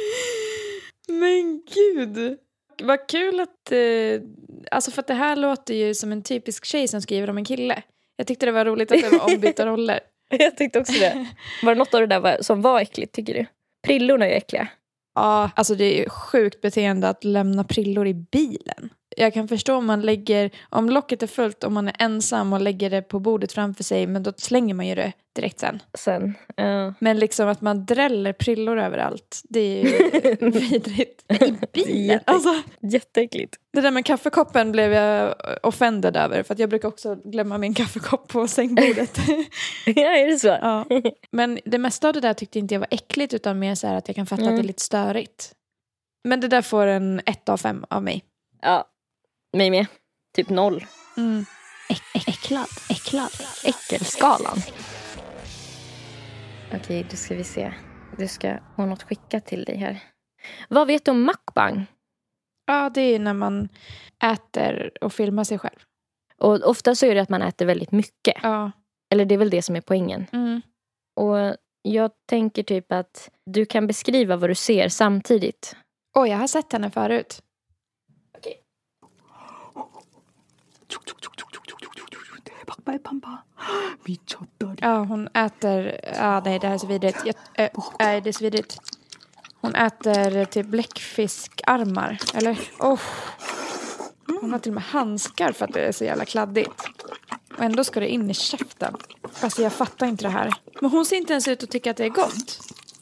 Men 1.09 1.63
gud! 1.75 2.39
Vad 2.83 3.07
kul 3.09 3.41
att... 3.41 3.73
Eh, 3.73 4.21
alltså 4.71 4.91
för 4.91 5.01
att 5.01 5.07
det 5.07 5.15
här 5.15 5.37
låter 5.37 5.75
ju 5.75 5.95
som 5.95 6.13
en 6.13 6.23
typisk 6.23 6.65
tjej 6.65 6.89
som 6.89 7.03
skriver 7.03 7.31
om 7.31 7.39
en 7.39 7.45
kille. 7.45 7.83
Jag 8.17 8.27
tyckte 8.27 8.47
det 8.47 8.53
var 8.53 8.65
roligt 8.65 8.93
att 8.93 9.01
det 9.01 9.19
var 9.19 9.35
ombytta 9.35 9.67
roller. 9.67 10.01
Jag 10.31 10.57
tyckte 10.57 10.81
också 10.81 10.93
det. 10.93 11.27
Var 11.63 11.75
det 11.75 11.79
något 11.79 11.95
av 11.95 12.01
det 12.01 12.07
där 12.07 12.39
som 12.43 12.63
var 12.63 12.81
äckligt 12.81 13.15
tycker 13.15 13.35
du? 13.35 13.47
Prillorna 13.87 14.25
är 14.25 14.31
ju 14.31 14.37
äckliga. 14.37 14.69
Ja, 15.15 15.51
alltså 15.57 15.75
det 15.75 15.85
är 15.85 16.03
ju 16.03 16.09
sjukt 16.09 16.61
beteende 16.61 17.09
att 17.09 17.25
lämna 17.25 17.65
prillor 17.65 18.07
i 18.07 18.15
bilen. 18.15 18.91
Jag 19.17 19.35
kan 19.35 19.49
förstå 19.49 19.77
om 19.77 19.87
man 19.87 20.01
lägger, 20.01 20.51
om 20.71 20.91
locket 20.91 21.23
är 21.23 21.27
fullt, 21.27 21.65
om 21.65 21.75
man 21.75 21.89
är 21.89 21.97
ensam 21.99 22.53
och 22.53 22.61
lägger 22.61 22.91
det 22.91 23.03
på 23.03 23.21
bordet 23.21 23.53
framför 23.53 23.85
sig, 23.85 24.07
men 24.07 24.23
då 24.23 24.33
slänger 24.37 24.75
man 24.75 24.87
ju 24.87 24.95
det 24.95 25.13
direkt 25.35 25.61
sen. 25.61 25.83
Sen, 25.95 26.35
uh. 26.61 26.93
Men 26.99 27.19
liksom 27.19 27.49
att 27.49 27.61
man 27.61 27.87
dräller 27.87 28.33
prillor 28.33 28.79
överallt, 28.79 29.43
det 29.45 29.61
är 29.61 29.85
ju 29.85 30.51
vidrigt. 30.51 31.33
I 31.33 31.57
bilen, 31.73 32.07
Jätte, 32.07 32.33
alltså. 32.33 32.63
Jätteäckligt. 32.81 33.57
Det 33.73 33.81
där 33.81 33.91
med 33.91 34.05
kaffekoppen 34.05 34.73
blev 34.73 34.93
jag 34.93 35.35
offended 35.63 36.17
över, 36.17 36.43
för 36.43 36.57
jag 36.59 36.71
brukar 36.71 36.89
också 36.89 37.15
glömma 37.25 37.59
min 37.59 37.75
kaffekopp 37.75 38.29
på 38.29 38.49
sängbordet. 38.49 39.19
ja, 39.87 40.17
är 40.17 40.27
det 40.27 40.39
så? 40.39 40.49
Ja. 40.49 40.87
Men 41.31 41.59
det 41.65 41.79
mesta 41.79 42.09
av 42.09 42.15
det 42.15 42.21
där 42.21 42.35
tyckte 42.35 42.59
inte 42.59 42.75
jag 42.75 42.81
var 42.81 42.89
äckligt, 42.91 43.35
utan 43.35 43.59
mer 43.59 43.75
så 43.75 43.87
att 43.87 44.09
jag 44.09 44.15
kan 44.17 44.27
fatta 44.27 44.43
mm. 44.43 44.55
att 44.55 44.57
det 44.57 44.61
är 44.61 44.65
mm. 44.65 44.67
lite 44.67 44.83
störigt. 44.83 45.53
Men 46.25 46.41
det 46.41 46.49
där 46.49 46.63
får 46.63 46.87
en 46.87 47.21
ett 47.27 47.49
av 47.49 47.57
fem 47.57 47.85
av 47.89 48.03
mig. 48.03 48.25
Ja, 48.63 48.85
mig 49.55 49.71
med. 49.71 49.87
Typ 50.35 50.49
noll. 50.49 50.87
Mm. 51.17 51.45
äcklad, 52.27 52.69
äcklad, 52.91 53.31
äckelskalan. 53.65 54.59
Okej, 56.75 57.07
då 57.11 57.17
ska 57.17 57.35
vi 57.35 57.45
se. 57.45 57.73
Du 58.19 58.29
ska 58.29 58.59
ha 58.77 58.87
något 58.87 59.03
skickat 59.03 59.47
till 59.47 59.65
dig 59.65 59.77
här. 59.77 60.01
Vad 60.69 60.87
vet 60.87 61.05
du 61.05 61.11
om 61.11 61.25
mukbang? 61.25 61.87
Ja, 62.67 62.91
det 62.95 63.01
är 63.01 63.19
när 63.19 63.35
man 63.35 63.69
äter 64.25 64.91
och 65.01 65.13
filmar 65.13 65.45
sig 65.45 65.59
själv. 65.59 65.79
Och 66.39 66.63
ofta 66.63 66.95
så 66.95 67.07
är 67.07 67.15
det 67.15 67.21
att 67.21 67.29
man 67.29 67.43
äter 67.43 67.67
väldigt 67.67 67.93
mycket. 67.93 68.37
Ja. 68.43 68.73
Eller 69.13 69.25
det 69.25 69.35
är 69.35 69.39
väl 69.39 69.51
det 69.51 69.63
som 69.63 69.77
är 69.77 69.81
poängen. 69.81 70.27
Mm. 70.33 70.63
Och 71.17 71.57
jag 71.83 72.11
tänker 72.27 72.63
typ 72.63 72.93
att 72.93 73.31
du 73.47 73.67
kan 73.67 73.87
beskriva 73.87 74.37
vad 74.37 74.51
du 74.51 74.55
ser 74.55 74.89
samtidigt. 74.89 75.77
Oj, 76.15 76.23
oh, 76.23 76.31
jag 76.31 76.39
har 76.39 76.47
sett 76.47 76.73
henne 76.73 76.91
förut. 76.91 77.43
Ja, 84.81 85.05
hon 85.05 85.29
äter... 85.29 86.01
Ja, 86.17 86.43
nej, 86.45 86.59
det 86.59 86.67
här 86.67 86.75
är 86.75 86.79
så 86.79 86.87
vidrigt. 86.87 87.19
Jag, 87.25 87.35
äh, 87.55 87.71
nej, 87.99 88.21
det 88.21 88.31
är 88.31 88.33
så 88.33 88.45
vidrigt. 88.45 88.79
Hon 89.61 89.75
äter 89.75 90.45
typ 90.45 90.67
bläckfiskarmar, 90.67 92.19
eller? 92.35 92.59
Oh. 92.79 93.01
Hon 94.41 94.53
har 94.53 94.59
till 94.59 94.71
och 94.71 94.75
med 94.75 94.85
handskar 94.85 95.53
för 95.53 95.65
att 95.65 95.73
det 95.73 95.81
är 95.81 95.93
så 95.93 96.05
jävla 96.05 96.25
kladdigt. 96.25 96.83
Och 97.59 97.65
ändå 97.65 97.85
ska 97.85 98.01
det 98.01 98.09
in 98.09 98.31
i 98.31 98.35
käften. 98.35 98.97
Alltså 99.41 99.63
jag 99.63 99.73
fattar 99.73 100.07
inte 100.07 100.25
det 100.25 100.31
här. 100.31 100.53
Men 100.81 100.91
hon 100.91 101.07
ser 101.07 101.17
inte 101.17 101.33
ens 101.33 101.49
ut 101.49 101.63
att 101.63 101.71
tycka 101.71 101.91
att 101.91 101.97
det 101.97 102.05
är 102.05 102.09
gott. 102.09 102.59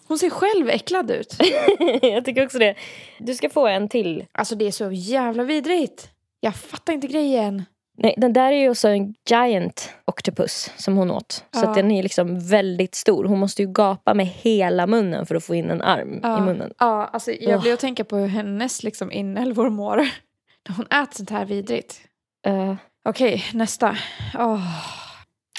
Hon 0.06 0.18
ser 0.18 0.30
själv 0.30 0.68
äcklad 0.68 1.10
ut. 1.10 1.36
jag 2.02 2.24
tycker 2.24 2.44
också 2.44 2.58
det. 2.58 2.74
Du 3.18 3.34
ska 3.34 3.50
få 3.50 3.66
en 3.66 3.88
till. 3.88 4.24
Alltså 4.32 4.54
det 4.54 4.66
är 4.66 4.70
så 4.70 4.92
jävla 4.92 5.44
vidrigt. 5.44 6.08
Jag 6.40 6.56
fattar 6.56 6.92
inte 6.92 7.06
grejen. 7.06 7.64
Nej, 7.94 8.14
den 8.16 8.32
där 8.32 8.52
är 8.52 8.56
ju 8.56 8.70
också 8.70 8.88
en 8.88 9.14
giant 9.30 9.94
octopus 10.04 10.70
som 10.76 10.96
hon 10.96 11.10
åt. 11.10 11.44
Så 11.50 11.64
ja. 11.64 11.72
den 11.74 11.90
är 11.90 12.02
liksom 12.02 12.48
väldigt 12.48 12.94
stor. 12.94 13.24
Hon 13.24 13.38
måste 13.38 13.62
ju 13.62 13.72
gapa 13.72 14.14
med 14.14 14.26
hela 14.26 14.86
munnen 14.86 15.26
för 15.26 15.34
att 15.34 15.44
få 15.44 15.54
in 15.54 15.70
en 15.70 15.82
arm 15.82 16.20
ja. 16.22 16.38
i 16.38 16.40
munnen. 16.40 16.72
Ja, 16.78 17.10
alltså 17.12 17.32
jag 17.32 17.60
blir 17.60 17.72
att 17.72 17.80
tänka 17.80 18.04
på 18.04 18.16
hur 18.16 18.28
hennes 18.28 18.82
liksom 18.82 19.12
inälvor 19.12 19.70
mår. 19.70 19.96
När 20.68 20.76
hon 20.76 20.86
äter 20.86 21.16
sånt 21.16 21.30
här 21.30 21.44
vidrigt. 21.44 22.00
Uh. 22.46 22.74
Okej, 23.04 23.34
okay, 23.34 23.58
nästa. 23.58 23.96
Oh. 24.38 24.66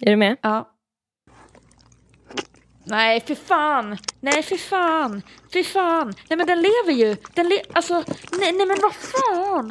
Är 0.01 0.09
du 0.11 0.15
med? 0.15 0.38
Ja. 0.41 0.69
Nej, 2.86 3.21
för 3.21 3.36
fan! 3.36 3.97
Nej, 4.19 4.43
för 4.43 4.57
fan! 4.57 5.21
Fy 5.53 5.63
fan! 5.63 6.13
Nej, 6.29 6.38
men 6.38 6.47
den 6.47 6.61
lever 6.61 6.91
ju! 6.91 7.15
Den 7.34 7.49
le 7.49 7.61
alltså, 7.73 7.93
nej, 8.39 8.51
nej 8.51 8.65
men 8.65 8.77
vad 8.81 8.93
fan! 8.93 9.67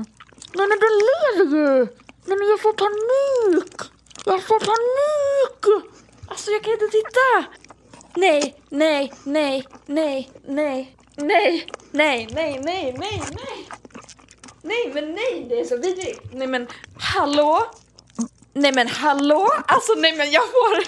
Nej, 0.54 0.66
men 0.68 0.78
den 0.78 0.94
lever 1.08 1.56
ju! 1.56 1.86
Nej 2.24 2.38
men 2.38 2.48
jag 2.48 2.60
får 2.60 2.72
panik! 2.72 3.74
Jag 4.24 4.42
får 4.42 4.58
panik! 4.58 5.88
Alltså 6.28 6.50
jag 6.50 6.62
kan 6.62 6.72
inte 6.72 6.88
titta! 6.88 7.44
Nej, 8.16 8.62
nej, 8.68 9.12
nej, 9.24 9.66
nej, 9.86 10.30
nej, 10.46 10.96
nej, 11.16 11.66
nej, 11.92 12.28
nej, 12.32 12.60
nej, 12.62 12.94
nej, 12.98 13.22
nej. 13.30 13.68
Nej 14.62 14.90
men 14.94 15.14
nej, 15.14 15.46
det 15.48 15.60
är 15.60 15.64
så 15.64 15.76
vidrigt. 15.76 16.20
Nej 16.32 16.46
men 16.46 16.66
hallå? 16.98 17.62
Nej 18.52 18.72
men 18.72 18.88
hallå? 18.88 19.48
Alltså 19.66 19.92
nej 19.96 20.16
men 20.16 20.30
jag 20.30 20.42
får... 20.42 20.82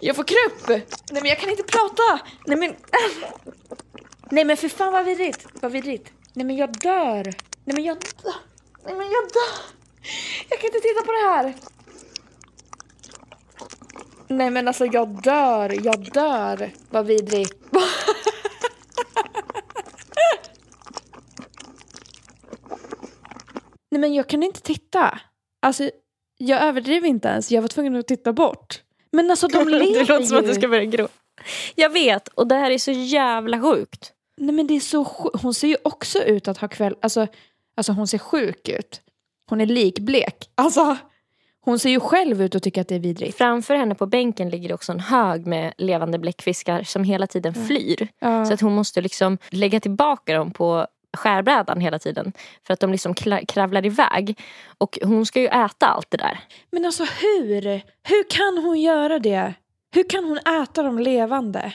Jag 0.00 0.16
får 0.16 0.24
krupp. 0.24 0.68
Nej 1.10 1.22
men 1.22 1.26
jag 1.26 1.38
kan 1.38 1.50
inte 1.50 1.62
prata. 1.62 2.20
Nej 2.46 2.56
men... 2.56 2.76
Nej 4.30 4.44
men 4.44 4.56
för 4.56 4.68
fan 4.68 4.92
vad 4.92 5.04
vidrigt. 5.04 5.46
Vad 5.54 5.72
vidrigt. 5.72 6.12
Nej 6.32 6.46
men 6.46 6.56
jag 6.56 6.78
dör. 6.78 7.24
Nej 7.64 7.74
men 7.74 7.84
jag 7.84 7.98
dör. 7.98 8.34
Nej 8.84 8.94
men 8.94 9.10
jag 9.10 9.24
dör. 9.32 9.79
Jag 10.48 10.58
kan 10.60 10.66
inte 10.66 10.80
titta 10.80 11.02
på 11.06 11.12
det 11.12 11.28
här. 11.28 11.54
Nej 14.28 14.50
men 14.50 14.68
alltså 14.68 14.86
jag 14.86 15.22
dör, 15.22 15.84
jag 15.84 16.12
dör. 16.12 16.70
Vad 16.90 17.06
vidrigt. 17.06 17.54
Nej 23.90 24.00
men 24.00 24.14
jag 24.14 24.28
kan 24.28 24.42
inte 24.42 24.60
titta. 24.60 25.20
Alltså 25.62 25.90
jag 26.38 26.62
överdriver 26.62 27.08
inte 27.08 27.28
ens. 27.28 27.50
Jag 27.50 27.62
var 27.62 27.68
tvungen 27.68 27.96
att 27.96 28.06
titta 28.06 28.32
bort. 28.32 28.82
Men 29.12 29.30
alltså 29.30 29.48
de 29.48 29.68
lever 29.68 29.86
ju. 29.86 29.92
Det 29.92 30.04
låter 30.04 30.24
som 30.24 30.38
att 30.38 30.46
du 30.46 30.54
ska 30.54 30.68
börja 30.68 30.84
gråta. 30.84 31.12
Jag 31.74 31.90
vet 31.90 32.28
och 32.28 32.46
det 32.46 32.54
här 32.54 32.70
är 32.70 32.78
så 32.78 32.90
jävla 32.90 33.60
sjukt. 33.60 34.12
Nej 34.36 34.54
men 34.54 34.66
det 34.66 34.74
är 34.74 34.80
så 34.80 35.04
sjukt. 35.04 35.42
Hon 35.42 35.54
ser 35.54 35.68
ju 35.68 35.76
också 35.82 36.22
ut 36.22 36.48
att 36.48 36.58
ha 36.58 36.68
kväll... 36.68 36.96
Alltså, 37.02 37.26
alltså 37.76 37.92
hon 37.92 38.06
ser 38.08 38.18
sjuk 38.18 38.68
ut. 38.68 39.00
Hon 39.50 39.60
är 39.60 39.66
likblek. 39.66 40.50
Alltså, 40.54 40.96
hon 41.60 41.78
ser 41.78 41.90
ju 41.90 42.00
själv 42.00 42.42
ut 42.42 42.54
och 42.54 42.62
tycker 42.62 42.80
att 42.80 42.88
det 42.88 42.94
är 42.94 43.00
vidrigt. 43.00 43.38
Framför 43.38 43.74
henne 43.74 43.94
på 43.94 44.06
bänken 44.06 44.48
ligger 44.48 44.72
också 44.72 44.92
en 44.92 45.00
hög 45.00 45.46
med 45.46 45.72
levande 45.78 46.18
bläckfiskar 46.18 46.82
som 46.82 47.04
hela 47.04 47.26
tiden 47.26 47.54
flyr. 47.54 48.08
Ja. 48.18 48.44
Så 48.44 48.54
att 48.54 48.60
hon 48.60 48.74
måste 48.74 49.00
liksom 49.00 49.38
lägga 49.50 49.80
tillbaka 49.80 50.34
dem 50.34 50.50
på 50.50 50.86
skärbrädan 51.16 51.80
hela 51.80 51.98
tiden. 51.98 52.32
För 52.66 52.74
att 52.74 52.80
de 52.80 52.92
liksom 52.92 53.14
kravlar 53.48 53.86
iväg. 53.86 54.38
Och 54.78 54.98
hon 55.02 55.26
ska 55.26 55.40
ju 55.40 55.46
äta 55.46 55.86
allt 55.86 56.10
det 56.10 56.16
där. 56.16 56.38
Men 56.70 56.84
alltså 56.84 57.04
hur? 57.04 57.62
Hur 58.02 58.30
kan 58.30 58.64
hon 58.64 58.80
göra 58.80 59.18
det? 59.18 59.54
Hur 59.94 60.08
kan 60.08 60.24
hon 60.24 60.38
äta 60.62 60.82
dem 60.82 60.98
levande? 60.98 61.72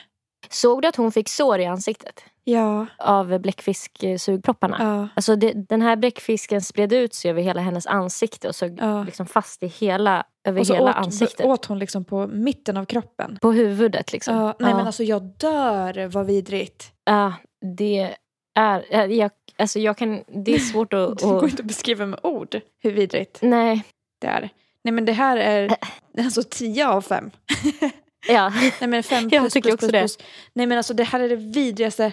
Såg 0.49 0.81
du 0.81 0.87
att 0.87 0.95
hon 0.95 1.11
fick 1.11 1.29
sår 1.29 1.59
i 1.59 1.65
ansiktet? 1.65 2.23
Ja. 2.47 2.85
Av 2.97 3.39
bläckfisksugpropparna. 3.39 4.77
Ja. 4.79 5.07
Alltså 5.15 5.35
det, 5.35 5.53
den 5.53 5.81
här 5.81 5.95
bläckfisken 5.95 6.61
spred 6.61 6.93
ut 6.93 7.13
sig 7.13 7.31
över 7.31 7.41
hela 7.41 7.61
hennes 7.61 7.87
ansikte 7.87 8.47
och 8.47 8.55
sög 8.55 8.77
ja. 8.81 9.03
liksom 9.03 9.25
fast 9.25 9.63
i 9.63 9.67
hela, 9.67 10.23
över 10.43 10.59
och 10.59 10.67
så 10.67 10.73
hela 10.73 10.89
åt, 10.89 10.95
ansiktet. 10.95 11.45
åt 11.45 11.65
hon 11.65 11.79
liksom 11.79 12.05
på 12.05 12.27
mitten 12.27 12.77
av 12.77 12.85
kroppen. 12.85 13.37
På 13.41 13.51
huvudet 13.51 14.11
liksom. 14.11 14.35
Ja, 14.35 14.55
nej 14.59 14.73
men 14.73 14.85
alltså 14.85 15.03
jag 15.03 15.23
dör, 15.23 16.07
vad 16.07 16.25
vidrigt. 16.25 16.91
Ja, 17.05 17.33
det 17.75 18.15
är... 18.55 19.07
Jag, 19.07 19.31
alltså 19.57 19.79
jag 19.79 19.97
kan, 19.97 20.23
det 20.45 20.55
är 20.55 20.59
svårt 20.59 20.93
att... 20.93 21.19
Det 21.19 21.25
går 21.25 21.49
inte 21.49 21.61
att 21.61 21.67
beskriva 21.67 22.05
med 22.05 22.19
ord 22.23 22.61
hur 22.79 22.91
vidrigt 22.91 23.39
nej. 23.41 23.83
det 24.21 24.27
är. 24.27 24.49
Nej 24.83 24.91
men 24.91 25.05
det 25.05 25.11
här 25.11 25.37
är 25.37 25.75
alltså 26.17 26.43
10 26.49 26.87
av 26.87 27.01
5. 27.01 27.31
Ja, 28.27 28.49
Nej 28.79 28.89
men 28.89 29.03
fem 29.03 29.23
plus, 29.29 29.41
jag 29.41 29.51
tycker 29.51 29.69
plus, 29.69 29.73
också 29.73 29.89
plus, 29.89 30.17
det. 30.17 30.23
Nej 30.53 30.65
men 30.65 30.77
alltså 30.77 30.93
det 30.93 31.03
här 31.03 31.19
är 31.19 31.29
det 31.29 31.35
vidrigaste. 31.35 32.11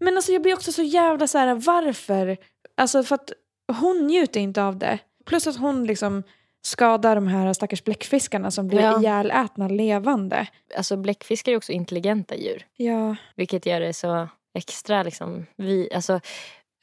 Men 0.00 0.16
alltså 0.16 0.32
jag 0.32 0.42
blir 0.42 0.54
också 0.54 0.72
så 0.72 0.82
jävla 0.82 1.26
så 1.26 1.38
här, 1.38 1.54
varför? 1.54 2.36
Alltså 2.76 3.02
för 3.02 3.14
att 3.14 3.32
hon 3.80 4.06
njuter 4.06 4.40
inte 4.40 4.62
av 4.62 4.78
det. 4.78 4.98
Plus 5.26 5.46
att 5.46 5.56
hon 5.56 5.86
liksom 5.86 6.22
skadar 6.62 7.14
de 7.14 7.26
här 7.26 7.52
stackars 7.52 7.84
bläckfiskarna 7.84 8.50
som 8.50 8.68
blir 8.68 8.80
ja. 8.80 9.00
ihjälätna 9.00 9.68
levande. 9.68 10.46
Alltså 10.76 10.96
bläckfiskar 10.96 11.52
är 11.52 11.56
också 11.56 11.72
intelligenta 11.72 12.36
djur. 12.36 12.66
Ja. 12.76 13.16
Vilket 13.36 13.66
gör 13.66 13.80
det 13.80 13.92
så 13.92 14.28
extra 14.54 15.02
liksom, 15.02 15.46
vi, 15.56 15.88
alltså, 15.94 16.20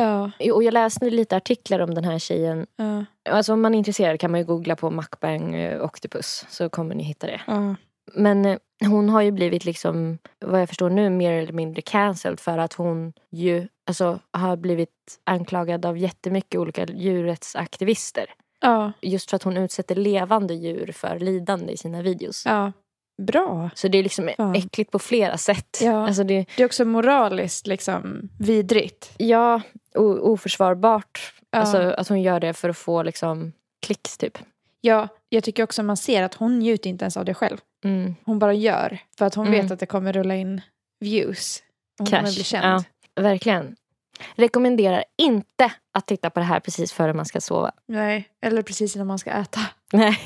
Ja. 0.01 0.31
Och 0.53 0.63
jag 0.63 0.73
läste 0.73 1.09
lite 1.09 1.37
artiklar 1.37 1.79
om 1.79 1.93
den 1.93 2.03
här 2.03 2.19
tjejen. 2.19 2.67
Ja. 2.75 3.05
Alltså 3.29 3.53
om 3.53 3.61
man 3.61 3.73
är 3.73 3.77
intresserad 3.77 4.19
kan 4.19 4.31
man 4.31 4.39
ju 4.39 4.45
googla 4.45 4.75
på 4.75 4.89
Macbang 4.89 5.55
eh, 5.55 5.83
Octopus 5.83 6.45
så 6.49 6.69
kommer 6.69 6.95
ni 6.95 7.03
hitta 7.03 7.27
det. 7.27 7.41
Ja. 7.47 7.75
Men 8.13 8.45
eh, 8.45 8.57
hon 8.87 9.09
har 9.09 9.21
ju 9.21 9.31
blivit 9.31 9.65
liksom, 9.65 10.17
vad 10.45 10.61
jag 10.61 10.69
förstår 10.69 10.89
nu, 10.89 11.09
mer 11.09 11.31
eller 11.31 11.53
mindre 11.53 11.81
cancelled 11.81 12.39
för 12.39 12.57
att 12.57 12.73
hon 12.73 13.13
ju 13.31 13.67
alltså, 13.87 14.19
har 14.31 14.55
blivit 14.57 14.89
anklagad 15.23 15.85
av 15.85 15.97
jättemycket 15.97 16.59
olika 16.59 16.85
djurrättsaktivister. 16.85 18.25
Ja, 18.61 18.91
Just 19.01 19.29
för 19.29 19.35
att 19.35 19.43
hon 19.43 19.57
utsätter 19.57 19.95
levande 19.95 20.53
djur 20.53 20.91
för 20.91 21.19
lidande 21.19 21.73
i 21.73 21.77
sina 21.77 22.01
videos. 22.01 22.43
ja. 22.45 22.71
Bra. 23.21 23.69
Så 23.75 23.87
det 23.87 23.97
är 23.97 24.03
liksom 24.03 24.29
Ja. 24.37 24.55
äckligt 24.55 24.91
på 24.91 24.99
flera 24.99 25.37
sätt. 25.37 25.79
Ja. 25.81 26.07
Alltså 26.07 26.23
det, 26.23 26.45
Det 26.57 26.63
är 26.63 26.65
också 26.65 26.85
moraliskt 26.85 27.67
liksom 27.67 28.29
vidrigt. 28.39 29.11
ja, 29.17 29.61
o- 29.95 30.19
oförsvarbart. 30.21 31.33
Ja. 31.51 31.59
Alltså 31.59 31.77
att 31.77 32.07
hon 32.07 32.21
gör 32.21 32.39
det 32.39 32.53
för 32.53 32.69
att 32.69 32.77
få 32.77 33.03
liksom 33.03 33.51
klicks 33.85 34.17
typ. 34.17 34.37
Ja, 34.81 35.07
jag 35.29 35.43
tycker 35.43 35.63
också 35.63 35.83
man 35.83 35.97
ser 35.97 36.23
att 36.23 36.33
hon 36.33 36.59
njuter 36.59 36.89
inte 36.89 37.03
ens 37.05 37.17
av 37.17 37.25
det 37.25 37.33
själv. 37.33 37.57
Mm. 37.83 38.15
Hon 38.23 38.39
bara 38.39 38.53
gör. 38.53 38.97
För 39.17 39.25
att 39.25 39.35
hon 39.35 39.47
Mm. 39.47 39.61
vet 39.61 39.71
att 39.71 39.79
det 39.79 39.85
kommer 39.85 40.13
rulla 40.13 40.35
in 40.35 40.61
views. 40.99 41.63
Hon 41.97 42.07
Cash. 42.07 42.17
kommer 42.17 42.33
bli 42.33 42.43
känd. 42.43 42.65
Ja, 42.65 42.83
verkligen. 43.23 43.75
Rekommenderar 44.35 45.03
inte 45.17 45.71
att 45.93 46.07
titta 46.07 46.29
på 46.29 46.39
det 46.39 46.45
här 46.45 46.59
precis 46.59 46.91
före 46.93 47.13
man 47.13 47.25
ska 47.25 47.41
sova. 47.41 47.71
Nej, 47.87 48.29
eller 48.41 48.61
precis 48.61 48.95
innan 48.95 49.07
man 49.07 49.19
ska 49.19 49.31
äta. 49.31 49.59
Nej, 49.93 50.17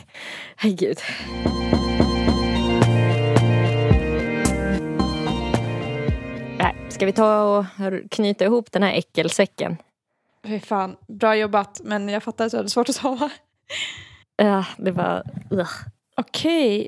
herregud. 0.56 0.98
Nej, 6.60 6.76
Ska 6.90 7.06
vi 7.06 7.12
ta 7.14 7.44
och 7.58 7.66
knyta 8.12 8.46
ihop 8.46 8.72
den 8.72 8.84
här 8.84 8.94
äckelsäcken? 8.94 9.78
Fy 10.48 10.60
fan, 10.60 10.96
bra 11.08 11.36
jobbat. 11.36 11.82
Men 11.84 12.10
jag 12.10 12.24
fattar 12.24 12.46
att 12.46 12.52
du 12.52 12.58
hade 12.58 12.70
svårt 12.70 12.90
att 12.90 12.96
sova. 12.96 13.30
Ja, 14.36 14.66
det 14.78 14.92
var... 14.92 15.24
Ugh. 15.52 15.70
Okej. 16.18 16.88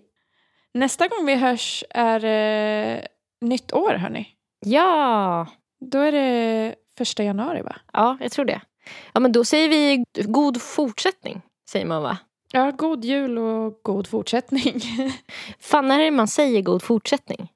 Nästa 0.74 1.08
gång 1.08 1.26
vi 1.26 1.36
hörs 1.36 1.84
är 1.90 2.26
eh, 2.26 3.02
nytt 3.42 3.74
år, 3.74 3.94
hörni. 3.94 4.28
Ja, 4.66 5.48
Då 5.80 6.00
är 6.00 6.12
det 6.12 6.76
första 6.98 7.24
januari, 7.24 7.62
va? 7.62 7.76
ja, 7.94 8.18
jag 8.22 8.32
tror 8.32 8.46
det. 8.46 8.62
Ja, 9.14 9.20
men 9.20 9.32
då 9.32 9.46
säger 9.46 9.70
vi 9.70 10.04
god 10.24 10.62
fortsättning, 10.62 11.42
säger 11.70 11.86
man 11.86 12.02
va? 12.02 12.18
Ja, 12.52 12.72
god 12.72 13.06
jul 13.06 13.38
och 13.38 13.80
god 13.84 14.08
fortsättning. 14.08 14.82
Fan, 15.60 15.88
när 15.88 16.00
är 16.00 16.04
det 16.04 16.12
man 16.12 16.28
säger 16.28 16.62
god 16.62 16.84
fortsättning? 16.84 17.52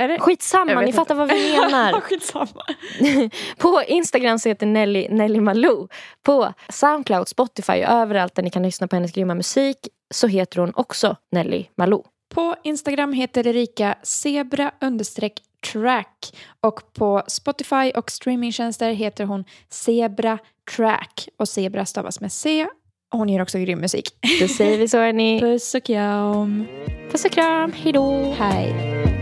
Är 0.00 0.08
det? 0.08 0.18
Skitsamma, 0.18 0.80
ni 0.80 0.86
inte. 0.86 0.96
fattar 0.96 1.14
vad 1.14 1.28
vi 1.28 1.52
menar. 1.60 2.00
Skitsamma. 2.00 2.64
På 3.58 3.82
Instagram 3.86 4.38
så 4.38 4.48
heter 4.48 4.66
Nelly, 4.66 5.08
Nelly 5.10 5.40
Malou. 5.40 5.88
På 6.22 6.52
Soundcloud, 6.68 7.28
Spotify 7.28 7.72
och 7.72 7.90
överallt 7.90 8.34
där 8.34 8.42
ni 8.42 8.50
kan 8.50 8.62
lyssna 8.62 8.88
på 8.88 8.96
hennes 8.96 9.12
grymma 9.12 9.34
musik 9.34 9.76
så 10.14 10.26
heter 10.26 10.60
hon 10.60 10.72
också 10.74 11.16
Nelly 11.32 11.66
Malou. 11.76 12.04
På 12.34 12.54
Instagram 12.64 13.12
heter 13.12 13.46
Erika 13.46 13.94
zebra 14.02 14.70
understreck 14.80 15.32
track 15.72 16.36
och 16.60 16.92
på 16.92 17.22
Spotify 17.26 17.90
och 17.94 18.10
streamingtjänster 18.10 18.92
heter 18.92 19.24
hon 19.24 19.44
Zebra 19.68 20.38
Track 20.76 21.28
och 21.38 21.48
Zebra 21.48 21.86
stavas 21.86 22.20
med 22.20 22.32
C. 22.32 22.66
Hon 23.12 23.28
gör 23.28 23.42
också 23.42 23.58
grym 23.58 23.78
musik. 23.78 24.08
Då 24.40 24.48
säger 24.48 24.78
vi 24.78 24.88
så 24.88 24.98
hörni. 24.98 25.40
Puss 25.40 25.74
och 25.74 25.84
kram. 25.84 26.66
Puss 27.10 27.24
och 27.24 27.30
kram, 27.30 27.72
hejdå. 27.72 28.34
Hej. 28.38 29.19